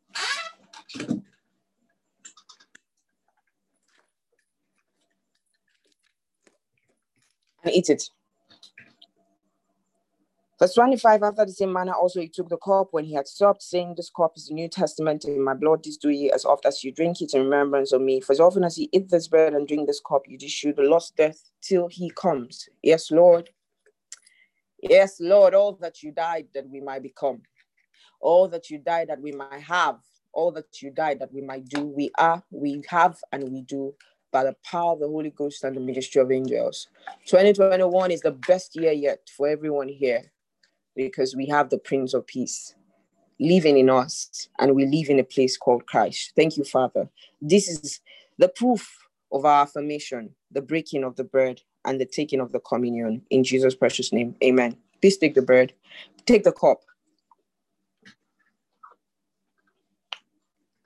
And 7.63 7.73
eat 7.73 7.89
it. 7.89 8.09
Verse 10.57 10.73
25, 10.75 11.21
after 11.21 11.45
the 11.45 11.51
same 11.51 11.73
manner, 11.73 11.91
also 11.91 12.21
he 12.21 12.29
took 12.29 12.47
the 12.47 12.57
cup 12.57 12.87
when 12.91 13.03
he 13.03 13.13
had 13.13 13.27
stopped, 13.27 13.61
saying, 13.61 13.95
This 13.97 14.09
cup 14.09 14.37
is 14.37 14.47
the 14.47 14.53
New 14.53 14.69
Testament 14.69 15.25
in 15.25 15.43
my 15.43 15.53
blood. 15.53 15.83
This 15.83 15.97
do 15.97 16.09
ye 16.09 16.31
as 16.31 16.45
oft 16.45 16.65
as 16.65 16.81
you 16.81 16.93
drink 16.93 17.21
it 17.21 17.33
in 17.33 17.41
remembrance 17.41 17.91
of 17.91 18.01
me. 18.01 18.21
For 18.21 18.31
as 18.31 18.39
often 18.39 18.63
as 18.63 18.77
ye 18.77 18.87
eat 18.93 19.09
this 19.09 19.27
bread 19.27 19.53
and 19.53 19.67
drink 19.67 19.85
this 19.85 19.99
cup, 19.99 20.21
you 20.27 20.37
do 20.37 20.47
shew 20.47 20.71
the 20.71 20.83
lost 20.83 21.17
death 21.17 21.43
till 21.61 21.89
he 21.89 22.09
comes. 22.11 22.69
Yes, 22.81 23.11
Lord. 23.11 23.49
Yes, 24.81 25.19
Lord, 25.19 25.53
all 25.53 25.73
that 25.81 26.01
you 26.01 26.11
died 26.11 26.47
that 26.53 26.69
we 26.69 26.79
might 26.79 27.03
become, 27.03 27.41
all 28.21 28.47
that 28.47 28.69
you 28.69 28.77
died 28.77 29.09
that 29.09 29.19
we 29.19 29.33
might 29.33 29.61
have, 29.61 29.99
all 30.31 30.53
that 30.53 30.81
you 30.81 30.89
died 30.89 31.19
that 31.19 31.33
we 31.33 31.41
might 31.41 31.65
do, 31.67 31.85
we 31.85 32.11
are, 32.17 32.41
we 32.49 32.81
have, 32.87 33.17
and 33.33 33.51
we 33.51 33.61
do 33.61 33.93
by 34.31 34.43
the 34.45 34.55
power 34.63 34.93
of 34.93 34.99
the 34.99 35.07
Holy 35.07 35.31
Ghost 35.31 35.63
and 35.65 35.75
the 35.75 35.81
ministry 35.81 36.21
of 36.21 36.31
angels. 36.31 36.87
2021 37.25 38.11
is 38.11 38.21
the 38.21 38.31
best 38.31 38.75
year 38.75 38.91
yet 38.93 39.19
for 39.35 39.49
everyone 39.49 39.89
here 39.89 40.31
because 40.95 41.35
we 41.35 41.47
have 41.47 41.69
the 41.69 41.77
Prince 41.77 42.13
of 42.13 42.25
Peace 42.25 42.75
living 43.39 43.77
in 43.77 43.89
us 43.89 44.49
and 44.59 44.75
we 44.75 44.85
live 44.85 45.09
in 45.09 45.19
a 45.19 45.23
place 45.23 45.57
called 45.57 45.85
Christ. 45.87 46.33
Thank 46.35 46.57
you, 46.57 46.63
Father. 46.63 47.09
This 47.41 47.67
is 47.67 47.99
the 48.37 48.47
proof 48.47 48.97
of 49.31 49.45
our 49.45 49.63
affirmation, 49.63 50.33
the 50.51 50.61
breaking 50.61 51.03
of 51.03 51.15
the 51.15 51.23
bread 51.23 51.61
and 51.83 51.99
the 51.99 52.05
taking 52.05 52.39
of 52.39 52.51
the 52.51 52.59
communion 52.59 53.21
in 53.29 53.43
Jesus' 53.43 53.75
precious 53.75 54.13
name. 54.13 54.35
Amen. 54.43 54.77
Please 55.01 55.17
take 55.17 55.35
the 55.35 55.41
bread, 55.41 55.73
take 56.25 56.43
the 56.43 56.51
cup. 56.51 56.81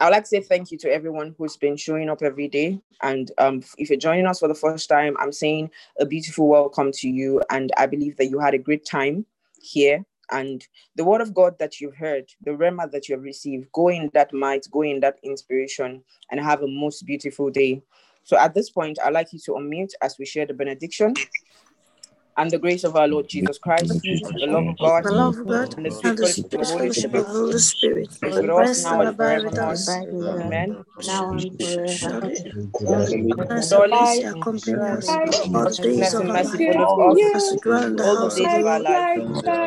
I 0.01 0.05
would 0.05 0.12
like 0.12 0.24
to 0.24 0.30
say 0.30 0.41
thank 0.41 0.72
you 0.72 0.78
to 0.80 0.91
everyone 0.91 1.36
who's 1.38 1.57
been 1.57 1.76
showing 1.76 2.10
up 2.10 2.22
every 2.22 2.47
day. 2.47 2.80
And 3.03 3.32
um, 3.38 3.62
if 3.78 3.89
you're 3.89 3.99
joining 3.99 4.28
us 4.28 4.39
for 4.39 4.47
the 4.47 4.55
first 4.55 4.88
time, 4.88 5.16
I'm 5.20 5.34
saying 5.34 5.72
a 5.99 6.05
beautiful 6.05 6.47
welcome 6.47 6.93
to 6.93 7.10
you. 7.10 7.41
And 7.49 7.72
I 7.78 7.86
believe 7.86 8.16
that 8.16 8.30
you 8.30 8.39
had 8.39 8.53
a 8.53 8.57
great 8.57 8.86
time 8.86 9.26
here. 9.62 10.05
And 10.32 10.66
the 10.95 11.03
word 11.03 11.22
of 11.22 11.34
God 11.34 11.57
that 11.60 11.82
you've 11.82 11.95
heard, 11.95 12.30
the 12.41 12.51
rhema 12.51 12.91
that 12.91 13.10
you 13.10 13.16
have 13.16 13.24
received, 13.24 13.72
go 13.72 13.88
in 13.88 14.12
that 14.14 14.32
might, 14.32 14.68
go 14.72 14.84
in 14.84 14.99
that 14.99 15.18
inspiration, 15.24 16.03
and 16.30 16.39
have 16.39 16.62
a 16.62 16.68
most 16.68 17.05
beautiful 17.05 17.49
day. 17.49 17.82
So 18.24 18.38
at 18.38 18.53
this 18.53 18.70
point, 18.70 18.99
I'd 19.03 19.14
like 19.14 19.34
you 19.34 19.39
to 19.45 19.53
unmute 19.53 19.91
as 20.03 20.18
we 20.20 20.26
share 20.26 20.45
the 20.45 20.53
benediction. 20.53 21.14
And 22.40 22.52
the 22.52 22.60
grace 22.60 22.86
of 22.86 22.96
our 22.96 23.08
Lord 23.08 23.28
Jesus 23.30 23.58
Christ, 23.60 24.02
the 24.40 24.48
love 24.48 24.68
of 24.68 24.80
God, 24.80 25.04
The 25.04 25.12
love 25.12 25.40
of 25.40 25.48
God 25.48 25.74
and 25.78 25.86
the 25.86 25.92
sweet 25.92 26.16
and 26.16 26.18
the 26.20 26.26
fellowship 26.26 26.46
of 26.46 26.52
the 26.52 26.58
sweet 26.58 26.68
Holy 26.68 26.90
fellowship 26.90 27.12
Spirit 27.12 27.26
of 27.26 27.28
the 27.28 27.32
Holy 27.32 27.60
Spirit 27.60 28.10
is 28.24 28.40
with 28.42 28.58
us 28.58 28.58
rest 28.58 28.84
now 28.84 29.00
and 29.02 29.02
and 29.02 29.10
abide 29.10 29.44
with 29.44 29.58
forevermore. 29.58 29.74
us 29.74 30.00
Amen. 30.08 30.78
now 31.06 31.32
and 31.32 31.62
forever. 31.62 32.22
surely. 32.22 32.54
Surely, 32.78 33.24
Goodness 33.36 33.72
and 33.74 33.84
Surely, 33.92 34.02
mercy 34.02 34.24
accompany 34.24 34.82
us 34.90 35.20
all 35.54 35.66
the 35.66 35.76
days 35.76 35.82
goodness 35.82 36.14
of 36.14 36.22
and 36.22 36.32
our 36.32 36.44
mercy 36.44 36.58
life 36.58 36.66
follows 36.74 37.00
us 37.06 37.36
as 37.36 37.52
we 37.52 37.58
dwell 37.60 37.84
in 37.86 37.96
the 37.98 38.06
all 38.06 38.18
the 38.18 38.30
house 38.30 38.40
of 38.40 38.50
days 38.50 38.52
the 38.52 38.60
of 38.60 38.66
our 38.68 38.80
Lord 38.80 38.82
life, 38.82 39.24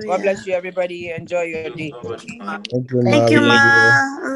God 0.06 0.22
Hallelujah. 0.22 0.22
bless 0.22 0.46
you, 0.46 0.54
everybody. 0.54 1.10
Enjoy 1.10 1.42
your 1.42 1.70
day. 1.70 1.92
Thank 3.04 3.30
you, 3.30 3.40
Ma. 3.42 3.58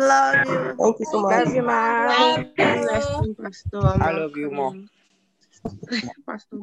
Love 0.01 0.49
you. 0.49 0.77
Thank 0.79 0.99
you 0.99 1.07
so 1.07 1.21
much. 1.21 1.47
Love 1.47 1.55
you, 1.55 1.63
ma. 1.63 2.07
Love 2.07 2.47
Blessing, 2.57 3.37
you. 3.39 3.45
Pastor 3.45 3.79
I 4.01 4.13
love 4.13 4.35
you 4.35 4.51
more. 4.51 4.75
Pastor. 6.27 6.57